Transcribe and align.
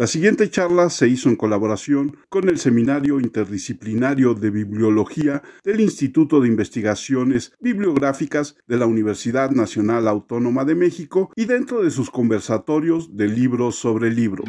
La 0.00 0.06
siguiente 0.06 0.48
charla 0.48 0.88
se 0.88 1.08
hizo 1.08 1.28
en 1.28 1.36
colaboración 1.36 2.16
con 2.30 2.48
el 2.48 2.56
Seminario 2.56 3.20
Interdisciplinario 3.20 4.32
de 4.32 4.48
Bibliología 4.48 5.42
del 5.62 5.80
Instituto 5.80 6.40
de 6.40 6.48
Investigaciones 6.48 7.52
Bibliográficas 7.60 8.56
de 8.66 8.78
la 8.78 8.86
Universidad 8.86 9.50
Nacional 9.50 10.08
Autónoma 10.08 10.64
de 10.64 10.74
México 10.74 11.30
y 11.36 11.44
dentro 11.44 11.82
de 11.82 11.90
sus 11.90 12.10
conversatorios 12.10 13.14
de 13.14 13.28
libros 13.28 13.76
sobre 13.76 14.10
libros. 14.10 14.48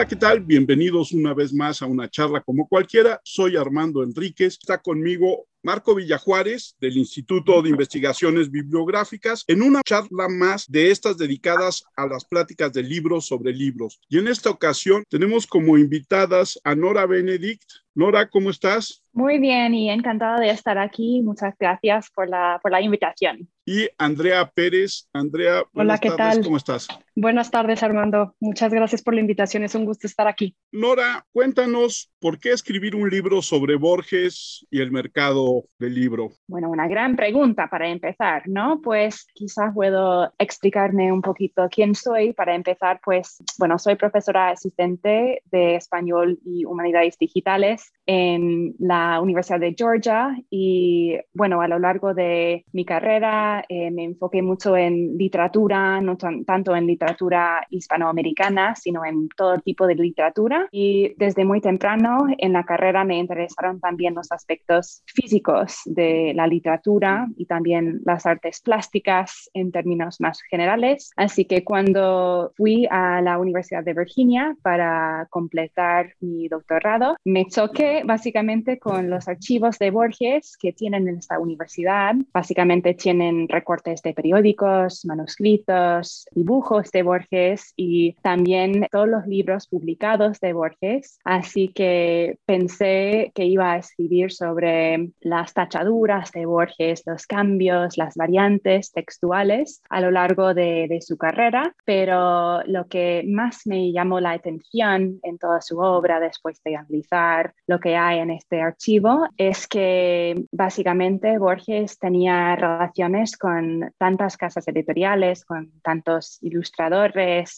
Hola, 0.00 0.08
¿qué 0.08 0.16
tal? 0.16 0.40
Bienvenidos 0.40 1.12
una 1.12 1.34
vez 1.34 1.52
más 1.52 1.82
a 1.82 1.86
una 1.86 2.08
charla 2.08 2.40
como 2.40 2.66
cualquiera. 2.66 3.20
Soy 3.22 3.58
Armando 3.58 4.02
Enríquez. 4.02 4.54
Está 4.54 4.80
conmigo 4.80 5.46
Marco 5.62 5.94
Villajuárez 5.94 6.76
del 6.80 6.96
Instituto 6.96 7.60
de 7.62 7.70
Investigaciones 7.70 8.50
Bibliográficas 8.50 9.44
en 9.46 9.62
una 9.62 9.82
charla 9.82 10.28
más 10.28 10.70
de 10.70 10.90
estas 10.90 11.18
dedicadas 11.18 11.84
a 11.96 12.06
las 12.06 12.24
pláticas 12.24 12.72
de 12.72 12.82
libros 12.82 13.26
sobre 13.26 13.52
libros. 13.52 14.00
Y 14.08 14.18
en 14.18 14.28
esta 14.28 14.50
ocasión 14.50 15.04
tenemos 15.08 15.46
como 15.46 15.76
invitadas 15.76 16.58
a 16.64 16.74
Nora 16.74 17.06
Benedict. 17.06 17.62
Nora, 17.94 18.28
¿cómo 18.28 18.50
estás? 18.50 19.02
Muy 19.12 19.38
bien 19.38 19.74
y 19.74 19.90
encantada 19.90 20.38
de 20.38 20.50
estar 20.50 20.78
aquí. 20.78 21.20
Muchas 21.22 21.54
gracias 21.58 22.10
por 22.10 22.28
la, 22.28 22.60
por 22.62 22.70
la 22.70 22.80
invitación. 22.80 23.48
Y 23.66 23.88
Andrea 23.98 24.48
Pérez. 24.48 25.08
Andrea, 25.12 25.64
Hola, 25.74 25.98
¿qué 25.98 26.10
tal? 26.10 26.42
¿Cómo 26.42 26.56
estás? 26.56 26.86
Buenas 27.16 27.50
tardes, 27.50 27.82
Armando. 27.82 28.34
Muchas 28.38 28.72
gracias 28.72 29.02
por 29.02 29.14
la 29.14 29.20
invitación. 29.20 29.64
Es 29.64 29.74
un 29.74 29.84
gusto 29.84 30.06
estar 30.06 30.28
aquí. 30.28 30.56
Nora, 30.70 31.26
cuéntanos 31.32 32.10
por 32.20 32.38
qué 32.38 32.52
escribir 32.52 32.94
un 32.94 33.10
libro 33.10 33.42
sobre 33.42 33.74
Borges 33.74 34.64
y 34.70 34.80
el 34.80 34.92
mercado 34.92 35.49
del 35.78 35.94
libro. 35.94 36.30
Bueno, 36.46 36.70
una 36.70 36.88
gran 36.88 37.16
pregunta 37.16 37.68
para 37.68 37.88
empezar, 37.88 38.42
¿no? 38.46 38.80
Pues 38.82 39.26
quizás 39.34 39.72
puedo 39.74 40.32
explicarme 40.38 41.12
un 41.12 41.22
poquito 41.22 41.68
quién 41.70 41.94
soy. 41.94 42.32
Para 42.32 42.54
empezar, 42.54 43.00
pues, 43.04 43.42
bueno, 43.58 43.78
soy 43.78 43.96
profesora 43.96 44.50
asistente 44.50 45.42
de 45.50 45.76
español 45.76 46.38
y 46.44 46.64
humanidades 46.64 47.16
digitales 47.18 47.92
en 48.12 48.74
la 48.80 49.20
Universidad 49.20 49.60
de 49.60 49.72
Georgia 49.78 50.36
y, 50.50 51.16
bueno, 51.32 51.60
a 51.60 51.68
lo 51.68 51.78
largo 51.78 52.12
de 52.12 52.64
mi 52.72 52.84
carrera 52.84 53.64
eh, 53.68 53.92
me 53.92 54.02
enfoqué 54.02 54.42
mucho 54.42 54.76
en 54.76 55.16
literatura, 55.16 56.00
no 56.00 56.16
tanto 56.16 56.74
en 56.74 56.88
literatura 56.88 57.64
hispanoamericana, 57.70 58.74
sino 58.74 59.04
en 59.04 59.28
todo 59.28 59.60
tipo 59.60 59.86
de 59.86 59.94
literatura. 59.94 60.66
Y 60.72 61.14
desde 61.18 61.44
muy 61.44 61.60
temprano 61.60 62.26
en 62.36 62.52
la 62.52 62.64
carrera 62.64 63.04
me 63.04 63.16
interesaron 63.16 63.78
también 63.78 64.16
los 64.16 64.32
aspectos 64.32 65.04
físicos 65.06 65.82
de 65.84 66.32
la 66.34 66.48
literatura 66.48 67.28
y 67.36 67.46
también 67.46 68.00
las 68.04 68.26
artes 68.26 68.60
plásticas 68.60 69.48
en 69.54 69.70
términos 69.70 70.20
más 70.20 70.42
generales. 70.50 71.12
Así 71.14 71.44
que 71.44 71.62
cuando 71.62 72.50
fui 72.56 72.88
a 72.90 73.20
la 73.22 73.38
Universidad 73.38 73.84
de 73.84 73.94
Virginia 73.94 74.56
para 74.62 75.28
completar 75.30 76.14
mi 76.18 76.48
doctorado, 76.48 77.14
me 77.24 77.46
choqué 77.46 77.99
básicamente 78.04 78.78
con 78.78 79.10
los 79.10 79.28
archivos 79.28 79.78
de 79.78 79.90
Borges 79.90 80.56
que 80.56 80.72
tienen 80.72 81.08
en 81.08 81.18
esta 81.18 81.38
universidad. 81.38 82.14
Básicamente 82.32 82.94
tienen 82.94 83.48
recortes 83.48 84.02
de 84.02 84.14
periódicos, 84.14 85.04
manuscritos, 85.04 86.26
dibujos 86.32 86.90
de 86.90 87.02
Borges 87.02 87.72
y 87.76 88.14
también 88.22 88.86
todos 88.90 89.08
los 89.08 89.26
libros 89.26 89.66
publicados 89.66 90.40
de 90.40 90.52
Borges. 90.52 91.18
Así 91.24 91.68
que 91.68 92.38
pensé 92.46 93.32
que 93.34 93.44
iba 93.44 93.72
a 93.72 93.78
escribir 93.78 94.32
sobre 94.32 95.10
las 95.20 95.54
tachaduras 95.54 96.32
de 96.32 96.46
Borges, 96.46 97.02
los 97.06 97.26
cambios, 97.26 97.96
las 97.96 98.14
variantes 98.14 98.92
textuales 98.92 99.82
a 99.88 100.00
lo 100.00 100.10
largo 100.10 100.54
de, 100.54 100.86
de 100.88 101.00
su 101.00 101.16
carrera, 101.16 101.74
pero 101.84 102.62
lo 102.64 102.86
que 102.88 103.24
más 103.26 103.66
me 103.66 103.92
llamó 103.92 104.20
la 104.20 104.32
atención 104.32 105.20
en 105.22 105.38
toda 105.38 105.60
su 105.60 105.78
obra 105.78 106.20
después 106.20 106.62
de 106.64 106.76
analizar 106.76 107.54
lo 107.66 107.79
que 107.80 107.96
hay 107.96 108.18
en 108.18 108.30
este 108.30 108.60
archivo 108.60 109.26
es 109.36 109.66
que 109.66 110.44
básicamente 110.52 111.38
Borges 111.38 111.98
tenía 111.98 112.54
relaciones 112.56 113.36
con 113.36 113.92
tantas 113.98 114.36
casas 114.36 114.66
editoriales, 114.68 115.44
con 115.44 115.70
tantos 115.82 116.38
ilustradores, 116.42 117.00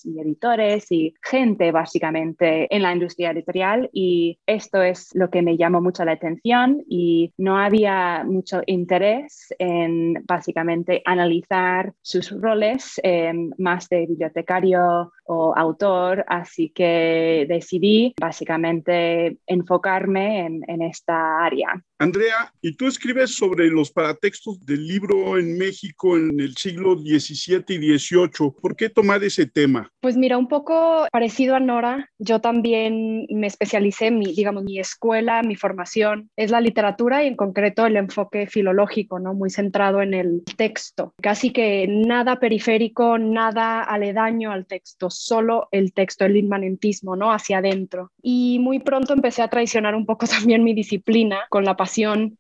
y 0.05 0.21
editores 0.21 0.91
y 0.91 1.15
gente 1.23 1.73
básicamente 1.73 2.75
en 2.75 2.83
la 2.83 2.93
industria 2.93 3.31
editorial 3.31 3.91
y 3.93 4.39
esto 4.47 4.83
es 4.83 5.11
lo 5.15 5.31
que 5.31 5.43
me 5.43 5.57
llamó 5.57 5.81
mucho 5.81 6.05
la 6.05 6.13
atención 6.13 6.83
y 6.89 7.33
no 7.39 7.59
había 7.59 8.25
mucho 8.25 8.63
interés 8.67 9.55
en 9.59 10.15
básicamente 10.25 11.03
analizar 11.05 11.93
sus 12.03 12.31
roles 12.31 13.01
eh, 13.03 13.33
más 13.59 13.89
de 13.89 14.07
bibliotecario 14.07 15.13
autor, 15.57 16.25
así 16.29 16.71
que 16.71 17.47
decidí 17.49 18.15
básicamente 18.21 19.39
enfocarme 19.47 20.47
en, 20.47 20.65
en 20.69 20.83
esta 20.83 21.45
área. 21.45 21.83
Andrea, 22.03 22.53
y 22.61 22.75
tú 22.75 22.89
escribes 22.89 23.37
sobre 23.37 23.69
los 23.69 23.93
paratextos 23.93 24.67
del 24.67 24.89
libro 24.89 25.39
en 25.39 25.57
México 25.57 26.17
en 26.17 26.41
el 26.41 26.57
siglo 26.57 26.97
XVII 26.97 27.65
y 27.69 27.97
XVIII. 27.97 28.51
¿Por 28.61 28.75
qué 28.75 28.89
tomar 28.89 29.23
ese 29.23 29.47
tema? 29.47 29.89
Pues 30.01 30.17
mira, 30.17 30.37
un 30.37 30.49
poco 30.49 31.07
parecido 31.13 31.55
a 31.55 31.61
Nora, 31.61 32.11
yo 32.19 32.41
también 32.41 33.27
me 33.31 33.47
especialicé, 33.47 34.11
mi, 34.11 34.35
digamos, 34.35 34.65
mi 34.65 34.81
escuela, 34.81 35.45
mi 35.45 35.55
formación 35.55 36.29
es 36.35 36.51
la 36.51 36.61
literatura 36.61 37.23
y 37.23 37.29
en 37.29 37.37
concreto 37.37 37.87
el 37.87 37.97
enfoque 37.97 38.49
filológico, 38.49 39.21
¿no? 39.21 39.33
Muy 39.33 39.51
centrado 39.51 40.03
en 40.03 40.15
el 40.15 40.43
texto. 40.57 41.15
Casi 41.23 41.51
que 41.51 41.87
nada 41.89 42.41
periférico, 42.41 43.17
nada 43.17 43.81
aledaño 43.81 44.51
al 44.51 44.67
texto, 44.67 45.09
solo 45.09 45.69
el 45.71 45.93
texto, 45.93 46.25
el 46.25 46.37
inmanentismo, 46.37 47.15
¿no? 47.15 47.31
Hacia 47.31 47.59
adentro. 47.59 48.11
Y 48.21 48.59
muy 48.59 48.81
pronto 48.81 49.13
empecé 49.13 49.43
a 49.43 49.49
traicionar 49.49 49.95
un 49.95 50.05
poco 50.05 50.27
también 50.27 50.65
mi 50.65 50.75
disciplina 50.75 51.43
con 51.49 51.65
la 51.65 51.77
pasión 51.77 51.92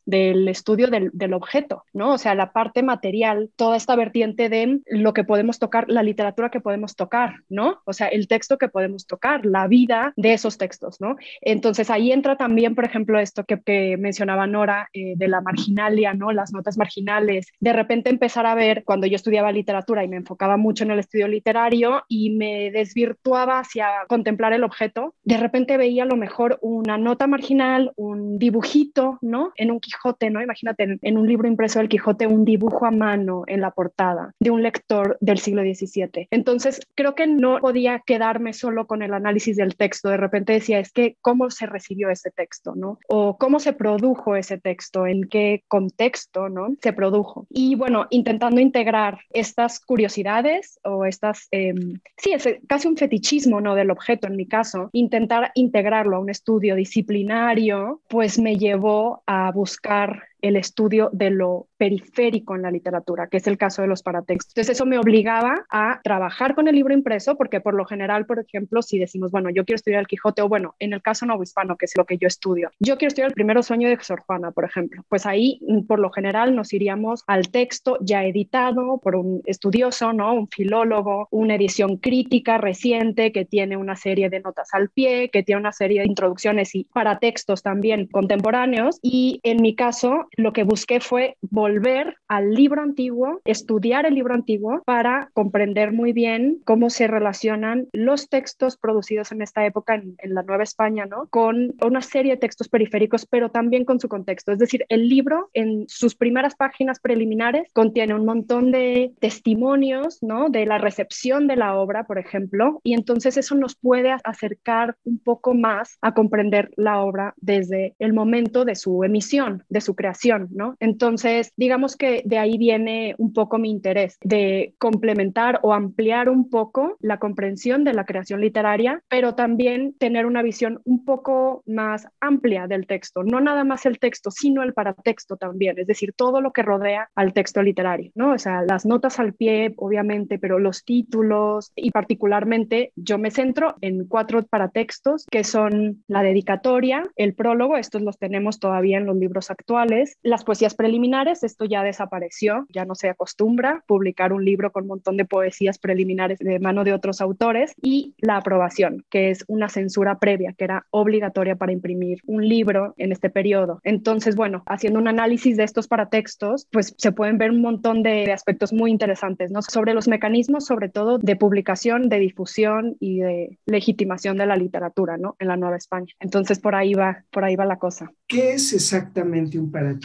del 0.04 0.48
estudio 0.48 0.88
del, 0.88 1.34
objeto, 1.34 1.84
¿no? 1.92 2.14
O 2.14 2.18
sea, 2.18 2.34
la 2.34 2.52
parte 2.52 2.82
material, 2.82 3.50
toda 3.56 3.76
esta 3.76 3.96
vertiente 3.96 4.48
de 4.48 4.80
lo 4.86 5.12
que 5.12 5.24
podemos 5.24 5.58
tocar, 5.58 5.86
la 5.88 6.02
literatura 6.02 6.50
que 6.50 6.60
podemos 6.60 6.94
tocar, 6.96 7.36
¿no? 7.48 7.80
O 7.84 7.92
sea, 7.92 8.08
el 8.08 8.28
texto 8.28 8.58
que 8.58 8.68
podemos 8.68 9.06
tocar, 9.06 9.46
la 9.46 9.66
vida 9.66 10.12
de 10.16 10.32
esos 10.34 10.58
textos, 10.58 11.00
¿no? 11.00 11.16
Entonces 11.40 11.90
ahí 11.90 12.12
entra 12.12 12.36
también, 12.36 12.74
por 12.74 12.84
ejemplo, 12.84 13.18
esto 13.18 13.44
que, 13.44 13.60
que 13.60 13.96
mencionaba 13.96 14.46
Nora 14.46 14.88
eh, 14.92 15.14
de 15.16 15.28
la 15.28 15.40
marginalia, 15.40 16.14
¿no? 16.14 16.32
Las 16.32 16.52
notas 16.52 16.76
marginales. 16.76 17.46
De 17.60 17.72
repente 17.72 18.10
empezar 18.10 18.46
a 18.46 18.54
ver, 18.54 18.84
cuando 18.84 19.06
yo 19.06 19.16
estudiaba 19.16 19.52
literatura 19.52 20.04
y 20.04 20.08
me 20.08 20.16
enfocaba 20.16 20.56
mucho 20.56 20.84
en 20.84 20.90
el 20.90 20.98
estudio 20.98 21.28
literario 21.28 22.02
y 22.08 22.30
me 22.30 22.70
desvirtuaba 22.70 23.60
hacia 23.60 23.88
contemplar 24.08 24.52
el 24.52 24.64
objeto, 24.64 25.14
de 25.24 25.36
repente 25.36 25.76
veía 25.76 26.02
a 26.02 26.06
lo 26.06 26.16
mejor 26.16 26.58
una 26.62 26.98
nota 26.98 27.26
marginal, 27.26 27.92
un 27.96 28.38
dibujito, 28.38 29.18
¿no? 29.20 29.41
En 29.56 29.70
un 29.70 29.80
Quijote, 29.80 30.30
¿no? 30.30 30.42
Imagínate 30.42 30.98
en, 31.00 31.18
un 31.18 31.26
libro 31.26 31.48
impreso 31.48 31.78
del 31.78 31.88
Quijote 31.88 32.26
un 32.26 32.44
dibujo 32.44 32.86
a 32.86 32.90
mano 32.90 33.44
en 33.46 33.60
la 33.60 33.70
portada 33.70 34.34
de 34.38 34.50
un 34.50 34.62
lector 34.62 35.16
del 35.20 35.38
siglo 35.38 35.62
XVII. 35.62 36.28
Entonces, 36.30 36.80
creo 36.94 37.14
que 37.14 37.26
no 37.26 37.58
podía 37.58 38.02
quedarme 38.04 38.52
solo 38.52 38.86
con 38.86 39.02
el 39.02 39.14
análisis 39.14 39.56
del 39.56 39.76
texto. 39.76 40.08
De 40.08 40.16
repente 40.16 40.52
decía, 40.52 40.78
es 40.78 40.92
que 40.92 41.16
cómo 41.20 41.50
se 41.50 41.66
recibió 41.66 42.10
ese 42.10 42.30
texto, 42.30 42.74
¿no? 42.74 42.98
O 43.08 43.36
cómo 43.38 43.58
se 43.60 43.72
produjo 43.72 44.36
ese 44.36 44.58
texto, 44.58 45.06
en 45.06 45.24
qué 45.28 45.64
contexto, 45.68 46.48
¿no? 46.48 46.74
Se 46.80 46.92
produjo. 46.92 47.46
Y 47.50 47.74
bueno, 47.74 48.06
intentando 48.10 48.60
integrar 48.60 49.20
estas 49.30 49.80
curiosidades 49.80 50.78
o 50.84 51.04
estas, 51.04 51.48
em, 51.50 52.00
sí, 52.16 52.32
es 52.32 52.48
casi 52.66 52.88
un 52.88 52.96
fetichismo, 52.96 53.60
¿no? 53.60 53.74
Del 53.74 53.90
objeto 53.90 54.26
en 54.26 54.36
mi 54.36 54.46
caso, 54.46 54.90
intentar 54.92 55.50
integrarlo 55.54 56.16
a 56.16 56.20
un 56.20 56.30
estudio 56.30 56.74
disciplinario, 56.74 58.00
pues 58.08 58.38
me 58.38 58.56
llevó 58.56 59.22
a 59.26 59.31
buscar 59.54 60.31
el 60.42 60.56
estudio 60.56 61.08
de 61.12 61.30
lo 61.30 61.68
periférico 61.78 62.54
en 62.54 62.62
la 62.62 62.70
literatura, 62.70 63.28
que 63.28 63.38
es 63.38 63.46
el 63.46 63.58
caso 63.58 63.82
de 63.82 63.88
los 63.88 64.02
paratextos. 64.02 64.52
Entonces 64.52 64.76
eso 64.76 64.86
me 64.86 64.98
obligaba 64.98 65.64
a 65.70 66.00
trabajar 66.04 66.54
con 66.54 66.68
el 66.68 66.74
libro 66.74 66.92
impreso, 66.92 67.36
porque 67.36 67.60
por 67.60 67.74
lo 67.74 67.84
general, 67.86 68.26
por 68.26 68.38
ejemplo, 68.38 68.82
si 68.82 68.98
decimos, 68.98 69.30
bueno, 69.30 69.50
yo 69.50 69.64
quiero 69.64 69.76
estudiar 69.76 70.00
el 70.00 70.06
Quijote, 70.06 70.42
o 70.42 70.48
bueno, 70.48 70.74
en 70.78 70.92
el 70.92 71.02
caso 71.02 71.26
hispano, 71.42 71.76
que 71.76 71.86
es 71.86 71.96
lo 71.96 72.04
que 72.04 72.18
yo 72.18 72.26
estudio, 72.26 72.70
yo 72.80 72.98
quiero 72.98 73.08
estudiar 73.08 73.28
el 73.28 73.34
primero 73.34 73.62
sueño 73.62 73.88
de 73.88 73.98
Sor 74.00 74.20
Juana, 74.20 74.50
por 74.50 74.64
ejemplo, 74.64 75.04
pues 75.08 75.26
ahí 75.26 75.60
mm, 75.66 75.82
por 75.82 75.98
lo 75.98 76.10
general 76.10 76.54
nos 76.54 76.72
iríamos 76.72 77.22
al 77.26 77.50
texto 77.50 77.98
ya 78.00 78.24
editado 78.24 78.98
por 78.98 79.16
un 79.16 79.42
estudioso, 79.46 80.12
¿no? 80.12 80.34
Un 80.34 80.48
filólogo, 80.48 81.28
una 81.30 81.54
edición 81.54 81.96
crítica 81.96 82.58
reciente 82.58 83.32
que 83.32 83.44
tiene 83.44 83.76
una 83.76 83.96
serie 83.96 84.28
de 84.30 84.40
notas 84.40 84.68
al 84.72 84.90
pie, 84.90 85.30
que 85.30 85.42
tiene 85.42 85.60
una 85.60 85.72
serie 85.72 86.00
de 86.00 86.06
introducciones 86.06 86.74
y 86.74 86.84
paratextos 86.84 87.62
también 87.62 88.06
contemporáneos. 88.06 88.98
Y 89.02 89.40
en 89.42 89.62
mi 89.62 89.74
caso, 89.74 90.28
lo 90.36 90.52
que 90.52 90.64
busqué 90.64 91.00
fue 91.00 91.36
volver 91.42 92.16
al 92.28 92.54
libro 92.54 92.82
antiguo, 92.82 93.40
estudiar 93.44 94.06
el 94.06 94.14
libro 94.14 94.34
antiguo 94.34 94.82
para 94.84 95.30
comprender 95.34 95.92
muy 95.92 96.12
bien 96.12 96.60
cómo 96.64 96.90
se 96.90 97.06
relacionan 97.06 97.88
los 97.92 98.28
textos 98.28 98.76
producidos 98.76 99.32
en 99.32 99.42
esta 99.42 99.66
época 99.66 99.94
en, 99.94 100.16
la 100.22 100.42
Nueva 100.42 100.62
España, 100.62 101.04
¿no? 101.06 101.26
Con 101.28 101.74
una 101.84 102.00
serie 102.00 102.32
de 102.32 102.38
textos 102.38 102.68
periféricos, 102.68 103.26
pero 103.26 103.50
también 103.50 103.84
con 103.84 104.00
su 104.00 104.08
contexto. 104.08 104.52
Es 104.52 104.58
decir, 104.58 104.86
el 104.88 105.08
libro 105.08 105.50
en 105.52 105.84
sus 105.88 106.14
primeras 106.14 106.54
páginas 106.54 107.00
preliminares 107.00 107.68
contiene 107.74 108.14
un 108.14 108.24
montón 108.24 108.70
de 108.72 109.12
testimonios, 109.20 110.22
¿no? 110.22 110.48
De 110.48 110.64
la 110.64 110.78
recepción 110.78 111.46
de 111.46 111.56
la 111.56 111.76
obra, 111.76 112.04
por 112.04 112.18
ejemplo, 112.18 112.80
y 112.82 112.94
entonces 112.94 113.36
eso 113.36 113.54
nos 113.54 113.76
puede 113.76 114.16
acercar 114.24 114.96
un 115.04 115.18
poco 115.18 115.54
más 115.54 115.98
a 116.00 116.14
comprender 116.14 116.70
la 116.76 117.00
obra 117.00 117.34
desde 117.36 117.94
el 117.98 118.14
momento 118.14 118.64
de 118.64 118.74
su 118.74 119.04
emisión, 119.04 119.64
de 119.68 119.80
su 119.80 119.94
creación, 119.94 120.21
¿no? 120.50 120.76
Entonces, 120.80 121.52
digamos 121.56 121.96
que 121.96 122.22
de 122.24 122.38
ahí 122.38 122.58
viene 122.58 123.14
un 123.18 123.32
poco 123.32 123.58
mi 123.58 123.70
interés 123.70 124.18
de 124.22 124.74
complementar 124.78 125.58
o 125.62 125.74
ampliar 125.74 126.28
un 126.28 126.48
poco 126.48 126.96
la 127.00 127.18
comprensión 127.18 127.84
de 127.84 127.94
la 127.94 128.04
creación 128.04 128.40
literaria, 128.40 129.02
pero 129.08 129.34
también 129.34 129.94
tener 129.98 130.26
una 130.26 130.42
visión 130.42 130.80
un 130.84 131.04
poco 131.04 131.62
más 131.66 132.06
amplia 132.20 132.66
del 132.66 132.86
texto, 132.86 133.24
no 133.24 133.40
nada 133.40 133.64
más 133.64 133.86
el 133.86 133.98
texto, 133.98 134.30
sino 134.30 134.62
el 134.62 134.74
paratexto 134.74 135.36
también, 135.36 135.78
es 135.78 135.86
decir, 135.86 136.12
todo 136.16 136.40
lo 136.40 136.52
que 136.52 136.62
rodea 136.62 137.08
al 137.14 137.32
texto 137.32 137.62
literario, 137.62 138.12
¿no? 138.14 138.32
O 138.32 138.38
sea, 138.38 138.62
las 138.62 138.86
notas 138.86 139.18
al 139.18 139.34
pie, 139.34 139.74
obviamente, 139.76 140.38
pero 140.38 140.58
los 140.58 140.84
títulos 140.84 141.72
y 141.74 141.90
particularmente 141.90 142.92
yo 142.96 143.18
me 143.18 143.30
centro 143.30 143.74
en 143.80 144.06
cuatro 144.06 144.42
paratextos 144.44 145.26
que 145.30 145.44
son 145.44 146.04
la 146.06 146.22
dedicatoria, 146.22 147.02
el 147.16 147.34
prólogo, 147.34 147.76
estos 147.76 148.02
los 148.02 148.18
tenemos 148.18 148.58
todavía 148.60 148.98
en 148.98 149.06
los 149.06 149.16
libros 149.16 149.50
actuales, 149.50 150.11
las 150.22 150.44
poesías 150.44 150.74
preliminares, 150.74 151.42
esto 151.42 151.64
ya 151.64 151.82
desapareció, 151.82 152.66
ya 152.72 152.84
no 152.84 152.94
se 152.94 153.08
acostumbra 153.08 153.82
publicar 153.86 154.32
un 154.32 154.44
libro 154.44 154.72
con 154.72 154.84
un 154.84 154.88
montón 154.88 155.16
de 155.16 155.24
poesías 155.24 155.78
preliminares 155.78 156.38
de 156.38 156.58
mano 156.58 156.84
de 156.84 156.92
otros 156.92 157.20
autores 157.20 157.74
y 157.80 158.14
la 158.18 158.36
aprobación, 158.36 159.04
que 159.10 159.30
es 159.30 159.44
una 159.48 159.68
censura 159.68 160.18
previa 160.18 160.52
que 160.52 160.64
era 160.64 160.86
obligatoria 160.90 161.56
para 161.56 161.72
imprimir 161.72 162.20
un 162.26 162.46
libro 162.46 162.94
en 162.96 163.12
este 163.12 163.30
periodo. 163.30 163.80
Entonces, 163.84 164.36
bueno, 164.36 164.62
haciendo 164.66 164.98
un 164.98 165.08
análisis 165.08 165.56
de 165.56 165.64
estos 165.64 165.88
paratextos, 165.88 166.66
pues 166.70 166.94
se 166.96 167.12
pueden 167.12 167.38
ver 167.38 167.50
un 167.50 167.60
montón 167.60 168.02
de 168.02 168.32
aspectos 168.32 168.72
muy 168.72 168.90
interesantes, 168.90 169.50
¿no? 169.50 169.62
Sobre 169.62 169.94
los 169.94 170.08
mecanismos, 170.08 170.66
sobre 170.66 170.88
todo 170.88 171.18
de 171.18 171.36
publicación, 171.36 172.08
de 172.08 172.18
difusión 172.18 172.96
y 173.00 173.20
de 173.20 173.58
legitimación 173.66 174.38
de 174.38 174.46
la 174.46 174.56
literatura, 174.56 175.16
¿no? 175.16 175.36
En 175.38 175.48
la 175.48 175.56
Nueva 175.56 175.76
España. 175.76 176.12
Entonces, 176.20 176.58
por 176.58 176.74
ahí 176.74 176.94
va, 176.94 177.24
por 177.30 177.44
ahí 177.44 177.56
va 177.56 177.64
la 177.64 177.78
cosa. 177.78 178.10
¿Qué 178.26 178.54
es 178.54 178.72
exactamente 178.72 179.58
un 179.58 179.70
paratexto 179.70 180.01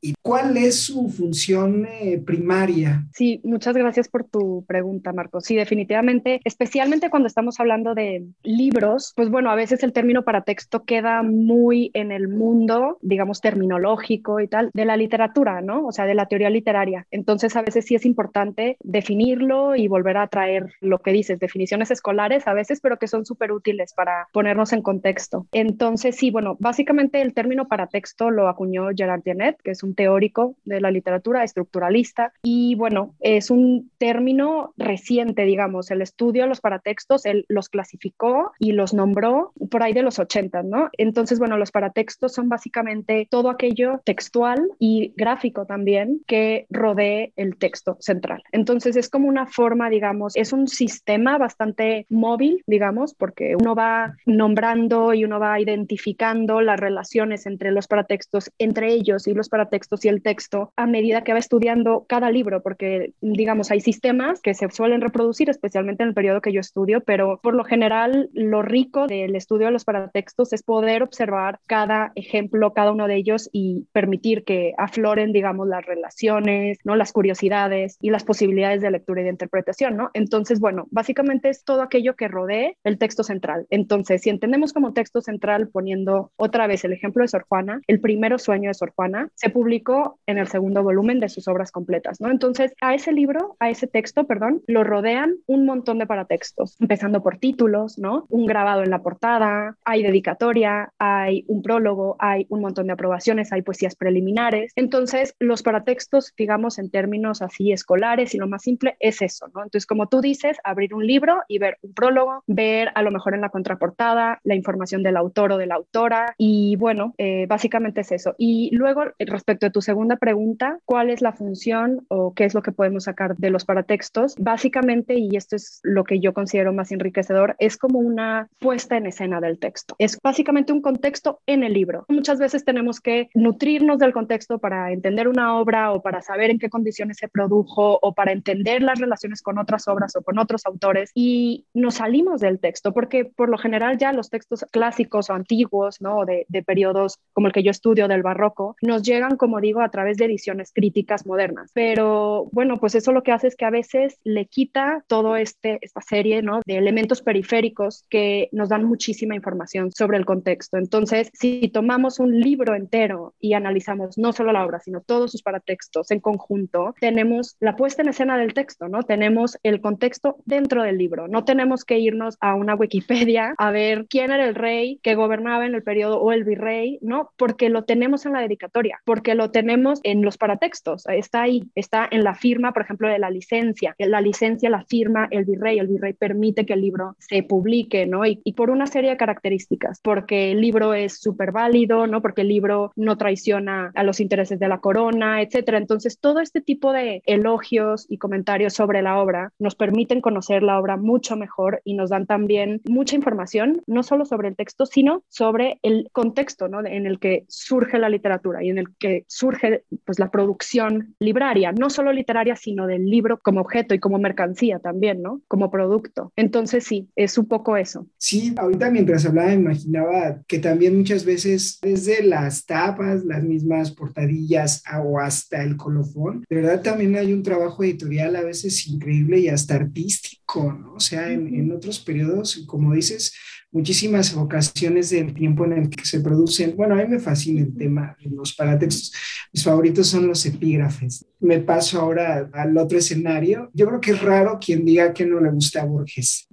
y 0.00 0.14
cuál 0.22 0.56
es 0.56 0.84
su 0.84 1.08
función 1.08 1.86
eh, 1.86 2.22
primaria? 2.24 3.06
Sí, 3.12 3.40
muchas 3.44 3.76
gracias 3.76 4.08
por 4.08 4.24
tu 4.24 4.64
pregunta, 4.66 5.12
Marcos. 5.12 5.44
Sí, 5.44 5.56
definitivamente, 5.56 6.40
especialmente 6.44 7.10
cuando 7.10 7.26
estamos 7.26 7.60
hablando 7.60 7.94
de 7.94 8.24
libros, 8.42 9.12
pues 9.16 9.28
bueno, 9.28 9.50
a 9.50 9.54
veces 9.54 9.82
el 9.82 9.92
término 9.92 10.24
paratexto 10.24 10.84
queda 10.84 11.22
muy 11.22 11.90
en 11.94 12.12
el 12.12 12.28
mundo, 12.28 12.98
digamos, 13.02 13.40
terminológico 13.40 14.40
y 14.40 14.48
tal, 14.48 14.70
de 14.72 14.84
la 14.84 14.96
literatura, 14.96 15.60
¿no? 15.60 15.86
O 15.86 15.92
sea, 15.92 16.06
de 16.06 16.14
la 16.14 16.26
teoría 16.26 16.50
literaria. 16.50 17.06
Entonces, 17.10 17.56
a 17.56 17.62
veces 17.62 17.84
sí 17.84 17.94
es 17.94 18.06
importante 18.06 18.76
definirlo 18.82 19.76
y 19.76 19.88
volver 19.88 20.16
a 20.16 20.28
traer 20.28 20.72
lo 20.80 20.98
que 21.00 21.12
dices, 21.12 21.38
definiciones 21.38 21.90
escolares 21.90 22.46
a 22.46 22.54
veces, 22.54 22.80
pero 22.80 22.98
que 22.98 23.08
son 23.08 23.26
súper 23.26 23.52
útiles 23.52 23.92
para 23.94 24.28
ponernos 24.32 24.72
en 24.72 24.82
contexto. 24.82 25.46
Entonces, 25.52 26.16
sí, 26.16 26.30
bueno, 26.30 26.56
básicamente 26.60 27.20
el 27.20 27.34
término 27.34 27.68
paratexto 27.68 28.30
lo 28.30 28.48
acuñó 28.48 28.88
Gerard 28.94 29.22
Genet, 29.24 29.60
que 29.62 29.72
es 29.72 29.82
un 29.82 29.94
teórico 29.94 30.54
de 30.64 30.80
la 30.80 30.90
literatura, 30.90 31.42
estructuralista, 31.42 32.32
y 32.42 32.74
bueno, 32.74 33.14
es 33.20 33.50
un 33.50 33.90
término 33.98 34.72
reciente, 34.76 35.44
digamos, 35.44 35.90
el 35.90 36.02
estudio 36.02 36.42
de 36.42 36.48
los 36.48 36.60
paratextos, 36.60 37.26
él 37.26 37.44
los 37.48 37.68
clasificó 37.68 38.52
y 38.58 38.72
los 38.72 38.94
nombró 38.94 39.52
por 39.70 39.82
ahí 39.82 39.92
de 39.92 40.02
los 40.02 40.18
80, 40.18 40.62
¿no? 40.62 40.90
Entonces, 40.98 41.38
bueno, 41.38 41.56
los 41.56 41.70
paratextos 41.70 42.32
son 42.32 42.48
básicamente 42.48 43.26
todo 43.30 43.50
aquello 43.50 44.00
textual 44.04 44.68
y 44.78 45.12
gráfico 45.16 45.66
también 45.66 46.20
que 46.26 46.66
rodee 46.70 47.32
el 47.36 47.56
texto 47.56 47.96
central. 48.00 48.42
Entonces, 48.52 48.96
es 48.96 49.08
como 49.08 49.28
una 49.28 49.46
forma, 49.46 49.90
digamos, 49.90 50.36
es 50.36 50.52
un 50.52 50.68
sistema 50.68 51.38
bastante 51.38 52.06
móvil, 52.10 52.62
digamos, 52.66 53.14
porque 53.14 53.56
uno 53.56 53.74
va 53.74 54.16
nombrando 54.26 55.14
y 55.14 55.24
uno 55.24 55.40
va 55.40 55.60
identificando 55.60 56.60
las 56.60 56.78
relaciones 56.78 57.46
entre 57.46 57.70
los 57.70 57.86
paratextos, 57.86 58.50
entre 58.58 58.92
ellos 58.92 59.13
y 59.26 59.34
los 59.34 59.48
paratextos 59.48 60.04
y 60.04 60.08
el 60.08 60.22
texto 60.22 60.72
a 60.76 60.86
medida 60.86 61.22
que 61.22 61.32
va 61.32 61.38
estudiando 61.38 62.04
cada 62.08 62.30
libro, 62.30 62.62
porque, 62.62 63.12
digamos, 63.20 63.70
hay 63.70 63.80
sistemas 63.80 64.40
que 64.40 64.54
se 64.54 64.68
suelen 64.70 65.00
reproducir, 65.00 65.50
especialmente 65.50 66.02
en 66.02 66.10
el 66.10 66.14
periodo 66.14 66.40
que 66.40 66.52
yo 66.52 66.60
estudio, 66.60 67.02
pero 67.02 67.40
por 67.42 67.54
lo 67.54 67.64
general 67.64 68.30
lo 68.32 68.62
rico 68.62 69.06
del 69.06 69.36
estudio 69.36 69.66
de 69.66 69.72
los 69.72 69.84
paratextos 69.84 70.52
es 70.52 70.62
poder 70.62 71.02
observar 71.02 71.60
cada 71.66 72.12
ejemplo, 72.14 72.72
cada 72.72 72.92
uno 72.92 73.06
de 73.06 73.16
ellos 73.16 73.48
y 73.52 73.86
permitir 73.92 74.44
que 74.44 74.72
afloren, 74.78 75.32
digamos, 75.32 75.68
las 75.68 75.84
relaciones, 75.84 76.78
¿no? 76.84 76.96
Las 76.96 77.12
curiosidades 77.12 77.96
y 78.00 78.10
las 78.10 78.24
posibilidades 78.24 78.80
de 78.80 78.90
lectura 78.90 79.20
y 79.20 79.24
de 79.24 79.30
interpretación, 79.30 79.96
¿no? 79.96 80.10
Entonces, 80.14 80.60
bueno, 80.60 80.86
básicamente 80.90 81.48
es 81.48 81.64
todo 81.64 81.82
aquello 81.82 82.16
que 82.16 82.28
rodee 82.28 82.76
el 82.84 82.98
texto 82.98 83.22
central. 83.22 83.66
Entonces, 83.70 84.22
si 84.22 84.30
entendemos 84.30 84.72
como 84.72 84.92
texto 84.92 85.20
central, 85.20 85.68
poniendo 85.68 86.30
otra 86.36 86.66
vez 86.66 86.84
el 86.84 86.92
ejemplo 86.92 87.22
de 87.22 87.28
Sor 87.28 87.44
Juana, 87.48 87.80
el 87.86 88.00
primero 88.00 88.38
sueño 88.38 88.68
de 88.70 88.74
Sor 88.74 88.92
Juana 88.94 89.03
se 89.34 89.50
publicó 89.50 90.18
en 90.26 90.38
el 90.38 90.48
segundo 90.48 90.82
volumen 90.82 91.20
de 91.20 91.28
sus 91.28 91.48
obras 91.48 91.70
completas, 91.70 92.20
¿no? 92.20 92.30
Entonces, 92.30 92.72
a 92.80 92.94
ese 92.94 93.12
libro, 93.12 93.56
a 93.60 93.70
ese 93.70 93.86
texto, 93.86 94.26
perdón, 94.26 94.62
lo 94.66 94.84
rodean 94.84 95.36
un 95.46 95.66
montón 95.66 95.98
de 95.98 96.06
paratextos, 96.06 96.76
empezando 96.80 97.22
por 97.22 97.38
títulos, 97.38 97.98
¿no? 97.98 98.26
Un 98.28 98.46
grabado 98.46 98.82
en 98.82 98.90
la 98.90 99.02
portada, 99.02 99.76
hay 99.84 100.02
dedicatoria, 100.02 100.92
hay 100.98 101.44
un 101.48 101.62
prólogo, 101.62 102.16
hay 102.18 102.46
un 102.48 102.60
montón 102.60 102.86
de 102.86 102.92
aprobaciones, 102.92 103.52
hay 103.52 103.62
poesías 103.62 103.96
preliminares. 103.96 104.72
Entonces, 104.76 105.34
los 105.38 105.62
paratextos, 105.62 106.32
digamos, 106.36 106.78
en 106.78 106.90
términos 106.90 107.42
así 107.42 107.72
escolares 107.72 108.34
y 108.34 108.38
lo 108.38 108.48
más 108.48 108.62
simple, 108.62 108.96
es 109.00 109.22
eso, 109.22 109.46
¿no? 109.54 109.62
Entonces, 109.62 109.86
como 109.86 110.08
tú 110.08 110.20
dices, 110.20 110.58
abrir 110.64 110.94
un 110.94 111.06
libro 111.06 111.42
y 111.48 111.58
ver 111.58 111.78
un 111.82 111.94
prólogo, 111.94 112.42
ver 112.46 112.90
a 112.94 113.02
lo 113.02 113.10
mejor 113.10 113.34
en 113.34 113.40
la 113.40 113.48
contraportada 113.48 114.40
la 114.44 114.54
información 114.54 115.02
del 115.02 115.16
autor 115.16 115.52
o 115.52 115.58
de 115.58 115.66
la 115.66 115.76
autora 115.76 116.34
y 116.38 116.76
bueno, 116.76 117.14
eh, 117.18 117.46
básicamente 117.46 118.02
es 118.02 118.12
eso. 118.12 118.34
Y 118.38 118.70
luego, 118.74 118.93
respecto 119.18 119.66
a 119.66 119.70
tu 119.70 119.80
segunda 119.80 120.16
pregunta, 120.16 120.78
¿cuál 120.84 121.10
es 121.10 121.22
la 121.22 121.32
función 121.32 122.04
o 122.08 122.34
qué 122.34 122.44
es 122.44 122.54
lo 122.54 122.62
que 122.62 122.72
podemos 122.72 123.04
sacar 123.04 123.36
de 123.36 123.50
los 123.50 123.64
paratextos? 123.64 124.34
Básicamente, 124.38 125.14
y 125.14 125.36
esto 125.36 125.56
es 125.56 125.80
lo 125.82 126.04
que 126.04 126.20
yo 126.20 126.32
considero 126.34 126.72
más 126.72 126.92
enriquecedor, 126.92 127.56
es 127.58 127.76
como 127.76 127.98
una 127.98 128.48
puesta 128.58 128.96
en 128.96 129.06
escena 129.06 129.40
del 129.40 129.58
texto. 129.58 129.94
Es 129.98 130.18
básicamente 130.22 130.72
un 130.72 130.82
contexto 130.82 131.40
en 131.46 131.62
el 131.62 131.72
libro. 131.72 132.04
Muchas 132.08 132.38
veces 132.38 132.64
tenemos 132.64 133.00
que 133.00 133.28
nutrirnos 133.34 133.98
del 133.98 134.12
contexto 134.12 134.58
para 134.58 134.92
entender 134.92 135.28
una 135.28 135.58
obra 135.58 135.92
o 135.92 136.02
para 136.02 136.22
saber 136.22 136.50
en 136.50 136.58
qué 136.58 136.70
condiciones 136.70 137.18
se 137.18 137.28
produjo 137.28 137.98
o 138.00 138.14
para 138.14 138.32
entender 138.32 138.82
las 138.82 138.98
relaciones 138.98 139.42
con 139.42 139.58
otras 139.58 139.88
obras 139.88 140.14
o 140.16 140.22
con 140.22 140.38
otros 140.38 140.66
autores 140.66 141.10
y 141.14 141.66
nos 141.74 141.96
salimos 141.96 142.40
del 142.40 142.60
texto 142.60 142.92
porque 142.92 143.24
por 143.24 143.48
lo 143.48 143.58
general 143.58 143.98
ya 143.98 144.12
los 144.12 144.30
textos 144.30 144.64
clásicos 144.70 145.30
o 145.30 145.34
antiguos, 145.34 146.00
¿no? 146.00 146.24
De, 146.24 146.46
de 146.48 146.62
periodos 146.62 147.18
como 147.32 147.48
el 147.48 147.52
que 147.52 147.62
yo 147.62 147.70
estudio 147.70 148.08
del 148.08 148.22
barroco, 148.22 148.76
nos 148.84 149.02
llegan, 149.02 149.36
como 149.36 149.60
digo, 149.60 149.80
a 149.80 149.90
través 149.90 150.16
de 150.16 150.26
ediciones 150.26 150.72
críticas 150.72 151.26
modernas. 151.26 151.70
Pero 151.74 152.48
bueno, 152.52 152.78
pues 152.78 152.94
eso 152.94 153.12
lo 153.12 153.22
que 153.22 153.32
hace 153.32 153.48
es 153.48 153.56
que 153.56 153.64
a 153.64 153.70
veces 153.70 154.18
le 154.24 154.46
quita 154.46 155.04
todo 155.08 155.36
este, 155.36 155.78
esta 155.82 156.00
serie, 156.00 156.42
¿no? 156.42 156.60
De 156.66 156.76
elementos 156.76 157.22
periféricos 157.22 158.04
que 158.08 158.48
nos 158.52 158.68
dan 158.68 158.84
muchísima 158.84 159.34
información 159.34 159.90
sobre 159.92 160.18
el 160.18 160.24
contexto. 160.24 160.76
Entonces, 160.76 161.30
si 161.32 161.68
tomamos 161.68 162.18
un 162.18 162.38
libro 162.38 162.74
entero 162.74 163.34
y 163.40 163.54
analizamos 163.54 164.18
no 164.18 164.32
solo 164.32 164.52
la 164.52 164.64
obra, 164.64 164.80
sino 164.80 165.00
todos 165.00 165.32
sus 165.32 165.42
paratextos 165.42 166.10
en 166.10 166.20
conjunto, 166.20 166.94
tenemos 167.00 167.56
la 167.60 167.76
puesta 167.76 168.02
en 168.02 168.08
escena 168.08 168.36
del 168.36 168.54
texto, 168.54 168.88
¿no? 168.88 169.02
Tenemos 169.02 169.58
el 169.62 169.80
contexto 169.80 170.36
dentro 170.44 170.82
del 170.82 170.98
libro. 170.98 171.28
No 171.28 171.44
tenemos 171.44 171.84
que 171.84 171.98
irnos 171.98 172.36
a 172.40 172.54
una 172.54 172.74
Wikipedia 172.74 173.54
a 173.58 173.70
ver 173.70 174.06
quién 174.08 174.30
era 174.30 174.46
el 174.46 174.54
rey 174.54 175.00
que 175.02 175.14
gobernaba 175.14 175.66
en 175.66 175.74
el 175.74 175.82
periodo 175.82 176.20
o 176.20 176.32
el 176.32 176.44
virrey, 176.44 176.98
¿no? 177.02 177.30
Porque 177.36 177.68
lo 177.68 177.84
tenemos 177.84 178.26
en 178.26 178.32
la 178.32 178.40
dedicatoria, 178.40 178.73
porque 179.04 179.34
lo 179.34 179.50
tenemos 179.50 180.00
en 180.02 180.22
los 180.22 180.36
paratextos. 180.36 181.04
Está 181.08 181.42
ahí, 181.42 181.64
está 181.74 182.08
en 182.10 182.24
la 182.24 182.34
firma, 182.34 182.72
por 182.72 182.82
ejemplo, 182.82 183.08
de 183.08 183.18
la 183.18 183.30
licencia. 183.30 183.94
La 183.98 184.20
licencia 184.20 184.70
la 184.70 184.84
firma 184.84 185.28
el 185.30 185.44
virrey, 185.44 185.78
el 185.78 185.86
virrey 185.86 186.12
permite 186.12 186.66
que 186.66 186.72
el 186.72 186.80
libro 186.80 187.16
se 187.18 187.42
publique, 187.42 188.06
¿no? 188.06 188.26
Y, 188.26 188.40
y 188.44 188.54
por 188.54 188.70
una 188.70 188.86
serie 188.86 189.10
de 189.10 189.16
características, 189.16 190.00
porque 190.02 190.52
el 190.52 190.60
libro 190.60 190.94
es 190.94 191.20
súper 191.20 191.52
válido, 191.52 192.06
¿no? 192.06 192.20
Porque 192.20 192.42
el 192.42 192.48
libro 192.48 192.92
no 192.96 193.16
traiciona 193.16 193.92
a 193.94 194.02
los 194.02 194.20
intereses 194.20 194.58
de 194.58 194.68
la 194.68 194.78
corona, 194.78 195.42
etcétera. 195.42 195.78
Entonces, 195.78 196.18
todo 196.18 196.40
este 196.40 196.60
tipo 196.60 196.92
de 196.92 197.22
elogios 197.26 198.06
y 198.08 198.18
comentarios 198.18 198.74
sobre 198.74 199.02
la 199.02 199.20
obra 199.20 199.52
nos 199.58 199.74
permiten 199.74 200.20
conocer 200.20 200.62
la 200.62 200.78
obra 200.78 200.96
mucho 200.96 201.36
mejor 201.36 201.80
y 201.84 201.94
nos 201.94 202.10
dan 202.10 202.26
también 202.26 202.80
mucha 202.88 203.16
información, 203.16 203.82
no 203.86 204.02
solo 204.02 204.24
sobre 204.24 204.48
el 204.48 204.56
texto, 204.56 204.86
sino 204.86 205.22
sobre 205.28 205.78
el 205.82 206.08
contexto 206.12 206.68
¿no? 206.68 206.84
en 206.84 207.06
el 207.06 207.18
que 207.18 207.44
surge 207.48 207.98
la 207.98 208.08
literatura. 208.08 208.63
Y 208.64 208.70
en 208.70 208.78
el 208.78 208.86
que 208.98 209.24
surge 209.28 209.84
pues 210.04 210.18
la 210.18 210.30
producción 210.30 211.14
libraria, 211.18 211.72
no 211.72 211.90
solo 211.90 212.12
literaria, 212.12 212.56
sino 212.56 212.86
del 212.86 213.06
libro 213.06 213.40
como 213.42 213.60
objeto 213.60 213.94
y 213.94 214.00
como 214.00 214.18
mercancía 214.18 214.78
también, 214.78 215.22
¿no? 215.22 215.42
Como 215.48 215.70
producto. 215.70 216.32
Entonces 216.36 216.84
sí, 216.84 217.08
es 217.16 217.38
un 217.38 217.46
poco 217.46 217.76
eso. 217.76 218.06
Sí, 218.18 218.54
ahorita 218.56 218.90
mientras 218.90 219.26
hablaba 219.26 219.52
imaginaba 219.52 220.42
que 220.46 220.58
también 220.58 220.96
muchas 220.96 221.24
veces 221.24 221.78
desde 221.82 222.22
las 222.22 222.66
tapas, 222.66 223.24
las 223.24 223.42
mismas 223.42 223.90
portadillas 223.92 224.82
o 225.04 225.18
hasta 225.18 225.62
el 225.62 225.76
colofón, 225.76 226.44
de 226.48 226.56
verdad 226.56 226.82
también 226.82 227.16
hay 227.16 227.32
un 227.32 227.42
trabajo 227.42 227.84
editorial 227.84 228.36
a 228.36 228.42
veces 228.42 228.86
increíble 228.86 229.40
y 229.40 229.48
hasta 229.48 229.74
artístico, 229.74 230.72
¿no? 230.72 230.94
O 230.94 231.00
sea, 231.00 231.30
en, 231.30 231.54
en 231.54 231.72
otros 231.72 231.98
periodos, 231.98 232.64
como 232.66 232.94
dices, 232.94 233.32
muchísimas 233.74 234.34
ocasiones 234.36 235.10
del 235.10 235.34
tiempo 235.34 235.64
en 235.64 235.72
el 235.72 235.90
que 235.90 236.04
se 236.04 236.20
producen. 236.20 236.76
Bueno, 236.76 236.94
a 236.94 236.98
mí 236.98 237.08
me 237.08 237.18
fascina 237.18 237.60
el 237.60 237.76
tema 237.76 238.16
de 238.22 238.30
los 238.30 238.54
paratextos. 238.54 239.12
Mis 239.52 239.64
favoritos 239.64 240.06
son 240.06 240.28
los 240.28 240.46
epígrafes. 240.46 241.26
Me 241.40 241.58
paso 241.58 242.00
ahora 242.00 242.48
al 242.52 242.78
otro 242.78 242.96
escenario. 242.96 243.70
Yo 243.74 243.86
creo 243.88 244.00
que 244.00 244.12
es 244.12 244.22
raro 244.22 244.58
quien 244.64 244.84
diga 244.84 245.12
que 245.12 245.26
no 245.26 245.40
le 245.40 245.50
gusta 245.50 245.82
a 245.82 245.86
Borges. 245.86 246.48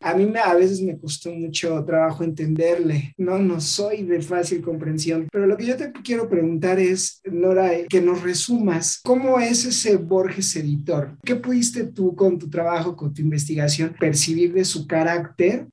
A 0.00 0.14
mí 0.14 0.26
me, 0.26 0.40
a 0.40 0.54
veces 0.54 0.82
me 0.82 0.98
costó 0.98 1.30
mucho 1.30 1.84
trabajo 1.84 2.24
entenderle. 2.24 3.14
No, 3.16 3.38
no 3.38 3.60
soy 3.60 4.02
de 4.02 4.20
fácil 4.20 4.60
comprensión. 4.60 5.28
Pero 5.30 5.46
lo 5.46 5.56
que 5.56 5.66
yo 5.66 5.76
te 5.76 5.92
quiero 5.92 6.28
preguntar 6.28 6.78
es, 6.80 7.20
Nora, 7.24 7.70
que 7.88 8.00
nos 8.00 8.22
resumas, 8.22 9.00
¿cómo 9.04 9.38
es 9.38 9.64
ese 9.64 9.96
Borges 9.96 10.56
editor? 10.56 11.16
¿Qué 11.24 11.36
pudiste 11.36 11.84
tú 11.84 12.16
con 12.16 12.38
tu 12.38 12.50
trabajo, 12.50 12.96
con 12.96 13.14
tu 13.14 13.22
investigación, 13.22 13.94
percibir 13.98 14.52
de 14.52 14.64
su 14.64 14.86
carácter? 14.86 15.22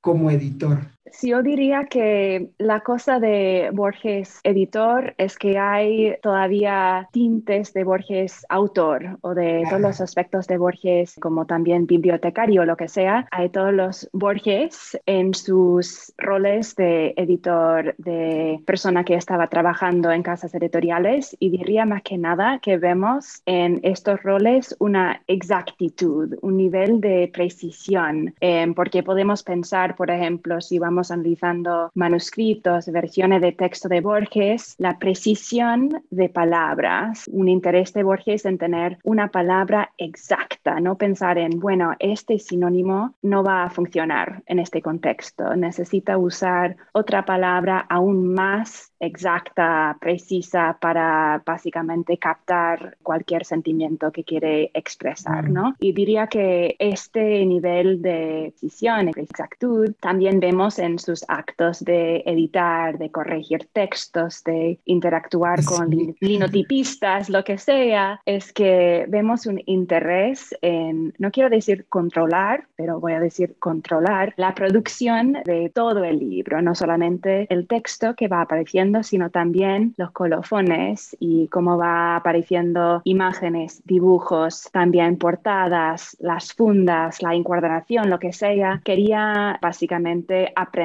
como 0.01 0.31
editor? 0.31 0.79
Sí, 1.12 1.30
yo 1.30 1.44
diría 1.44 1.86
que 1.86 2.50
la 2.58 2.82
cosa 2.82 3.20
de 3.20 3.70
Borges 3.74 4.39
editor 4.44 5.13
es 5.18 5.38
que 5.38 5.58
hay 5.58 6.16
todavía 6.22 7.08
tintes 7.12 7.74
de 7.74 7.84
Borges 7.84 8.46
autor 8.50 9.18
o 9.22 9.34
de 9.34 9.63
todos 9.70 9.82
los 9.82 10.01
aspectos 10.01 10.48
de 10.48 10.58
Borges 10.58 11.16
como 11.22 11.46
también 11.46 11.86
bibliotecario 11.86 12.62
o 12.62 12.66
lo 12.66 12.78
que 12.78 12.88
sea. 12.88 13.28
Hay 13.32 13.50
todos 13.50 13.74
los 13.74 14.10
Borges 14.13 15.00
en 15.06 15.34
sus 15.34 16.13
roles 16.18 16.75
de 16.75 17.13
editor, 17.18 17.96
de 17.98 18.62
persona 18.66 19.04
que 19.04 19.16
estaba 19.16 19.48
trabajando 19.48 20.12
en 20.12 20.24
casas 20.24 20.54
editoriales 20.54 21.36
y 21.39 21.50
diría 21.50 21.86
más 21.86 22.04
que 22.04 22.18
nada 22.18 22.60
que 22.60 22.78
vemos 22.78 23.42
en 23.46 23.80
estos 23.84 24.22
roles 24.24 24.75
una 24.80 25.22
exactitud, 25.28 26.38
un 26.42 26.58
nivel 26.58 27.01
de 27.01 27.30
precisión, 27.34 28.34
eh, 28.42 28.72
porque 28.75 29.04
podemos 29.04 29.44
pensar, 29.44 29.96
por 29.96 30.12
ejemplo, 30.12 30.62
si 30.62 30.80
vamos 30.80 30.99
analizando 31.12 31.91
manuscritos, 31.96 32.91
versiones 32.91 33.41
de 33.41 33.51
texto 33.51 33.88
de 33.89 34.01
Borges, 34.01 34.75
la 34.77 35.00
precisión 35.00 36.03
de 36.10 36.29
palabras, 36.29 37.25
un 37.32 37.48
interés 37.48 37.94
de 37.94 38.03
Borges 38.03 38.46
en 38.46 38.58
tener 38.58 38.98
una 39.03 39.29
palabra 39.29 39.91
exacta, 39.98 40.79
no 40.79 40.98
pensar 40.98 41.38
en, 41.38 41.60
bueno, 41.60 41.94
este 42.00 42.38
sinónimo 42.39 43.15
no 43.22 43.44
va 43.44 43.63
a 43.63 43.70
funcionar 43.70 44.44
en 44.46 44.60
este 44.60 44.82
contexto, 44.82 45.56
necesita 45.56 46.18
usar 46.18 46.75
otra 46.94 47.25
palabra 47.25 47.86
aún 47.89 48.34
más 48.34 48.91
exacta, 49.00 49.98
precisa 50.00 50.77
para 50.79 51.41
básicamente 51.46 52.18
captar 52.18 52.98
cualquier 53.01 53.46
sentimiento 53.46 54.12
que 54.12 54.24
quiere 54.24 54.72
expresar, 54.74 55.50
¿no? 55.50 55.75
Y 55.79 55.94
diría 55.94 56.27
que 56.27 56.75
este 56.79 57.46
nivel 57.46 58.01
de 58.01 58.53
precisión, 58.60 59.10
exactitud, 59.10 59.94
también 60.00 60.39
vemos 60.39 60.79
en 60.79 60.88
sus 60.98 61.24
actos 61.27 61.84
de 61.84 62.24
editar, 62.25 62.98
de 62.98 63.12
corregir 63.12 63.67
textos, 63.72 64.43
de 64.43 64.79
interactuar 64.86 65.63
con 65.63 65.89
linotipistas, 66.19 67.29
lo 67.29 67.43
que 67.43 67.58
sea, 67.58 68.22
es 68.25 68.51
que 68.53 69.05
vemos 69.08 69.46
un 69.46 69.62
interés 69.65 70.55
en, 70.62 71.13
no 71.19 71.31
quiero 71.31 71.50
decir 71.50 71.86
controlar, 71.89 72.65
pero 72.75 73.00
voy 73.00 73.13
a 73.13 73.19
decir 73.19 73.55
controlar 73.60 74.34
la 74.38 74.55
producción 74.55 75.38
de 75.46 75.69
todo 75.69 76.03
el 76.03 76.19
libro, 76.19 76.62
no 76.62 76.74
solamente 76.75 77.46
el 77.50 77.67
texto 77.67 78.15
que 78.15 78.27
va 78.27 78.41
apareciendo, 78.41 79.03
sino 79.03 79.29
también 79.29 79.93
los 79.98 80.12
colofones 80.12 81.15
y 81.19 81.48
cómo 81.50 81.77
va 81.77 82.15
apareciendo 82.15 83.01
imágenes, 83.03 83.81
dibujos, 83.86 84.69
también 84.72 85.17
portadas, 85.17 86.17
las 86.19 86.53
fundas, 86.53 87.22
la 87.22 87.36
encuadernación, 87.36 88.10
lo 88.10 88.19
que 88.19 88.34
sea. 88.34 88.81
Quería 88.84 89.60
básicamente 89.62 90.51
aprender 90.55 90.78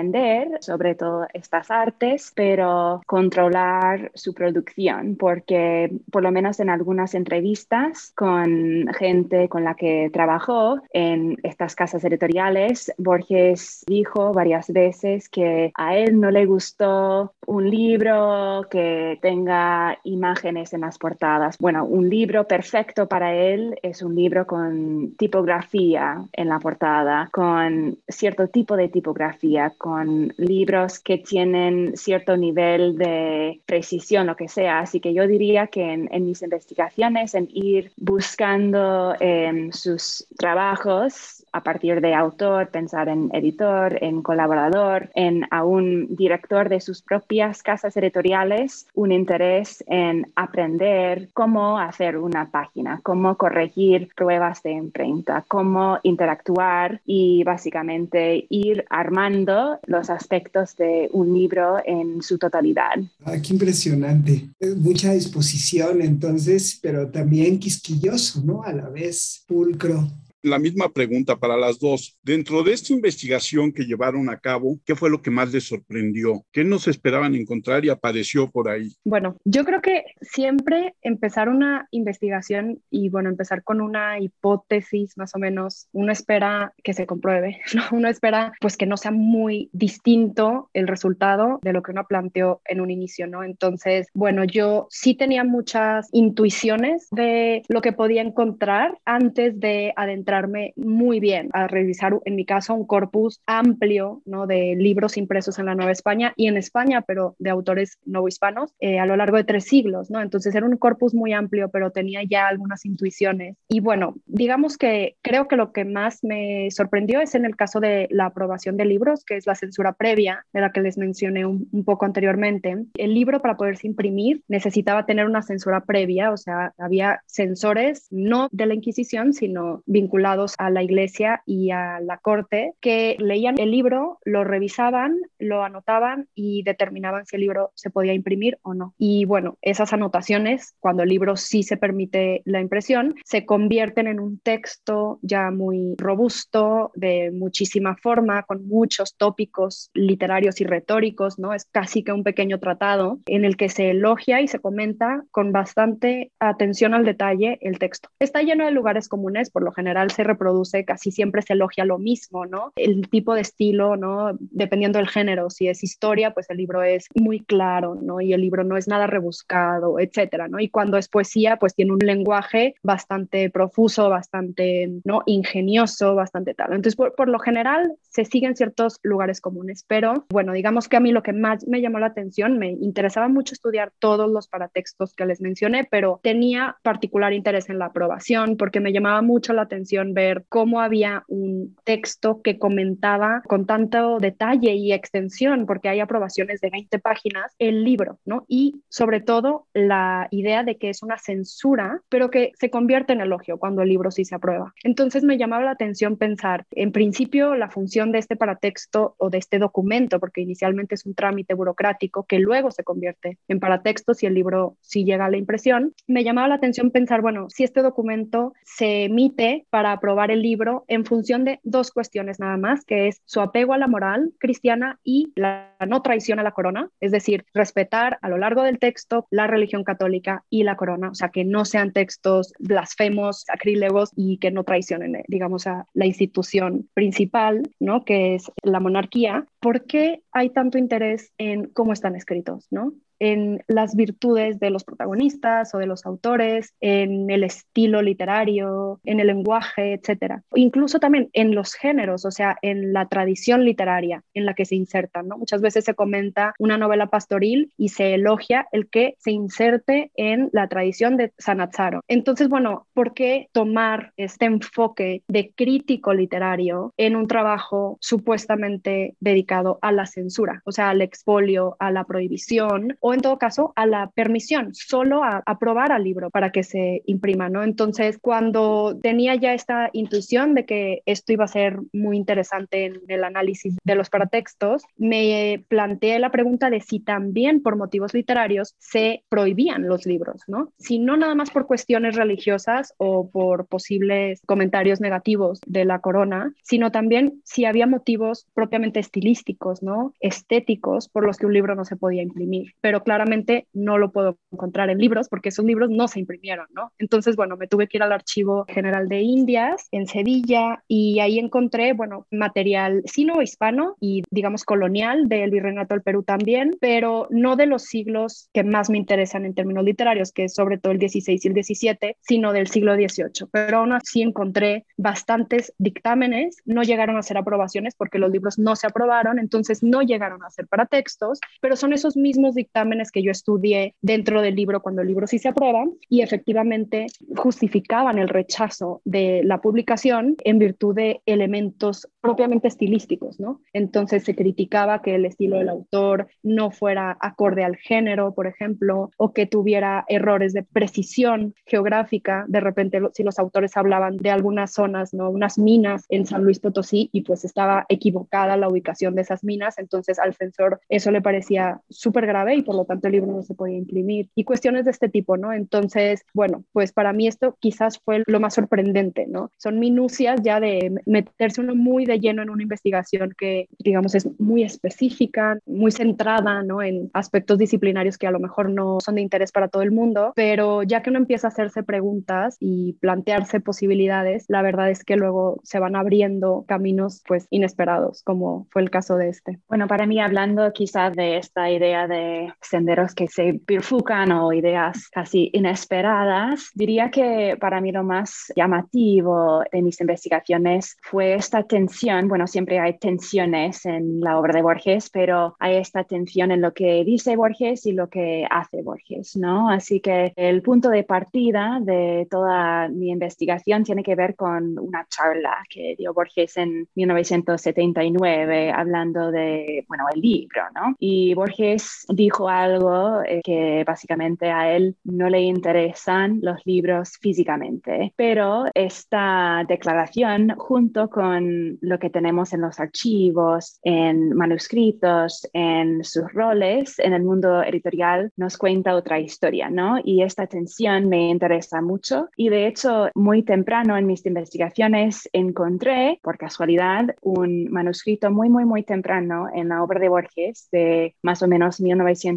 sobre 0.60 0.94
todo 0.94 1.26
estas 1.32 1.70
artes, 1.70 2.32
pero 2.34 3.00
controlar 3.06 4.10
su 4.14 4.34
producción, 4.34 5.16
porque 5.16 5.90
por 6.10 6.22
lo 6.22 6.30
menos 6.30 6.60
en 6.60 6.70
algunas 6.70 7.14
entrevistas 7.14 8.12
con 8.16 8.86
gente 8.98 9.48
con 9.48 9.64
la 9.64 9.74
que 9.74 10.10
trabajó 10.12 10.80
en 10.92 11.38
estas 11.42 11.74
casas 11.74 12.04
editoriales, 12.04 12.92
Borges 12.98 13.84
dijo 13.86 14.32
varias 14.32 14.72
veces 14.72 15.28
que 15.28 15.72
a 15.74 15.96
él 15.96 16.20
no 16.20 16.30
le 16.30 16.46
gustó 16.46 17.34
un 17.46 17.68
libro 17.70 18.66
que 18.70 19.18
tenga 19.20 19.98
imágenes 20.04 20.72
en 20.72 20.82
las 20.82 20.98
portadas. 20.98 21.58
Bueno, 21.58 21.84
un 21.84 22.08
libro 22.08 22.46
perfecto 22.46 23.06
para 23.06 23.34
él 23.34 23.78
es 23.82 24.02
un 24.02 24.14
libro 24.14 24.46
con 24.46 25.14
tipografía 25.16 26.24
en 26.32 26.48
la 26.48 26.58
portada, 26.58 27.28
con 27.32 27.98
cierto 28.08 28.48
tipo 28.48 28.76
de 28.76 28.88
tipografía, 28.88 29.72
con 29.84 30.32
libros 30.38 30.98
que 30.98 31.18
tienen 31.18 31.94
cierto 31.94 32.38
nivel 32.38 32.96
de 32.96 33.60
precisión, 33.66 34.26
lo 34.26 34.34
que 34.34 34.48
sea. 34.48 34.78
Así 34.78 34.98
que 34.98 35.12
yo 35.12 35.28
diría 35.28 35.66
que 35.66 35.92
en, 35.92 36.24
mis 36.24 36.40
investigaciones, 36.40 37.34
en 37.34 37.50
ir 37.52 37.92
buscando 37.98 39.14
en 39.20 39.74
sus 39.74 40.26
trabajos 40.38 41.43
a 41.54 41.62
partir 41.62 42.00
de 42.00 42.14
autor, 42.14 42.68
pensar 42.68 43.08
en 43.08 43.30
editor, 43.32 43.96
en 44.02 44.22
colaborador, 44.22 45.08
en 45.14 45.46
a 45.52 45.64
un 45.64 46.16
director 46.16 46.68
de 46.68 46.80
sus 46.80 47.00
propias 47.00 47.62
casas 47.62 47.96
editoriales, 47.96 48.88
un 48.94 49.12
interés 49.12 49.84
en 49.86 50.32
aprender 50.34 51.28
cómo 51.32 51.78
hacer 51.78 52.18
una 52.18 52.50
página, 52.50 53.00
cómo 53.04 53.36
corregir 53.36 54.08
pruebas 54.16 54.64
de 54.64 54.72
imprenta, 54.72 55.44
cómo 55.46 56.00
interactuar 56.02 57.00
y 57.06 57.44
básicamente 57.44 58.46
ir 58.50 58.84
armando 58.90 59.78
los 59.86 60.10
aspectos 60.10 60.76
de 60.76 61.08
un 61.12 61.32
libro 61.32 61.76
en 61.86 62.20
su 62.20 62.36
totalidad. 62.36 62.96
Ah, 63.24 63.36
qué 63.40 63.52
impresionante. 63.52 64.48
Mucha 64.76 65.12
disposición 65.12 66.02
entonces, 66.02 66.80
pero 66.82 67.08
también 67.08 67.60
quisquilloso, 67.60 68.42
¿no? 68.44 68.64
A 68.64 68.72
la 68.72 68.88
vez, 68.88 69.44
pulcro 69.46 70.08
la 70.44 70.58
misma 70.58 70.90
pregunta 70.90 71.36
para 71.36 71.56
las 71.56 71.78
dos. 71.80 72.18
Dentro 72.22 72.62
de 72.62 72.72
esta 72.72 72.92
investigación 72.92 73.72
que 73.72 73.84
llevaron 73.84 74.28
a 74.28 74.38
cabo, 74.38 74.78
¿qué 74.84 74.94
fue 74.94 75.10
lo 75.10 75.22
que 75.22 75.30
más 75.30 75.52
les 75.52 75.64
sorprendió? 75.64 76.44
¿Qué 76.52 76.64
nos 76.64 76.86
esperaban 76.86 77.34
encontrar 77.34 77.84
y 77.84 77.88
apareció 77.88 78.50
por 78.50 78.68
ahí? 78.68 78.92
Bueno, 79.04 79.36
yo 79.44 79.64
creo 79.64 79.80
que 79.80 80.04
siempre 80.20 80.94
empezar 81.02 81.48
una 81.48 81.88
investigación 81.90 82.80
y 82.90 83.08
bueno, 83.08 83.30
empezar 83.30 83.62
con 83.62 83.80
una 83.80 84.20
hipótesis 84.20 85.16
más 85.16 85.34
o 85.34 85.38
menos, 85.38 85.88
uno 85.92 86.12
espera 86.12 86.74
que 86.82 86.92
se 86.92 87.06
compruebe, 87.06 87.60
¿no? 87.74 87.82
Uno 87.92 88.08
espera 88.08 88.52
pues 88.60 88.76
que 88.76 88.86
no 88.86 88.96
sea 88.96 89.10
muy 89.10 89.70
distinto 89.72 90.68
el 90.74 90.86
resultado 90.86 91.58
de 91.62 91.72
lo 91.72 91.82
que 91.82 91.92
uno 91.92 92.06
planteó 92.06 92.60
en 92.66 92.80
un 92.82 92.90
inicio, 92.90 93.26
¿no? 93.26 93.42
Entonces, 93.42 94.08
bueno, 94.12 94.44
yo 94.44 94.88
sí 94.90 95.14
tenía 95.14 95.42
muchas 95.44 96.08
intuiciones 96.12 97.08
de 97.10 97.62
lo 97.68 97.80
que 97.80 97.92
podía 97.92 98.20
encontrar 98.20 98.98
antes 99.06 99.58
de 99.58 99.92
adentrar 99.96 100.33
muy 100.76 101.20
bien 101.20 101.48
a 101.52 101.66
revisar, 101.66 102.18
en 102.24 102.36
mi 102.36 102.44
caso, 102.44 102.74
un 102.74 102.86
corpus 102.86 103.40
amplio 103.46 104.22
¿no? 104.24 104.46
de 104.46 104.74
libros 104.76 105.16
impresos 105.16 105.58
en 105.58 105.66
la 105.66 105.74
Nueva 105.74 105.92
España 105.92 106.32
y 106.36 106.48
en 106.48 106.56
España, 106.56 107.02
pero 107.02 107.36
de 107.38 107.50
autores 107.50 107.98
no 108.04 108.26
hispanos, 108.26 108.74
eh, 108.80 108.98
a 108.98 109.06
lo 109.06 109.16
largo 109.16 109.36
de 109.36 109.44
tres 109.44 109.64
siglos. 109.64 110.10
¿no? 110.10 110.20
Entonces 110.20 110.54
era 110.54 110.66
un 110.66 110.76
corpus 110.76 111.14
muy 111.14 111.32
amplio, 111.32 111.68
pero 111.70 111.90
tenía 111.90 112.22
ya 112.28 112.48
algunas 112.48 112.84
intuiciones. 112.84 113.56
Y 113.68 113.80
bueno, 113.80 114.14
digamos 114.26 114.78
que 114.78 115.16
creo 115.22 115.48
que 115.48 115.56
lo 115.56 115.72
que 115.72 115.84
más 115.84 116.22
me 116.22 116.70
sorprendió 116.70 117.20
es 117.20 117.34
en 117.34 117.44
el 117.44 117.56
caso 117.56 117.80
de 117.80 118.08
la 118.10 118.26
aprobación 118.26 118.76
de 118.76 118.84
libros, 118.84 119.24
que 119.24 119.36
es 119.36 119.46
la 119.46 119.54
censura 119.54 119.92
previa, 119.92 120.46
de 120.52 120.60
la 120.60 120.72
que 120.72 120.80
les 120.80 120.98
mencioné 120.98 121.46
un, 121.46 121.68
un 121.72 121.84
poco 121.84 122.04
anteriormente. 122.04 122.76
El 122.94 123.14
libro 123.14 123.40
para 123.40 123.56
poderse 123.56 123.86
imprimir 123.86 124.42
necesitaba 124.48 125.06
tener 125.06 125.26
una 125.26 125.42
censura 125.42 125.84
previa, 125.84 126.30
o 126.32 126.36
sea, 126.36 126.72
había 126.78 127.20
censores 127.26 128.06
no 128.10 128.48
de 128.52 128.66
la 128.66 128.74
Inquisición, 128.74 129.32
sino 129.32 129.82
vinculados 129.86 130.23
vinculados 130.24 130.54
a 130.58 130.70
la 130.70 130.82
iglesia 130.82 131.42
y 131.44 131.70
a 131.70 132.00
la 132.00 132.16
corte 132.16 132.72
que 132.80 133.16
leían 133.18 133.58
el 133.58 133.70
libro, 133.70 134.18
lo 134.24 134.42
revisaban, 134.42 135.18
lo 135.38 135.62
anotaban 135.62 136.28
y 136.34 136.62
determinaban 136.62 137.26
si 137.26 137.36
el 137.36 137.42
libro 137.42 137.72
se 137.74 137.90
podía 137.90 138.14
imprimir 138.14 138.58
o 138.62 138.72
no. 138.72 138.94
Y 138.98 139.26
bueno, 139.26 139.58
esas 139.60 139.92
anotaciones, 139.92 140.74
cuando 140.80 141.02
el 141.02 141.10
libro 141.10 141.36
sí 141.36 141.62
se 141.62 141.76
permite 141.76 142.40
la 142.46 142.60
impresión, 142.60 143.14
se 143.24 143.44
convierten 143.44 144.06
en 144.06 144.18
un 144.18 144.38
texto 144.38 145.18
ya 145.20 145.50
muy 145.50 145.94
robusto, 145.98 146.90
de 146.94 147.30
muchísima 147.30 147.96
forma, 147.96 148.44
con 148.44 148.66
muchos 148.66 149.16
tópicos 149.16 149.90
literarios 149.92 150.60
y 150.60 150.64
retóricos, 150.64 151.38
¿no? 151.38 151.52
Es 151.52 151.66
casi 151.66 152.02
que 152.02 152.12
un 152.12 152.24
pequeño 152.24 152.60
tratado 152.60 153.18
en 153.26 153.44
el 153.44 153.56
que 153.56 153.68
se 153.68 153.90
elogia 153.90 154.40
y 154.40 154.48
se 154.48 154.58
comenta 154.58 155.24
con 155.30 155.52
bastante 155.52 156.32
atención 156.40 156.94
al 156.94 157.04
detalle 157.04 157.58
el 157.60 157.78
texto. 157.78 158.08
Está 158.18 158.42
lleno 158.42 158.64
de 158.64 158.70
lugares 158.70 159.08
comunes, 159.08 159.50
por 159.50 159.62
lo 159.62 159.72
general 159.72 160.13
se 160.14 160.24
reproduce, 160.24 160.84
casi 160.84 161.10
siempre 161.10 161.42
se 161.42 161.54
elogia 161.54 161.84
lo 161.84 161.98
mismo, 161.98 162.46
¿no? 162.46 162.72
El 162.76 163.08
tipo 163.08 163.34
de 163.34 163.42
estilo, 163.42 163.96
¿no? 163.96 164.36
Dependiendo 164.40 164.98
del 164.98 165.08
género, 165.08 165.50
si 165.50 165.68
es 165.68 165.82
historia, 165.82 166.32
pues 166.32 166.48
el 166.50 166.56
libro 166.56 166.82
es 166.82 167.06
muy 167.14 167.40
claro, 167.40 167.96
¿no? 168.00 168.20
Y 168.20 168.32
el 168.32 168.40
libro 168.40 168.64
no 168.64 168.76
es 168.76 168.88
nada 168.88 169.06
rebuscado, 169.06 169.98
etcétera, 169.98 170.48
¿no? 170.48 170.60
Y 170.60 170.68
cuando 170.68 170.96
es 170.96 171.08
poesía, 171.08 171.56
pues 171.58 171.74
tiene 171.74 171.92
un 171.92 171.98
lenguaje 171.98 172.74
bastante 172.82 173.50
profuso, 173.50 174.08
bastante, 174.08 174.90
¿no? 175.04 175.22
Ingenioso, 175.26 176.14
bastante 176.14 176.54
tal. 176.54 176.68
Entonces, 176.68 176.96
por, 176.96 177.14
por 177.14 177.28
lo 177.28 177.38
general, 177.38 177.94
se 178.02 178.24
siguen 178.24 178.56
ciertos 178.56 178.98
lugares 179.02 179.40
comunes, 179.40 179.84
pero 179.86 180.26
bueno, 180.30 180.52
digamos 180.52 180.88
que 180.88 180.96
a 180.96 181.00
mí 181.00 181.12
lo 181.12 181.22
que 181.22 181.32
más 181.32 181.66
me 181.66 181.80
llamó 181.80 181.98
la 181.98 182.06
atención, 182.06 182.58
me 182.58 182.70
interesaba 182.70 183.28
mucho 183.28 183.54
estudiar 183.54 183.92
todos 183.98 184.30
los 184.30 184.48
paratextos 184.48 185.14
que 185.14 185.26
les 185.26 185.40
mencioné, 185.40 185.86
pero 185.90 186.20
tenía 186.22 186.76
particular 186.82 187.32
interés 187.32 187.68
en 187.68 187.78
la 187.78 187.86
aprobación 187.86 188.56
porque 188.56 188.80
me 188.80 188.92
llamaba 188.92 189.22
mucho 189.22 189.52
la 189.52 189.62
atención 189.62 190.03
ver 190.12 190.44
cómo 190.48 190.80
había 190.80 191.24
un 191.28 191.76
texto 191.84 192.42
que 192.42 192.58
comentaba 192.58 193.42
con 193.46 193.64
tanto 193.64 194.18
detalle 194.18 194.74
y 194.74 194.92
extensión, 194.92 195.66
porque 195.66 195.88
hay 195.88 196.00
aprobaciones 196.00 196.60
de 196.60 196.70
20 196.70 196.98
páginas, 196.98 197.54
el 197.58 197.84
libro, 197.84 198.18
¿no? 198.24 198.44
Y 198.48 198.82
sobre 198.88 199.20
todo 199.20 199.66
la 199.72 200.28
idea 200.30 200.64
de 200.64 200.76
que 200.76 200.90
es 200.90 201.02
una 201.02 201.18
censura, 201.18 202.00
pero 202.08 202.30
que 202.30 202.52
se 202.58 202.70
convierte 202.70 203.12
en 203.12 203.20
elogio 203.20 203.58
cuando 203.58 203.82
el 203.82 203.88
libro 203.88 204.10
sí 204.10 204.24
se 204.24 204.34
aprueba. 204.34 204.74
Entonces 204.82 205.24
me 205.24 205.38
llamaba 205.38 205.64
la 205.64 205.70
atención 205.70 206.16
pensar, 206.16 206.66
en 206.72 206.92
principio, 206.92 207.54
la 207.54 207.70
función 207.70 208.12
de 208.12 208.18
este 208.18 208.36
paratexto 208.36 209.14
o 209.18 209.30
de 209.30 209.38
este 209.38 209.58
documento, 209.58 210.20
porque 210.20 210.40
inicialmente 210.40 210.94
es 210.96 211.06
un 211.06 211.14
trámite 211.14 211.54
burocrático 211.54 212.24
que 212.24 212.38
luego 212.38 212.70
se 212.70 212.84
convierte 212.84 213.38
en 213.48 213.60
paratexto 213.60 214.14
si 214.14 214.26
el 214.26 214.34
libro 214.34 214.76
sí 214.80 215.04
llega 215.04 215.26
a 215.26 215.30
la 215.30 215.36
impresión, 215.36 215.94
me 216.06 216.24
llamaba 216.24 216.48
la 216.48 216.54
atención 216.56 216.90
pensar, 216.90 217.20
bueno, 217.20 217.46
si 217.50 217.64
este 217.64 217.82
documento 217.82 218.52
se 218.62 219.04
emite 219.04 219.66
para 219.70 219.83
aprobar 219.92 220.30
el 220.30 220.42
libro 220.42 220.84
en 220.88 221.04
función 221.04 221.44
de 221.44 221.60
dos 221.62 221.90
cuestiones 221.90 222.40
nada 222.40 222.56
más, 222.56 222.84
que 222.84 223.08
es 223.08 223.22
su 223.24 223.40
apego 223.40 223.72
a 223.72 223.78
la 223.78 223.88
moral 223.88 224.32
cristiana 224.38 224.98
y 225.04 225.32
la 225.36 225.74
no 225.86 226.02
traición 226.02 226.38
a 226.38 226.42
la 226.42 226.52
corona, 226.52 226.90
es 227.00 227.12
decir, 227.12 227.44
respetar 227.52 228.18
a 228.22 228.28
lo 228.28 228.38
largo 228.38 228.62
del 228.62 228.78
texto 228.78 229.26
la 229.30 229.46
religión 229.46 229.84
católica 229.84 230.44
y 230.50 230.62
la 230.62 230.76
corona, 230.76 231.10
o 231.10 231.14
sea, 231.14 231.28
que 231.28 231.44
no 231.44 231.64
sean 231.64 231.92
textos 231.92 232.52
blasfemos, 232.58 233.42
sacrílegos 233.42 234.10
y 234.16 234.38
que 234.38 234.50
no 234.50 234.64
traicionen, 234.64 235.22
digamos, 235.28 235.66
a 235.66 235.86
la 235.94 236.06
institución 236.06 236.88
principal, 236.94 237.62
¿no? 237.80 238.04
Que 238.04 238.34
es 238.34 238.50
la 238.62 238.80
monarquía. 238.80 239.46
¿Por 239.60 239.84
qué 239.84 240.22
hay 240.32 240.50
tanto 240.50 240.78
interés 240.78 241.32
en 241.38 241.66
cómo 241.66 241.92
están 241.92 242.16
escritos, 242.16 242.66
¿no? 242.70 242.92
En 243.24 243.62
las 243.66 243.96
virtudes 243.96 244.60
de 244.60 244.70
los 244.70 244.84
protagonistas 244.84 245.74
o 245.74 245.78
de 245.78 245.86
los 245.86 246.04
autores, 246.06 246.74
en 246.80 247.30
el 247.30 247.44
estilo 247.44 248.02
literario, 248.02 249.00
en 249.04 249.20
el 249.20 249.28
lenguaje, 249.28 249.94
etcétera. 249.94 250.42
Incluso 250.54 250.98
también 250.98 251.30
en 251.32 251.54
los 251.54 251.74
géneros, 251.74 252.24
o 252.24 252.30
sea, 252.30 252.56
en 252.62 252.92
la 252.92 253.06
tradición 253.08 253.64
literaria 253.64 254.22
en 254.34 254.46
la 254.46 254.54
que 254.54 254.64
se 254.64 254.76
insertan, 254.76 255.28
¿no? 255.28 255.38
Muchas 255.38 255.62
veces 255.62 255.84
se 255.84 255.94
comenta 255.94 256.54
una 256.58 256.76
novela 256.76 257.06
pastoril 257.06 257.72
y 257.76 257.88
se 257.88 258.14
elogia 258.14 258.66
el 258.72 258.88
que 258.88 259.14
se 259.18 259.30
inserte 259.30 260.10
en 260.16 260.50
la 260.52 260.68
tradición 260.68 261.16
de 261.16 261.32
Sanazzaro. 261.38 262.02
Entonces, 262.08 262.48
bueno, 262.48 262.86
¿por 262.92 263.14
qué 263.14 263.48
tomar 263.52 264.12
este 264.16 264.44
enfoque 264.44 265.22
de 265.28 265.52
crítico 265.54 266.12
literario 266.12 266.92
en 266.96 267.16
un 267.16 267.26
trabajo 267.26 267.98
supuestamente 268.00 269.16
dedicado 269.20 269.78
a 269.82 269.92
la 269.92 270.06
censura, 270.06 270.62
o 270.64 270.72
sea, 270.72 270.90
al 270.90 271.00
expolio, 271.00 271.76
a 271.78 271.90
la 271.90 272.04
prohibición 272.04 272.96
o 273.00 273.13
en 273.14 273.20
todo 273.20 273.38
caso 273.38 273.72
a 273.76 273.86
la 273.86 274.10
permisión, 274.10 274.74
solo 274.74 275.24
a 275.24 275.42
aprobar 275.46 275.92
al 275.92 276.04
libro 276.04 276.30
para 276.30 276.50
que 276.50 276.62
se 276.62 277.02
imprima, 277.06 277.48
¿no? 277.48 277.62
Entonces, 277.62 278.18
cuando 278.20 278.98
tenía 279.02 279.34
ya 279.34 279.54
esta 279.54 279.90
intuición 279.92 280.54
de 280.54 280.66
que 280.66 281.02
esto 281.06 281.32
iba 281.32 281.44
a 281.44 281.48
ser 281.48 281.78
muy 281.92 282.16
interesante 282.16 282.86
en 282.86 283.00
el 283.08 283.24
análisis 283.24 283.76
de 283.84 283.94
los 283.94 284.10
paratextos, 284.10 284.84
me 284.96 285.64
planteé 285.68 286.18
la 286.18 286.30
pregunta 286.30 286.70
de 286.70 286.80
si 286.80 287.00
también 287.00 287.62
por 287.62 287.76
motivos 287.76 288.14
literarios 288.14 288.74
se 288.78 289.24
prohibían 289.28 289.88
los 289.88 290.06
libros, 290.06 290.42
¿no? 290.46 290.72
Si 290.78 290.98
no 290.98 291.16
nada 291.16 291.34
más 291.34 291.50
por 291.50 291.66
cuestiones 291.66 292.16
religiosas 292.16 292.94
o 292.96 293.30
por 293.30 293.66
posibles 293.66 294.40
comentarios 294.46 295.00
negativos 295.00 295.60
de 295.66 295.84
la 295.84 296.00
corona, 296.00 296.52
sino 296.62 296.92
también 296.92 297.40
si 297.44 297.64
había 297.64 297.86
motivos 297.86 298.46
propiamente 298.54 299.00
estilísticos, 299.00 299.82
¿no? 299.82 300.14
Estéticos 300.20 301.08
por 301.08 301.24
los 301.24 301.36
que 301.36 301.46
un 301.46 301.52
libro 301.52 301.74
no 301.74 301.84
se 301.84 301.96
podía 301.96 302.22
imprimir. 302.22 302.74
Pero 302.80 302.93
pero 302.94 303.02
claramente 303.02 303.66
no 303.72 303.98
lo 303.98 304.12
puedo 304.12 304.38
encontrar 304.52 304.88
en 304.88 304.98
libros 304.98 305.28
porque 305.28 305.48
esos 305.48 305.64
libros 305.64 305.90
no 305.90 306.06
se 306.06 306.20
imprimieron, 306.20 306.66
¿no? 306.72 306.92
Entonces, 307.00 307.34
bueno, 307.34 307.56
me 307.56 307.66
tuve 307.66 307.88
que 307.88 307.96
ir 307.96 308.04
al 308.04 308.12
Archivo 308.12 308.66
General 308.68 309.08
de 309.08 309.20
Indias 309.20 309.88
en 309.90 310.06
Sevilla 310.06 310.84
y 310.86 311.18
ahí 311.18 311.40
encontré, 311.40 311.92
bueno, 311.92 312.28
material 312.30 313.02
sino-hispano 313.06 313.96
y, 313.98 314.22
digamos, 314.30 314.62
colonial 314.62 315.28
del 315.28 315.50
Virreinato 315.50 315.96
del 315.96 316.04
Perú 316.04 316.22
también, 316.22 316.76
pero 316.80 317.26
no 317.30 317.56
de 317.56 317.66
los 317.66 317.82
siglos 317.82 318.48
que 318.52 318.62
más 318.62 318.90
me 318.90 318.98
interesan 318.98 319.44
en 319.44 319.54
términos 319.54 319.82
literarios, 319.82 320.30
que 320.30 320.44
es 320.44 320.54
sobre 320.54 320.78
todo 320.78 320.92
el 320.92 321.00
16 321.00 321.44
y 321.44 321.48
el 321.48 321.54
17, 321.54 322.16
sino 322.20 322.52
del 322.52 322.68
siglo 322.68 322.94
XVIII. 322.94 323.48
Pero 323.50 323.78
aún 323.78 323.92
así 323.92 324.22
encontré 324.22 324.86
bastantes 324.96 325.74
dictámenes, 325.78 326.58
no 326.64 326.84
llegaron 326.84 327.16
a 327.16 327.24
ser 327.24 327.38
aprobaciones 327.38 327.96
porque 327.96 328.20
los 328.20 328.30
libros 328.30 328.56
no 328.56 328.76
se 328.76 328.86
aprobaron, 328.86 329.40
entonces 329.40 329.82
no 329.82 330.02
llegaron 330.02 330.44
a 330.44 330.50
ser 330.50 330.68
para 330.68 330.86
textos, 330.86 331.40
pero 331.60 331.74
son 331.74 331.92
esos 331.92 332.16
mismos 332.16 332.54
dictámenes 332.54 332.83
que 333.12 333.22
yo 333.22 333.30
estudié 333.30 333.94
dentro 334.02 334.42
del 334.42 334.54
libro 334.54 334.82
cuando 334.82 335.02
el 335.02 335.08
libro 335.08 335.26
sí 335.26 335.38
se 335.38 335.48
aprueba 335.48 335.84
y 336.08 336.22
efectivamente 336.22 337.06
justificaban 337.36 338.18
el 338.18 338.28
rechazo 338.28 339.00
de 339.04 339.42
la 339.44 339.60
publicación 339.60 340.36
en 340.44 340.58
virtud 340.58 340.94
de 340.94 341.20
elementos 341.26 342.08
propiamente 342.20 342.68
estilísticos, 342.68 343.40
¿no? 343.40 343.60
Entonces 343.72 344.24
se 344.24 344.34
criticaba 344.34 345.02
que 345.02 345.14
el 345.14 345.24
estilo 345.24 345.58
del 345.58 345.68
autor 345.68 346.28
no 346.42 346.70
fuera 346.70 347.16
acorde 347.20 347.64
al 347.64 347.76
género, 347.76 348.34
por 348.34 348.46
ejemplo, 348.46 349.10
o 349.16 349.32
que 349.32 349.46
tuviera 349.46 350.04
errores 350.08 350.52
de 350.52 350.62
precisión 350.62 351.54
geográfica. 351.66 352.44
De 352.48 352.60
repente, 352.60 353.00
si 353.12 353.22
los 353.22 353.38
autores 353.38 353.76
hablaban 353.76 354.16
de 354.16 354.30
algunas 354.30 354.72
zonas, 354.72 355.12
¿no? 355.14 355.30
Unas 355.30 355.58
minas 355.58 356.04
en 356.08 356.26
San 356.26 356.44
Luis 356.44 356.60
Potosí 356.60 357.10
y 357.12 357.22
pues 357.22 357.44
estaba 357.44 357.86
equivocada 357.88 358.56
la 358.56 358.68
ubicación 358.68 359.14
de 359.14 359.22
esas 359.22 359.44
minas, 359.44 359.78
entonces 359.78 360.18
al 360.18 360.34
censor 360.34 360.80
eso 360.88 361.10
le 361.10 361.22
parecía 361.22 361.80
súper 361.88 362.26
grave 362.26 362.56
y 362.56 362.62
por 362.62 362.73
lo 362.74 362.84
tanto 362.84 363.08
el 363.08 363.12
libro 363.14 363.32
no 363.32 363.42
se 363.42 363.54
podía 363.54 363.76
imprimir 363.76 364.28
y 364.34 364.44
cuestiones 364.44 364.84
de 364.84 364.90
este 364.90 365.08
tipo, 365.08 365.36
¿no? 365.36 365.52
Entonces, 365.52 366.24
bueno, 366.34 366.64
pues 366.72 366.92
para 366.92 367.12
mí 367.12 367.26
esto 367.26 367.56
quizás 367.60 367.98
fue 367.98 368.22
lo 368.26 368.40
más 368.40 368.54
sorprendente, 368.54 369.26
¿no? 369.26 369.50
Son 369.56 369.78
minucias 369.78 370.40
ya 370.42 370.60
de 370.60 370.94
meterse 371.06 371.60
uno 371.60 371.74
muy 371.74 372.04
de 372.04 372.20
lleno 372.20 372.42
en 372.42 372.50
una 372.50 372.62
investigación 372.62 373.34
que, 373.36 373.68
digamos, 373.78 374.14
es 374.14 374.28
muy 374.40 374.62
específica, 374.62 375.58
muy 375.66 375.92
centrada, 375.92 376.62
¿no? 376.62 376.82
En 376.82 377.10
aspectos 377.12 377.58
disciplinarios 377.58 378.18
que 378.18 378.26
a 378.26 378.30
lo 378.30 378.40
mejor 378.40 378.70
no 378.70 378.98
son 379.00 379.16
de 379.16 379.22
interés 379.22 379.52
para 379.52 379.68
todo 379.68 379.82
el 379.82 379.92
mundo, 379.92 380.32
pero 380.34 380.82
ya 380.82 381.02
que 381.02 381.10
uno 381.10 381.18
empieza 381.18 381.48
a 381.48 381.50
hacerse 381.50 381.82
preguntas 381.82 382.56
y 382.60 382.94
plantearse 382.94 383.60
posibilidades, 383.60 384.44
la 384.48 384.62
verdad 384.62 384.90
es 384.90 385.04
que 385.04 385.16
luego 385.16 385.60
se 385.62 385.78
van 385.78 385.96
abriendo 385.96 386.64
caminos, 386.66 387.22
pues, 387.26 387.46
inesperados, 387.50 388.22
como 388.22 388.66
fue 388.70 388.82
el 388.82 388.90
caso 388.90 389.16
de 389.16 389.28
este. 389.28 389.58
Bueno, 389.68 389.86
para 389.86 390.06
mí, 390.06 390.20
hablando 390.20 390.72
quizás 390.72 391.14
de 391.14 391.36
esta 391.36 391.70
idea 391.70 392.06
de 392.06 392.52
senderos 392.68 393.14
que 393.14 393.28
se 393.28 393.60
bifurcan 393.66 394.32
o 394.32 394.52
ideas 394.52 395.08
casi 395.10 395.50
inesperadas. 395.52 396.70
Diría 396.74 397.10
que 397.10 397.56
para 397.60 397.80
mí 397.80 397.92
lo 397.92 398.04
más 398.04 398.52
llamativo 398.56 399.62
de 399.70 399.82
mis 399.82 400.00
investigaciones 400.00 400.96
fue 401.02 401.34
esta 401.34 401.62
tensión. 401.62 402.28
Bueno, 402.28 402.46
siempre 402.46 402.78
hay 402.78 402.98
tensiones 402.98 403.86
en 403.86 404.20
la 404.20 404.38
obra 404.38 404.54
de 404.54 404.62
Borges, 404.62 405.10
pero 405.10 405.56
hay 405.58 405.76
esta 405.76 406.04
tensión 406.04 406.50
en 406.50 406.60
lo 406.60 406.72
que 406.72 407.04
dice 407.04 407.36
Borges 407.36 407.86
y 407.86 407.92
lo 407.92 408.08
que 408.08 408.46
hace 408.50 408.82
Borges, 408.82 409.36
¿no? 409.36 409.68
Así 409.70 410.00
que 410.00 410.32
el 410.36 410.62
punto 410.62 410.88
de 410.88 411.04
partida 411.04 411.78
de 411.80 412.26
toda 412.30 412.88
mi 412.88 413.10
investigación 413.10 413.84
tiene 413.84 414.02
que 414.02 414.14
ver 414.14 414.34
con 414.34 414.78
una 414.78 415.06
charla 415.08 415.62
que 415.68 415.94
dio 415.96 416.12
Borges 416.12 416.56
en 416.56 416.88
1979 416.94 418.72
hablando 418.72 419.30
de, 419.30 419.84
bueno, 419.88 420.04
el 420.14 420.20
libro, 420.20 420.62
¿no? 420.74 420.94
Y 420.98 421.34
Borges 421.34 422.06
dijo 422.08 422.48
algo 422.62 423.22
eh, 423.22 423.40
que 423.42 423.84
básicamente 423.86 424.50
a 424.50 424.74
él 424.74 424.96
no 425.04 425.28
le 425.28 425.40
interesan 425.40 426.38
los 426.42 426.64
libros 426.64 427.12
físicamente, 427.20 428.12
pero 428.16 428.64
esta 428.74 429.64
declaración 429.68 430.54
junto 430.56 431.08
con 431.08 431.78
lo 431.80 431.98
que 431.98 432.10
tenemos 432.10 432.52
en 432.52 432.60
los 432.60 432.80
archivos, 432.80 433.80
en 433.82 434.34
manuscritos, 434.34 435.48
en 435.52 436.04
sus 436.04 436.32
roles 436.32 436.98
en 436.98 437.12
el 437.12 437.22
mundo 437.22 437.62
editorial, 437.62 438.30
nos 438.36 438.56
cuenta 438.58 438.94
otra 438.94 439.18
historia, 439.20 439.70
¿no? 439.70 439.98
Y 440.02 440.22
esta 440.22 440.46
tensión 440.46 441.08
me 441.08 441.30
interesa 441.30 441.80
mucho 441.80 442.28
y 442.36 442.48
de 442.48 442.66
hecho 442.66 443.08
muy 443.14 443.42
temprano 443.42 443.96
en 443.96 444.06
mis 444.06 444.24
investigaciones 444.26 445.28
encontré, 445.32 446.20
por 446.22 446.38
casualidad, 446.38 447.14
un 447.22 447.70
manuscrito 447.70 448.30
muy, 448.30 448.48
muy, 448.48 448.64
muy 448.64 448.82
temprano 448.82 449.48
en 449.54 449.68
la 449.68 449.82
obra 449.82 450.00
de 450.00 450.08
Borges 450.08 450.68
de 450.72 451.14
más 451.22 451.42
o 451.42 451.48
menos 451.48 451.80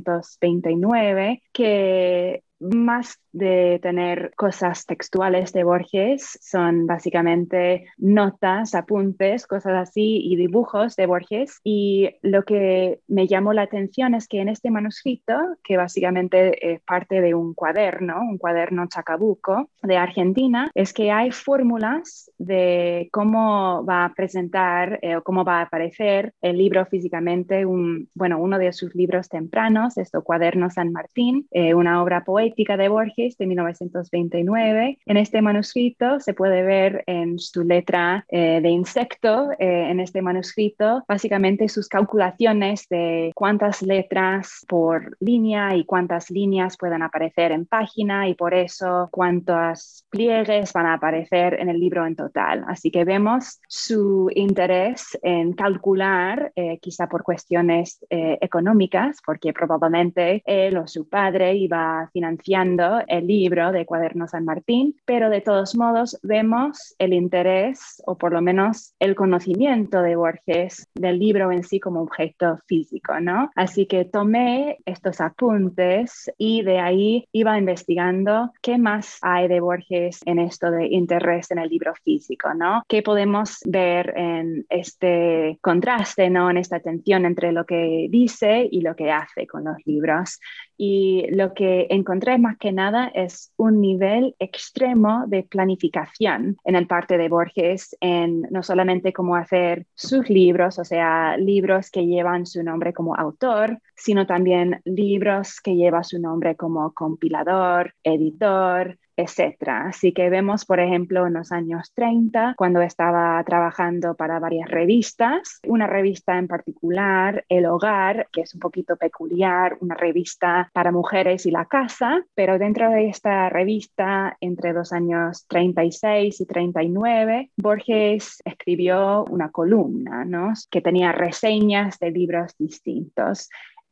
1929 0.07 1.43
que 1.51 2.43
más 2.59 3.19
de 3.31 3.79
tener 3.81 4.33
cosas 4.35 4.85
textuales 4.85 5.53
de 5.53 5.63
Borges, 5.63 6.39
son 6.41 6.87
básicamente 6.87 7.85
notas, 7.97 8.73
apuntes, 8.73 9.45
cosas 9.45 9.73
así 9.75 10.21
y 10.23 10.35
dibujos 10.35 10.95
de 10.95 11.05
Borges. 11.05 11.59
Y 11.63 12.09
lo 12.21 12.43
que 12.43 12.99
me 13.07 13.27
llamó 13.27 13.53
la 13.53 13.63
atención 13.63 14.15
es 14.15 14.27
que 14.27 14.41
en 14.41 14.49
este 14.49 14.71
manuscrito, 14.71 15.33
que 15.63 15.77
básicamente 15.77 16.73
es 16.73 16.81
parte 16.81 17.21
de 17.21 17.35
un 17.35 17.53
cuaderno, 17.53 18.19
un 18.21 18.37
cuaderno 18.37 18.87
chacabuco 18.87 19.69
de 19.83 19.97
Argentina, 19.97 20.71
es 20.73 20.93
que 20.93 21.11
hay 21.11 21.31
fórmulas 21.31 22.31
de 22.39 23.09
cómo 23.11 23.85
va 23.85 24.05
a 24.05 24.13
presentar 24.13 24.99
eh, 25.01 25.15
o 25.15 25.23
cómo 25.23 25.43
va 25.43 25.59
a 25.59 25.63
aparecer 25.63 26.33
el 26.41 26.57
libro 26.57 26.85
físicamente, 26.85 27.65
un, 27.65 28.09
bueno, 28.15 28.39
uno 28.39 28.57
de 28.57 28.73
sus 28.73 28.95
libros 28.95 29.29
tempranos, 29.29 29.97
esto 29.97 30.23
Cuaderno 30.23 30.69
San 30.71 30.91
Martín, 30.91 31.47
eh, 31.51 31.73
una 31.73 32.01
obra 32.01 32.23
poética 32.23 32.46
de 32.55 32.89
Borges 32.89 33.37
de 33.37 33.45
1929. 33.45 34.99
En 35.05 35.17
este 35.17 35.41
manuscrito 35.41 36.19
se 36.19 36.33
puede 36.33 36.63
ver 36.63 37.03
en 37.07 37.39
su 37.39 37.63
letra 37.63 38.25
eh, 38.29 38.59
de 38.61 38.69
insecto, 38.69 39.51
eh, 39.59 39.87
en 39.89 39.99
este 39.99 40.21
manuscrito, 40.21 41.03
básicamente 41.07 41.69
sus 41.69 41.87
calculaciones 41.87 42.87
de 42.89 43.31
cuántas 43.35 43.81
letras 43.81 44.65
por 44.67 45.17
línea 45.19 45.75
y 45.75 45.85
cuántas 45.85 46.29
líneas 46.31 46.77
pueden 46.77 47.01
aparecer 47.01 47.51
en 47.51 47.65
página 47.65 48.27
y 48.27 48.33
por 48.33 48.53
eso 48.53 49.09
cuántos 49.11 50.05
pliegues 50.09 50.73
van 50.73 50.85
a 50.85 50.93
aparecer 50.93 51.59
en 51.59 51.69
el 51.69 51.79
libro 51.79 52.05
en 52.05 52.15
total. 52.15 52.63
Así 52.67 52.91
que 52.91 53.03
vemos 53.03 53.59
su 53.67 54.29
interés 54.33 55.17
en 55.21 55.53
calcular, 55.53 56.51
eh, 56.55 56.79
quizá 56.79 57.07
por 57.07 57.23
cuestiones 57.23 58.05
económicas, 58.09 59.17
porque 59.25 59.53
probablemente 59.53 60.41
él 60.45 60.77
o 60.77 60.87
su 60.87 61.07
padre 61.07 61.55
iba 61.55 62.09
financiando 62.37 63.01
el 63.07 63.27
libro 63.27 63.71
de 63.71 63.85
Cuaderno 63.85 64.27
San 64.27 64.45
Martín, 64.45 64.95
pero 65.05 65.29
de 65.29 65.41
todos 65.41 65.75
modos 65.75 66.19
vemos 66.23 66.95
el 66.99 67.13
interés 67.13 68.01
o 68.05 68.17
por 68.17 68.33
lo 68.33 68.41
menos 68.41 68.93
el 68.99 69.15
conocimiento 69.15 70.01
de 70.01 70.15
Borges 70.15 70.87
del 70.95 71.19
libro 71.19 71.51
en 71.51 71.63
sí 71.63 71.79
como 71.79 72.01
objeto 72.01 72.57
físico, 72.67 73.19
¿no? 73.19 73.49
Así 73.55 73.85
que 73.85 74.05
tomé 74.05 74.77
estos 74.85 75.21
apuntes 75.21 76.31
y 76.37 76.61
de 76.61 76.79
ahí 76.79 77.27
iba 77.31 77.57
investigando 77.57 78.51
qué 78.61 78.77
más 78.77 79.17
hay 79.21 79.47
de 79.47 79.59
Borges 79.59 80.19
en 80.25 80.39
esto 80.39 80.71
de 80.71 80.87
interés 80.87 81.51
en 81.51 81.59
el 81.59 81.69
libro 81.69 81.93
físico, 82.03 82.53
¿no? 82.53 82.83
¿Qué 82.87 83.01
podemos 83.01 83.59
ver 83.65 84.13
en 84.15 84.65
este 84.69 85.57
contraste, 85.61 86.29
¿no? 86.29 86.49
En 86.49 86.57
esta 86.57 86.79
tensión 86.79 87.25
entre 87.25 87.51
lo 87.51 87.65
que 87.65 88.07
dice 88.09 88.67
y 88.69 88.81
lo 88.81 88.95
que 88.95 89.11
hace 89.11 89.47
con 89.47 89.63
los 89.63 89.77
libros. 89.85 90.39
Y 90.77 91.25
lo 91.31 91.55
que 91.55 91.87
encontré 91.89 92.26
más 92.37 92.57
que 92.57 92.73
nada 92.73 93.07
es 93.13 93.53
un 93.55 93.79
nivel 93.79 94.35
extremo 94.39 95.23
de 95.27 95.43
planificación 95.43 96.57
en 96.65 96.75
el 96.75 96.87
parte 96.87 97.17
de 97.17 97.29
Borges, 97.29 97.95
en 98.01 98.41
no 98.51 98.63
solamente 98.63 99.13
cómo 99.13 99.35
hacer 99.35 99.85
sus 99.95 100.29
libros, 100.29 100.79
o 100.79 100.83
sea, 100.83 101.37
libros 101.37 101.89
que 101.89 102.05
llevan 102.05 102.45
su 102.45 102.63
nombre 102.63 102.91
como 102.91 103.15
autor, 103.15 103.79
sino 103.95 104.25
también 104.27 104.81
libros 104.83 105.61
que 105.61 105.75
llevan 105.75 106.03
su 106.03 106.19
nombre 106.19 106.55
como 106.57 106.93
compilador, 106.93 107.93
editor, 108.03 108.97
etcétera. 109.17 109.87
Así 109.87 110.13
que 110.13 110.29
vemos, 110.29 110.65
por 110.65 110.79
ejemplo, 110.79 111.27
en 111.27 111.33
los 111.33 111.51
años 111.51 111.91
30, 111.95 112.53
cuando 112.55 112.81
estaba 112.81 113.43
trabajando 113.43 114.15
para 114.15 114.39
varias 114.39 114.69
revistas, 114.69 115.59
una 115.65 115.87
revista 115.87 116.37
en 116.37 116.47
particular, 116.47 117.43
El 117.49 117.65
Hogar, 117.65 118.27
que 118.31 118.41
es 118.41 118.53
un 118.53 118.59
poquito 118.59 118.95
peculiar, 118.95 119.77
una 119.81 119.95
revista 119.95 120.69
para 120.73 120.91
mujeres 120.91 121.45
y 121.45 121.51
la 121.51 121.65
casa, 121.65 122.23
pero 122.35 122.59
dentro 122.59 122.89
de 122.91 123.09
esta 123.09 123.49
revista, 123.49 124.37
entre 124.39 124.73
los 124.73 124.93
años 124.93 125.45
36 125.47 126.39
y 126.39 126.45
39, 126.45 127.51
Borges 127.57 128.41
escribió 128.45 129.25
una 129.25 129.49
columna, 129.49 130.23
¿no? 130.25 130.53
Que 130.69 130.81
tenía 130.81 131.11
reseñas 131.11 131.97
de 131.99 132.11
libros 132.11 132.55
distintos. 132.59 133.49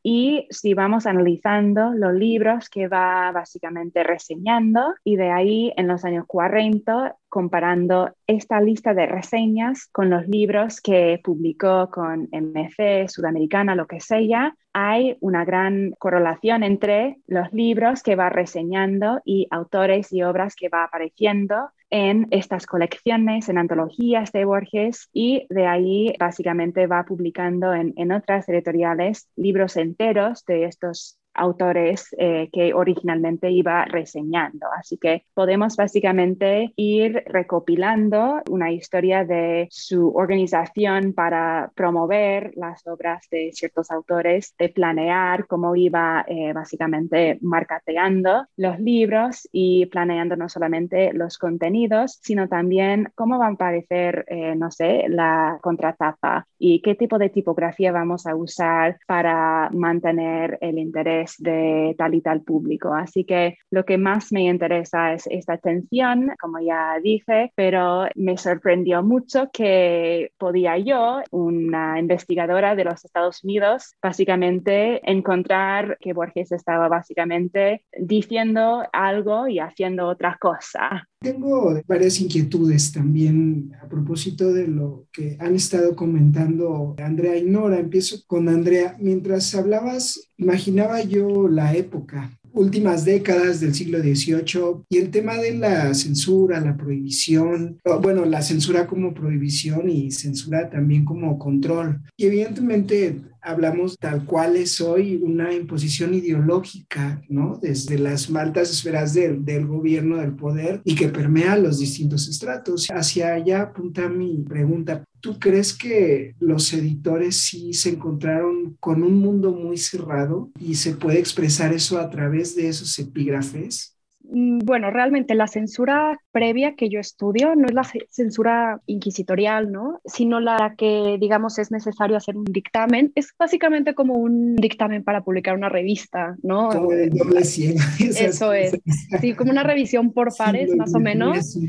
Y 0.08 0.46
si 0.50 0.72
vamos 0.72 1.04
analizando 1.04 1.90
los 1.90 2.14
libros 2.14 2.70
que 2.70 2.86
va 2.86 3.32
básicamente 3.32 4.04
reseñando, 4.04 4.94
y 5.02 5.16
de 5.16 5.32
ahí 5.32 5.72
en 5.76 5.88
los 5.88 6.04
años 6.04 6.26
40, 6.28 7.16
comparando 7.28 8.14
esta 8.28 8.60
lista 8.60 8.94
de 8.94 9.06
reseñas 9.06 9.88
con 9.90 10.08
los 10.08 10.28
libros 10.28 10.80
que 10.80 11.20
publicó 11.24 11.90
con 11.90 12.28
MC, 12.30 13.08
Sudamericana, 13.08 13.74
lo 13.74 13.88
que 13.88 13.98
sea, 13.98 14.54
hay 14.72 15.16
una 15.18 15.44
gran 15.44 15.90
correlación 15.98 16.62
entre 16.62 17.16
los 17.26 17.52
libros 17.52 18.04
que 18.04 18.14
va 18.14 18.28
reseñando 18.28 19.20
y 19.24 19.48
autores 19.50 20.12
y 20.12 20.22
obras 20.22 20.54
que 20.54 20.68
va 20.68 20.84
apareciendo 20.84 21.70
en 21.96 22.28
estas 22.30 22.66
colecciones, 22.66 23.48
en 23.48 23.56
antologías 23.56 24.30
de 24.30 24.44
Borges 24.44 25.08
y 25.14 25.46
de 25.48 25.66
ahí 25.66 26.14
básicamente 26.20 26.86
va 26.86 27.06
publicando 27.06 27.72
en, 27.72 27.94
en 27.96 28.12
otras 28.12 28.46
editoriales 28.50 29.30
libros 29.34 29.78
enteros 29.78 30.44
de 30.44 30.64
estos 30.64 31.16
autores 31.36 32.08
eh, 32.18 32.48
que 32.52 32.74
originalmente 32.74 33.50
iba 33.50 33.84
reseñando. 33.84 34.66
Así 34.78 34.96
que 34.98 35.24
podemos 35.34 35.76
básicamente 35.76 36.72
ir 36.76 37.22
recopilando 37.26 38.42
una 38.50 38.72
historia 38.72 39.24
de 39.24 39.68
su 39.70 40.12
organización 40.14 41.12
para 41.12 41.70
promover 41.74 42.52
las 42.56 42.86
obras 42.86 43.26
de 43.30 43.50
ciertos 43.52 43.90
autores, 43.90 44.54
de 44.58 44.68
planear 44.68 45.46
cómo 45.46 45.76
iba 45.76 46.24
eh, 46.28 46.52
básicamente 46.52 47.38
marcateando 47.40 48.46
los 48.56 48.78
libros 48.80 49.48
y 49.52 49.86
planeando 49.86 50.36
no 50.36 50.48
solamente 50.48 51.12
los 51.12 51.38
contenidos, 51.38 52.18
sino 52.22 52.48
también 52.48 53.08
cómo 53.14 53.38
va 53.38 53.46
a 53.46 53.50
aparecer, 53.50 54.24
eh, 54.28 54.54
no 54.56 54.70
sé, 54.70 55.04
la 55.08 55.58
contratapa 55.62 56.46
y 56.58 56.80
qué 56.80 56.94
tipo 56.94 57.18
de 57.18 57.30
tipografía 57.30 57.92
vamos 57.92 58.26
a 58.26 58.34
usar 58.34 58.98
para 59.06 59.70
mantener 59.70 60.58
el 60.60 60.78
interés 60.78 61.25
de 61.38 61.94
tal 61.98 62.14
y 62.14 62.20
tal 62.20 62.42
público. 62.42 62.94
Así 62.94 63.24
que 63.24 63.58
lo 63.70 63.84
que 63.84 63.98
más 63.98 64.32
me 64.32 64.42
interesa 64.42 65.12
es 65.12 65.26
esta 65.26 65.54
atención, 65.54 66.32
como 66.40 66.60
ya 66.60 66.98
dije, 67.02 67.52
pero 67.54 68.06
me 68.14 68.36
sorprendió 68.36 69.02
mucho 69.02 69.50
que 69.52 70.30
podía 70.38 70.78
yo, 70.78 71.22
una 71.30 71.98
investigadora 71.98 72.74
de 72.74 72.84
los 72.84 73.04
Estados 73.04 73.42
Unidos, 73.44 73.94
básicamente 74.02 75.00
encontrar 75.10 75.98
que 76.00 76.12
Borges 76.12 76.52
estaba 76.52 76.88
básicamente 76.88 77.84
diciendo 77.98 78.84
algo 78.92 79.48
y 79.48 79.58
haciendo 79.58 80.06
otra 80.06 80.36
cosa. 80.40 81.08
Tengo 81.20 81.80
varias 81.86 82.20
inquietudes 82.20 82.92
también 82.92 83.72
a 83.82 83.88
propósito 83.88 84.52
de 84.52 84.68
lo 84.68 85.06
que 85.12 85.36
han 85.40 85.54
estado 85.54 85.96
comentando 85.96 86.94
Andrea 86.98 87.36
y 87.36 87.44
Nora. 87.44 87.78
Empiezo 87.78 88.22
con 88.26 88.48
Andrea. 88.48 88.96
Mientras 89.00 89.54
hablabas, 89.54 90.28
imaginaba 90.36 91.02
yo 91.02 91.48
la 91.48 91.74
época 91.74 92.30
últimas 92.56 93.04
décadas 93.04 93.60
del 93.60 93.74
siglo 93.74 94.00
XVIII 94.00 94.84
y 94.88 94.96
el 94.96 95.10
tema 95.10 95.36
de 95.36 95.54
la 95.54 95.92
censura, 95.94 96.58
la 96.60 96.76
prohibición, 96.76 97.78
bueno, 98.00 98.24
la 98.24 98.40
censura 98.40 98.86
como 98.86 99.12
prohibición 99.12 99.90
y 99.90 100.10
censura 100.10 100.70
también 100.70 101.04
como 101.04 101.38
control. 101.38 102.00
Y 102.16 102.26
evidentemente 102.26 103.20
hablamos 103.46 103.96
tal 103.98 104.24
cual 104.24 104.56
es 104.56 104.80
hoy 104.80 105.16
una 105.22 105.54
imposición 105.54 106.14
ideológica, 106.14 107.22
¿no? 107.28 107.58
Desde 107.62 107.98
las 107.98 108.30
altas 108.34 108.70
esferas 108.70 109.14
del, 109.14 109.44
del, 109.44 109.66
gobierno, 109.66 110.16
del 110.16 110.34
poder 110.34 110.82
y 110.84 110.94
que 110.94 111.08
permea 111.08 111.56
los 111.56 111.78
distintos 111.78 112.28
estratos. 112.28 112.88
Hacia 112.90 113.34
allá 113.34 113.62
apunta 113.62 114.08
mi 114.08 114.42
pregunta. 114.42 115.04
¿Tú 115.20 115.38
crees 115.38 115.72
que 115.72 116.34
los 116.40 116.72
editores 116.72 117.36
sí 117.36 117.72
se 117.72 117.90
encontraron 117.90 118.76
con 118.80 119.02
un 119.02 119.18
mundo 119.18 119.52
muy 119.52 119.76
cerrado 119.76 120.50
y 120.60 120.74
se 120.74 120.94
puede 120.94 121.18
expresar 121.18 121.72
eso 121.72 121.98
a 121.98 122.10
través 122.10 122.54
de 122.54 122.68
esos 122.68 122.98
epígrafes? 122.98 123.95
Mm, 124.30 124.58
bueno, 124.58 124.90
realmente 124.90 125.34
la 125.34 125.46
censura 125.46 126.18
previa 126.32 126.74
que 126.74 126.88
yo 126.88 127.00
estudio 127.00 127.54
no 127.54 127.66
es 127.66 127.74
la 127.74 127.84
censura 128.10 128.80
inquisitorial, 128.86 129.70
¿no? 129.70 130.00
Sino 130.04 130.40
la 130.40 130.74
que, 130.76 131.16
digamos, 131.20 131.58
es 131.58 131.70
necesario 131.70 132.16
hacer 132.16 132.36
un 132.36 132.44
dictamen. 132.44 133.12
Es 133.14 133.32
básicamente 133.38 133.94
como 133.94 134.14
un 134.14 134.56
dictamen 134.56 135.04
para 135.04 135.22
publicar 135.22 135.54
una 135.54 135.68
revista, 135.68 136.36
¿no? 136.42 136.70
Como 136.70 136.92
el 136.92 137.10
doble. 137.10 137.40
Eso 137.98 138.52
es. 138.52 138.78
Sí, 139.20 139.34
como 139.34 139.50
una 139.50 139.62
revisión 139.62 140.12
por 140.12 140.36
pares, 140.36 140.74
más 140.76 140.94
o 140.94 141.00
menos. 141.00 141.58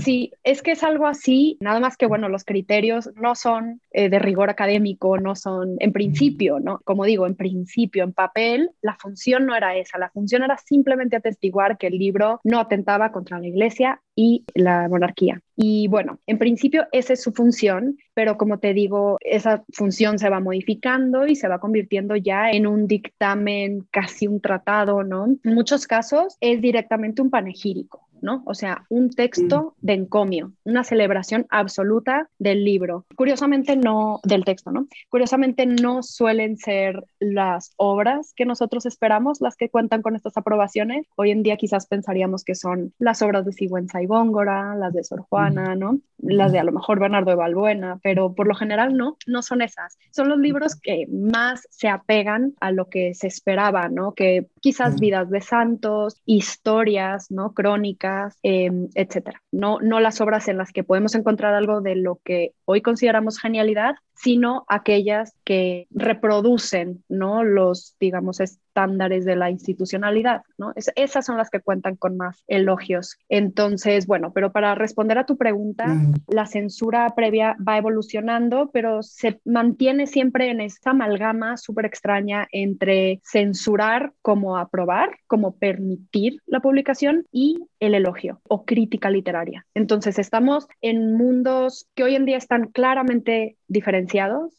Sí, 0.00 0.32
es 0.44 0.62
que 0.62 0.72
es 0.72 0.82
algo 0.82 1.06
así, 1.06 1.58
nada 1.60 1.78
más 1.78 1.96
que, 1.96 2.06
bueno, 2.06 2.28
los 2.28 2.44
criterios 2.44 3.10
no 3.16 3.34
son 3.34 3.80
eh, 3.92 4.08
de 4.08 4.18
rigor 4.18 4.48
académico, 4.48 5.18
no 5.18 5.36
son, 5.36 5.76
en 5.78 5.92
principio, 5.92 6.58
¿no? 6.58 6.80
Como 6.84 7.04
digo, 7.04 7.26
en 7.26 7.34
principio, 7.34 8.04
en 8.04 8.12
papel, 8.12 8.70
la 8.80 8.96
función 8.96 9.46
no 9.46 9.54
era 9.54 9.76
esa, 9.76 9.98
la 9.98 10.10
función 10.10 10.42
era 10.42 10.56
simplemente 10.58 11.16
atestiguar 11.16 11.76
que 11.76 11.89
el 11.90 11.98
libro 11.98 12.40
no 12.44 12.58
atentaba 12.58 13.12
contra 13.12 13.38
la 13.38 13.46
iglesia 13.46 14.00
y 14.16 14.44
la 14.54 14.88
monarquía. 14.88 15.42
Y 15.56 15.88
bueno, 15.88 16.18
en 16.26 16.38
principio 16.38 16.86
esa 16.92 17.12
es 17.12 17.22
su 17.22 17.32
función, 17.32 17.98
pero 18.14 18.36
como 18.36 18.58
te 18.58 18.74
digo, 18.74 19.18
esa 19.20 19.64
función 19.72 20.18
se 20.18 20.28
va 20.28 20.40
modificando 20.40 21.26
y 21.26 21.36
se 21.36 21.48
va 21.48 21.58
convirtiendo 21.58 22.16
ya 22.16 22.50
en 22.50 22.66
un 22.66 22.86
dictamen, 22.86 23.86
casi 23.90 24.26
un 24.26 24.40
tratado, 24.40 25.02
¿no? 25.04 25.26
En 25.26 25.54
muchos 25.54 25.86
casos 25.86 26.36
es 26.40 26.60
directamente 26.60 27.22
un 27.22 27.30
panegírico. 27.30 28.09
¿No? 28.22 28.42
O 28.46 28.54
sea, 28.54 28.84
un 28.88 29.10
texto 29.10 29.74
mm. 29.80 29.86
de 29.86 29.92
encomio, 29.94 30.52
una 30.64 30.84
celebración 30.84 31.46
absoluta 31.50 32.28
del 32.38 32.64
libro. 32.64 33.06
Curiosamente 33.16 33.76
no, 33.76 34.20
del 34.24 34.44
texto, 34.44 34.70
¿no? 34.70 34.86
Curiosamente 35.08 35.66
no 35.66 36.02
suelen 36.02 36.56
ser 36.56 37.04
las 37.18 37.72
obras 37.76 38.32
que 38.36 38.44
nosotros 38.44 38.86
esperamos 38.86 39.40
las 39.40 39.56
que 39.56 39.68
cuentan 39.68 40.02
con 40.02 40.16
estas 40.16 40.36
aprobaciones. 40.36 41.06
Hoy 41.16 41.30
en 41.30 41.42
día 41.42 41.56
quizás 41.56 41.86
pensaríamos 41.86 42.44
que 42.44 42.54
son 42.54 42.92
las 42.98 43.22
obras 43.22 43.44
de 43.44 43.52
Sigüenza 43.52 44.02
y 44.02 44.06
Góngora, 44.06 44.74
las 44.74 44.92
de 44.92 45.04
Sor 45.04 45.20
Juana, 45.28 45.74
¿no? 45.74 45.98
Las 46.18 46.52
de 46.52 46.58
a 46.58 46.64
lo 46.64 46.72
mejor 46.72 47.00
Bernardo 47.00 47.30
de 47.30 47.36
Balbuena, 47.36 47.98
pero 48.02 48.34
por 48.34 48.46
lo 48.46 48.54
general 48.54 48.96
no, 48.96 49.16
no 49.26 49.42
son 49.42 49.62
esas. 49.62 49.98
Son 50.10 50.28
los 50.28 50.38
libros 50.38 50.76
que 50.76 51.06
más 51.10 51.66
se 51.70 51.88
apegan 51.88 52.54
a 52.60 52.72
lo 52.72 52.88
que 52.88 53.14
se 53.14 53.26
esperaba, 53.26 53.88
¿no? 53.88 54.12
Que 54.12 54.48
quizás 54.60 55.00
vidas 55.00 55.30
de 55.30 55.40
santos, 55.40 56.20
historias, 56.26 57.30
¿no? 57.30 57.52
Crónicas 57.52 58.09
Em, 58.42 58.88
etcétera. 58.94 59.42
No, 59.52 59.78
no 59.80 60.00
las 60.00 60.20
obras 60.20 60.48
en 60.48 60.58
las 60.58 60.72
que 60.72 60.84
podemos 60.84 61.14
encontrar 61.14 61.54
algo 61.54 61.80
de 61.80 61.96
lo 61.96 62.20
que 62.24 62.52
hoy 62.64 62.82
consideramos 62.82 63.38
genialidad, 63.38 63.96
sino 64.22 64.64
aquellas 64.68 65.34
que 65.44 65.86
reproducen, 65.90 67.02
¿no? 67.08 67.42
Los, 67.42 67.96
digamos, 67.98 68.40
estándares 68.40 69.24
de 69.24 69.36
la 69.36 69.50
institucionalidad, 69.50 70.42
¿no? 70.56 70.72
esas 70.94 71.26
son 71.26 71.36
las 71.36 71.50
que 71.50 71.60
cuentan 71.60 71.96
con 71.96 72.16
más 72.16 72.44
elogios. 72.46 73.18
Entonces, 73.28 74.06
bueno, 74.06 74.32
pero 74.32 74.52
para 74.52 74.74
responder 74.74 75.18
a 75.18 75.26
tu 75.26 75.36
pregunta, 75.36 75.86
mm. 75.86 76.14
la 76.28 76.46
censura 76.46 77.12
previa 77.16 77.56
va 77.66 77.78
evolucionando, 77.78 78.70
pero 78.72 79.02
se 79.02 79.40
mantiene 79.44 80.06
siempre 80.06 80.50
en 80.50 80.60
esta 80.60 80.90
amalgama 80.90 81.56
súper 81.56 81.86
extraña 81.86 82.46
entre 82.52 83.20
censurar 83.24 84.12
como 84.22 84.56
aprobar, 84.56 85.16
como 85.26 85.56
permitir 85.56 86.40
la 86.46 86.60
publicación 86.60 87.26
y 87.32 87.58
el 87.80 87.94
elogio 87.94 88.40
o 88.48 88.64
crítica 88.64 89.10
literaria. 89.10 89.66
Entonces, 89.74 90.18
estamos 90.18 90.68
en 90.80 91.14
mundos 91.14 91.88
que 91.94 92.04
hoy 92.04 92.14
en 92.14 92.24
día 92.24 92.36
están 92.36 92.68
claramente 92.68 93.56
diferenciados, 93.66 94.09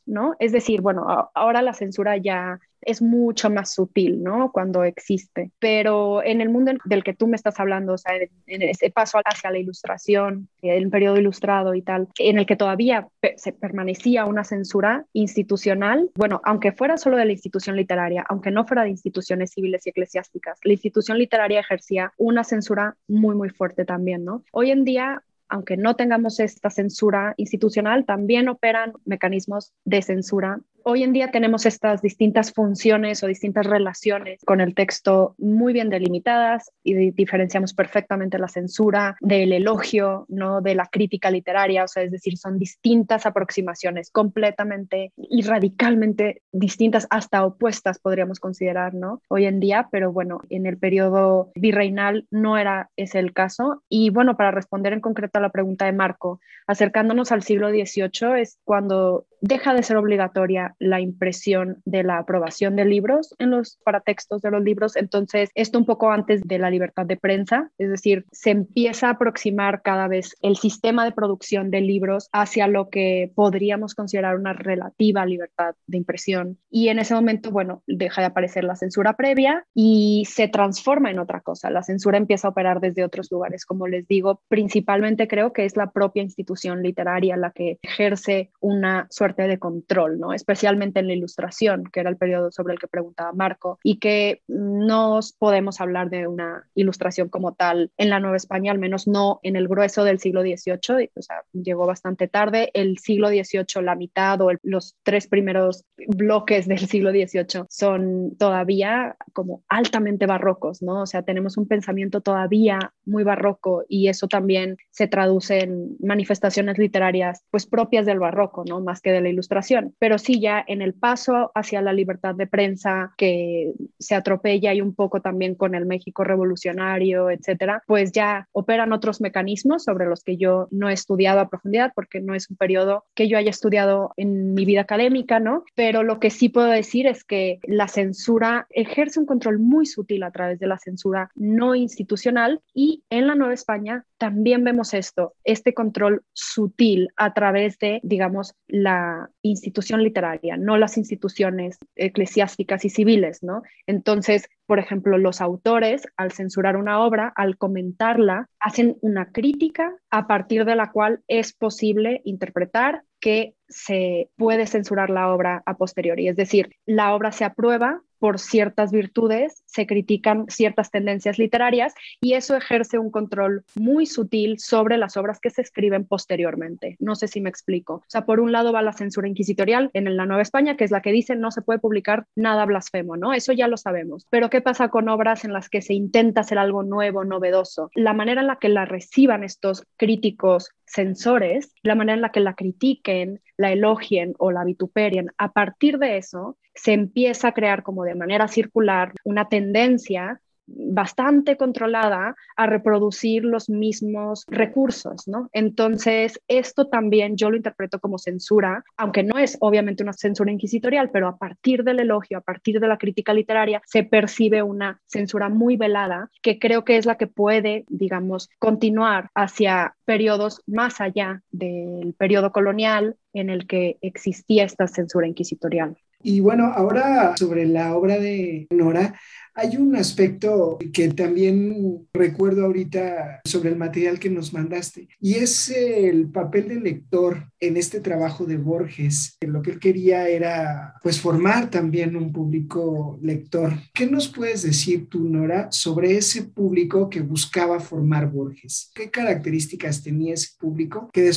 ¿no? 0.05 0.35
Es 0.39 0.51
decir, 0.51 0.81
bueno, 0.81 1.29
ahora 1.33 1.61
la 1.61 1.73
censura 1.73 2.17
ya 2.17 2.59
es 2.81 3.01
mucho 3.01 3.49
más 3.49 3.73
sutil, 3.73 4.23
¿no? 4.23 4.51
Cuando 4.51 4.83
existe. 4.83 5.51
Pero 5.59 6.23
en 6.23 6.41
el 6.41 6.49
mundo 6.49 6.71
del 6.85 7.03
que 7.03 7.13
tú 7.13 7.27
me 7.27 7.35
estás 7.35 7.59
hablando, 7.59 7.93
o 7.93 7.97
sea, 7.97 8.13
en, 8.15 8.61
ese 8.61 8.89
paso 8.89 9.19
hacia 9.23 9.51
la 9.51 9.59
ilustración, 9.59 10.49
el 10.61 10.89
periodo 10.89 11.17
ilustrado 11.17 11.73
y 11.75 11.81
tal, 11.81 12.07
en 12.17 12.39
el 12.39 12.45
que 12.45 12.55
todavía 12.55 13.07
se 13.35 13.53
permanecía 13.53 14.25
una 14.25 14.43
censura 14.43 15.05
institucional, 15.13 16.09
bueno, 16.15 16.41
aunque 16.43 16.71
fuera 16.71 16.97
solo 16.97 17.17
de 17.17 17.25
la 17.25 17.31
institución 17.31 17.75
literaria, 17.75 18.25
aunque 18.27 18.51
no 18.51 18.65
fuera 18.65 18.83
de 18.83 18.89
instituciones 18.89 19.51
civiles 19.51 19.85
y 19.85 19.91
eclesiásticas, 19.91 20.59
la 20.63 20.73
institución 20.73 21.17
literaria 21.17 21.59
ejercía 21.59 22.13
una 22.17 22.43
censura 22.43 22.95
muy, 23.07 23.35
muy 23.35 23.49
fuerte 23.49 23.85
también, 23.85 24.25
¿no? 24.25 24.43
Hoy 24.51 24.71
en 24.71 24.83
día 24.83 25.23
aunque 25.51 25.75
no 25.75 25.97
tengamos 25.97 26.39
esta 26.39 26.69
censura 26.69 27.33
institucional, 27.35 28.05
también 28.05 28.47
operan 28.47 28.93
mecanismos 29.03 29.73
de 29.83 30.01
censura 30.01 30.61
Hoy 30.83 31.03
en 31.03 31.13
día 31.13 31.31
tenemos 31.31 31.65
estas 31.65 32.01
distintas 32.01 32.53
funciones 32.53 33.23
o 33.23 33.27
distintas 33.27 33.65
relaciones 33.65 34.41
con 34.45 34.61
el 34.61 34.73
texto 34.73 35.35
muy 35.37 35.73
bien 35.73 35.89
delimitadas 35.89 36.71
y 36.83 37.11
diferenciamos 37.11 37.73
perfectamente 37.73 38.39
la 38.39 38.47
censura 38.47 39.15
del 39.21 39.53
elogio, 39.53 40.25
no 40.27 40.61
de 40.61 40.75
la 40.75 40.87
crítica 40.87 41.29
literaria, 41.29 41.83
o 41.83 41.87
sea, 41.87 42.03
es 42.03 42.11
decir, 42.11 42.37
son 42.37 42.57
distintas 42.57 43.25
aproximaciones 43.25 44.09
completamente 44.11 45.13
y 45.17 45.43
radicalmente 45.43 46.41
distintas, 46.51 47.07
hasta 47.09 47.45
opuestas 47.45 47.99
podríamos 47.99 48.39
considerar, 48.39 48.93
¿no? 48.93 49.21
Hoy 49.27 49.45
en 49.45 49.59
día, 49.59 49.87
pero 49.91 50.11
bueno, 50.11 50.41
en 50.49 50.65
el 50.65 50.77
periodo 50.77 51.51
virreinal 51.55 52.27
no 52.31 52.57
era 52.57 52.89
ese 52.95 53.19
el 53.19 53.33
caso. 53.33 53.83
Y 53.89 54.09
bueno, 54.09 54.35
para 54.35 54.51
responder 54.51 54.93
en 54.93 55.01
concreto 55.01 55.39
a 55.39 55.41
la 55.41 55.49
pregunta 55.49 55.85
de 55.85 55.93
Marco, 55.93 56.39
acercándonos 56.67 57.31
al 57.31 57.43
siglo 57.43 57.69
XVIII 57.69 58.41
es 58.41 58.57
cuando 58.63 59.25
deja 59.41 59.73
de 59.73 59.83
ser 59.83 59.97
obligatoria 59.97 60.70
la 60.79 61.01
impresión 61.01 61.81
de 61.85 62.03
la 62.03 62.17
aprobación 62.17 62.75
de 62.75 62.85
libros 62.85 63.35
en 63.39 63.51
los 63.51 63.77
paratextos 63.83 64.41
de 64.41 64.51
los 64.51 64.63
libros. 64.63 64.95
Entonces, 64.95 65.49
esto 65.55 65.77
un 65.77 65.85
poco 65.85 66.11
antes 66.11 66.41
de 66.43 66.59
la 66.59 66.69
libertad 66.69 67.05
de 67.05 67.17
prensa, 67.17 67.71
es 67.77 67.89
decir, 67.89 68.25
se 68.31 68.51
empieza 68.51 69.07
a 69.07 69.11
aproximar 69.11 69.81
cada 69.81 70.07
vez 70.07 70.35
el 70.41 70.57
sistema 70.57 71.05
de 71.05 71.11
producción 71.11 71.71
de 71.71 71.81
libros 71.81 72.29
hacia 72.31 72.67
lo 72.67 72.89
que 72.89 73.31
podríamos 73.35 73.95
considerar 73.95 74.35
una 74.37 74.53
relativa 74.53 75.25
libertad 75.25 75.75
de 75.87 75.97
impresión. 75.97 76.57
Y 76.69 76.89
en 76.89 76.99
ese 76.99 77.13
momento, 77.13 77.51
bueno, 77.51 77.83
deja 77.87 78.21
de 78.21 78.27
aparecer 78.27 78.63
la 78.63 78.75
censura 78.75 79.15
previa 79.15 79.65
y 79.73 80.25
se 80.29 80.47
transforma 80.47 81.11
en 81.11 81.19
otra 81.19 81.41
cosa. 81.41 81.69
La 81.69 81.83
censura 81.83 82.17
empieza 82.17 82.47
a 82.47 82.51
operar 82.51 82.79
desde 82.79 83.03
otros 83.03 83.31
lugares. 83.31 83.65
Como 83.65 83.87
les 83.87 84.07
digo, 84.07 84.41
principalmente 84.47 85.27
creo 85.27 85.53
que 85.53 85.65
es 85.65 85.75
la 85.75 85.91
propia 85.91 86.23
institución 86.23 86.81
literaria 86.83 87.37
la 87.37 87.51
que 87.51 87.79
ejerce 87.81 88.51
una 88.59 89.07
suerte 89.09 89.47
de 89.47 89.59
control, 89.59 90.19
¿no? 90.19 90.33
Especialmente 90.61 90.99
en 90.99 91.07
la 91.07 91.13
ilustración, 91.13 91.85
que 91.91 92.01
era 92.01 92.09
el 92.11 92.17
periodo 92.17 92.51
sobre 92.51 92.73
el 92.73 92.79
que 92.79 92.87
preguntaba 92.87 93.33
Marco, 93.33 93.79
y 93.83 93.97
que 93.97 94.41
no 94.47 95.19
podemos 95.39 95.81
hablar 95.81 96.11
de 96.11 96.27
una 96.27 96.67
ilustración 96.75 97.29
como 97.29 97.53
tal 97.53 97.91
en 97.97 98.11
la 98.11 98.19
Nueva 98.19 98.37
España, 98.37 98.71
al 98.71 98.77
menos 98.77 99.07
no 99.07 99.39
en 99.41 99.55
el 99.55 99.67
grueso 99.67 100.03
del 100.03 100.19
siglo 100.19 100.41
XVIII, 100.41 101.09
o 101.15 101.21
sea, 101.21 101.37
llegó 101.51 101.87
bastante 101.87 102.27
tarde. 102.27 102.69
El 102.75 102.99
siglo 102.99 103.29
XVIII, 103.29 103.83
la 103.83 103.95
mitad 103.95 104.39
o 104.41 104.51
los 104.61 104.95
tres 105.01 105.25
primeros 105.27 105.83
bloques 106.07 106.67
del 106.67 106.79
siglo 106.79 107.09
XVIII 107.09 107.65
son 107.67 108.35
todavía 108.37 109.15
como 109.33 109.63
altamente 109.67 110.27
barrocos, 110.27 110.83
¿no? 110.83 111.01
O 111.01 111.05
sea, 111.07 111.23
tenemos 111.23 111.57
un 111.57 111.67
pensamiento 111.67 112.21
todavía 112.21 112.93
muy 113.05 113.23
barroco 113.23 113.83
y 113.87 114.09
eso 114.09 114.27
también 114.27 114.77
se 114.91 115.07
traduce 115.07 115.61
en 115.61 115.97
manifestaciones 115.99 116.77
literarias 116.77 117.43
pues 117.49 117.65
propias 117.65 118.05
del 118.05 118.19
barroco, 118.19 118.63
¿no? 118.67 118.79
Más 118.79 119.01
que 119.01 119.11
de 119.11 119.21
la 119.21 119.29
ilustración. 119.29 119.95
Pero 119.97 120.19
sí, 120.19 120.39
ya 120.39 120.50
en 120.59 120.81
el 120.81 120.93
paso 120.93 121.51
hacia 121.55 121.81
la 121.81 121.93
libertad 121.93 122.35
de 122.35 122.47
prensa 122.47 123.13
que 123.17 123.73
se 123.99 124.15
atropella 124.15 124.73
y 124.73 124.81
un 124.81 124.93
poco 124.93 125.21
también 125.21 125.55
con 125.55 125.75
el 125.75 125.85
México 125.85 126.23
revolucionario, 126.23 127.29
etcétera, 127.29 127.83
pues 127.87 128.11
ya 128.11 128.47
operan 128.51 128.93
otros 128.93 129.21
mecanismos 129.21 129.83
sobre 129.83 130.05
los 130.05 130.23
que 130.23 130.37
yo 130.37 130.67
no 130.71 130.89
he 130.89 130.93
estudiado 130.93 131.39
a 131.39 131.49
profundidad 131.49 131.91
porque 131.95 132.21
no 132.21 132.35
es 132.35 132.49
un 132.49 132.57
periodo 132.57 133.05
que 133.15 133.27
yo 133.27 133.37
haya 133.37 133.49
estudiado 133.49 134.11
en 134.17 134.53
mi 134.53 134.65
vida 134.65 134.81
académica, 134.81 135.39
¿no? 135.39 135.63
Pero 135.75 136.03
lo 136.03 136.19
que 136.19 136.29
sí 136.29 136.49
puedo 136.49 136.67
decir 136.67 137.07
es 137.07 137.23
que 137.23 137.59
la 137.63 137.87
censura 137.87 138.67
ejerce 138.69 139.19
un 139.19 139.25
control 139.25 139.59
muy 139.59 139.85
sutil 139.85 140.23
a 140.23 140.31
través 140.31 140.59
de 140.59 140.67
la 140.67 140.77
censura 140.77 141.31
no 141.35 141.75
institucional 141.75 142.61
y 142.73 143.03
en 143.09 143.27
la 143.27 143.35
Nueva 143.35 143.53
España 143.53 144.05
también 144.21 144.63
vemos 144.63 144.93
esto, 144.93 145.33
este 145.43 145.73
control 145.73 146.21
sutil 146.31 147.07
a 147.17 147.33
través 147.33 147.79
de, 147.79 147.99
digamos, 148.03 148.53
la 148.67 149.31
institución 149.41 150.03
literaria, 150.03 150.57
no 150.57 150.77
las 150.77 150.95
instituciones 150.95 151.79
eclesiásticas 151.95 152.85
y 152.85 152.91
civiles, 152.91 153.41
¿no? 153.41 153.63
Entonces, 153.87 154.47
por 154.67 154.77
ejemplo, 154.77 155.17
los 155.17 155.41
autores, 155.41 156.03
al 156.17 156.33
censurar 156.33 156.77
una 156.77 157.03
obra, 157.03 157.33
al 157.35 157.57
comentarla, 157.57 158.47
hacen 158.59 158.95
una 159.01 159.31
crítica 159.31 159.91
a 160.11 160.27
partir 160.27 160.65
de 160.65 160.75
la 160.75 160.91
cual 160.91 161.23
es 161.27 161.53
posible 161.53 162.21
interpretar 162.23 163.01
que 163.19 163.55
se 163.69 164.29
puede 164.37 164.67
censurar 164.67 165.09
la 165.09 165.33
obra 165.33 165.63
a 165.65 165.77
posteriori. 165.77 166.27
Es 166.27 166.35
decir, 166.35 166.75
la 166.85 167.15
obra 167.15 167.31
se 167.31 167.43
aprueba 167.43 168.03
por 168.21 168.37
ciertas 168.37 168.91
virtudes, 168.91 169.63
se 169.65 169.87
critican 169.87 170.45
ciertas 170.47 170.91
tendencias 170.91 171.39
literarias 171.39 171.95
y 172.21 172.33
eso 172.33 172.55
ejerce 172.55 172.99
un 172.99 173.09
control 173.09 173.63
muy 173.73 174.05
sutil 174.05 174.59
sobre 174.59 174.99
las 174.99 175.17
obras 175.17 175.39
que 175.39 175.49
se 175.49 175.63
escriben 175.63 176.05
posteriormente. 176.05 176.97
No 176.99 177.15
sé 177.15 177.27
si 177.27 177.41
me 177.41 177.49
explico. 177.49 177.95
O 177.95 178.03
sea, 178.07 178.25
por 178.25 178.39
un 178.39 178.51
lado 178.51 178.73
va 178.73 178.83
la 178.83 178.93
censura 178.93 179.27
inquisitorial 179.27 179.89
en 179.93 180.15
la 180.15 180.27
Nueva 180.27 180.43
España, 180.43 180.77
que 180.77 180.83
es 180.83 180.91
la 180.91 181.01
que 181.01 181.11
dice 181.11 181.35
no 181.35 181.49
se 181.49 181.63
puede 181.63 181.79
publicar 181.79 182.27
nada 182.35 182.63
blasfemo, 182.65 183.17
¿no? 183.17 183.33
Eso 183.33 183.53
ya 183.53 183.67
lo 183.67 183.77
sabemos. 183.77 184.27
Pero 184.29 184.51
¿qué 184.51 184.61
pasa 184.61 184.89
con 184.89 185.09
obras 185.09 185.43
en 185.43 185.51
las 185.51 185.67
que 185.67 185.81
se 185.81 185.95
intenta 185.95 186.41
hacer 186.41 186.59
algo 186.59 186.83
nuevo, 186.83 187.23
novedoso? 187.23 187.89
La 187.95 188.13
manera 188.13 188.41
en 188.41 188.47
la 188.47 188.57
que 188.57 188.69
la 188.69 188.85
reciban 188.85 189.43
estos 189.43 189.87
críticos 189.97 190.69
censores, 190.91 191.73
la 191.83 191.95
manera 191.95 192.15
en 192.15 192.21
la 192.21 192.31
que 192.31 192.39
la 192.41 192.53
critiquen, 192.53 193.41
la 193.57 193.71
elogien 193.71 194.33
o 194.37 194.51
la 194.51 194.63
vituperien, 194.63 195.31
a 195.37 195.51
partir 195.51 195.97
de 195.97 196.17
eso 196.17 196.57
se 196.75 196.93
empieza 196.93 197.49
a 197.49 197.53
crear 197.53 197.83
como 197.83 198.03
de 198.03 198.15
manera 198.15 198.47
circular 198.47 199.13
una 199.23 199.47
tendencia 199.49 200.41
bastante 200.75 201.57
controlada 201.57 202.35
a 202.55 202.65
reproducir 202.65 203.43
los 203.43 203.69
mismos 203.69 204.45
recursos, 204.47 205.27
¿no? 205.27 205.49
Entonces, 205.53 206.39
esto 206.47 206.87
también 206.87 207.37
yo 207.37 207.49
lo 207.49 207.57
interpreto 207.57 207.99
como 207.99 208.17
censura, 208.17 208.83
aunque 208.97 209.23
no 209.23 209.37
es 209.37 209.57
obviamente 209.59 210.03
una 210.03 210.13
censura 210.13 210.51
inquisitorial, 210.51 211.09
pero 211.11 211.27
a 211.27 211.37
partir 211.37 211.83
del 211.83 211.99
elogio, 211.99 212.37
a 212.37 212.41
partir 212.41 212.79
de 212.79 212.87
la 212.87 212.97
crítica 212.97 213.33
literaria, 213.33 213.81
se 213.85 214.03
percibe 214.03 214.63
una 214.63 214.99
censura 215.05 215.49
muy 215.49 215.77
velada 215.77 216.29
que 216.41 216.59
creo 216.59 216.83
que 216.83 216.97
es 216.97 217.05
la 217.05 217.17
que 217.17 217.27
puede, 217.27 217.85
digamos, 217.89 218.49
continuar 218.59 219.29
hacia 219.35 219.95
periodos 220.05 220.61
más 220.67 221.01
allá 221.01 221.41
del 221.51 222.13
periodo 222.17 222.51
colonial 222.51 223.15
en 223.33 223.49
el 223.49 223.67
que 223.67 223.97
existía 224.01 224.63
esta 224.63 224.87
censura 224.87 225.27
inquisitorial. 225.27 225.97
Y 226.23 226.39
bueno, 226.39 226.65
ahora 226.65 227.35
sobre 227.37 227.65
la 227.65 227.95
obra 227.95 228.19
de 228.19 228.67
Nora, 228.69 229.15
hay 229.53 229.77
un 229.77 229.95
aspecto 229.95 230.77
que 230.93 231.09
también 231.09 232.07
recuerdo 232.13 232.65
ahorita 232.65 233.41
sobre 233.45 233.69
el 233.69 233.75
material 233.75 234.19
que 234.19 234.29
nos 234.29 234.53
mandaste 234.53 235.09
y 235.19 235.35
es 235.35 235.69
el 235.69 236.29
papel 236.29 236.69
del 236.69 236.83
lector 236.83 237.51
en 237.59 237.77
este 237.77 237.99
trabajo 237.99 238.45
de 238.45 238.57
Borges. 238.57 239.37
Lo 239.41 239.61
que 239.61 239.71
él 239.71 239.79
quería 239.79 240.27
era 240.27 240.95
pues 241.03 241.19
formar 241.19 241.69
también 241.69 242.15
un 242.15 242.31
público 242.31 243.19
lector. 243.21 243.73
¿Qué 243.93 244.07
nos 244.07 244.27
puedes 244.27 244.63
decir 244.63 245.07
tú, 245.09 245.27
Nora, 245.27 245.71
sobre 245.71 246.17
ese 246.17 246.43
público 246.43 247.09
que 247.09 247.21
buscaba 247.21 247.79
formar 247.79 248.31
Borges? 248.31 248.91
¿Qué 248.95 249.11
características 249.11 250.03
tenía 250.03 250.33
ese 250.33 250.49
público 250.59 251.09
que 251.11 251.29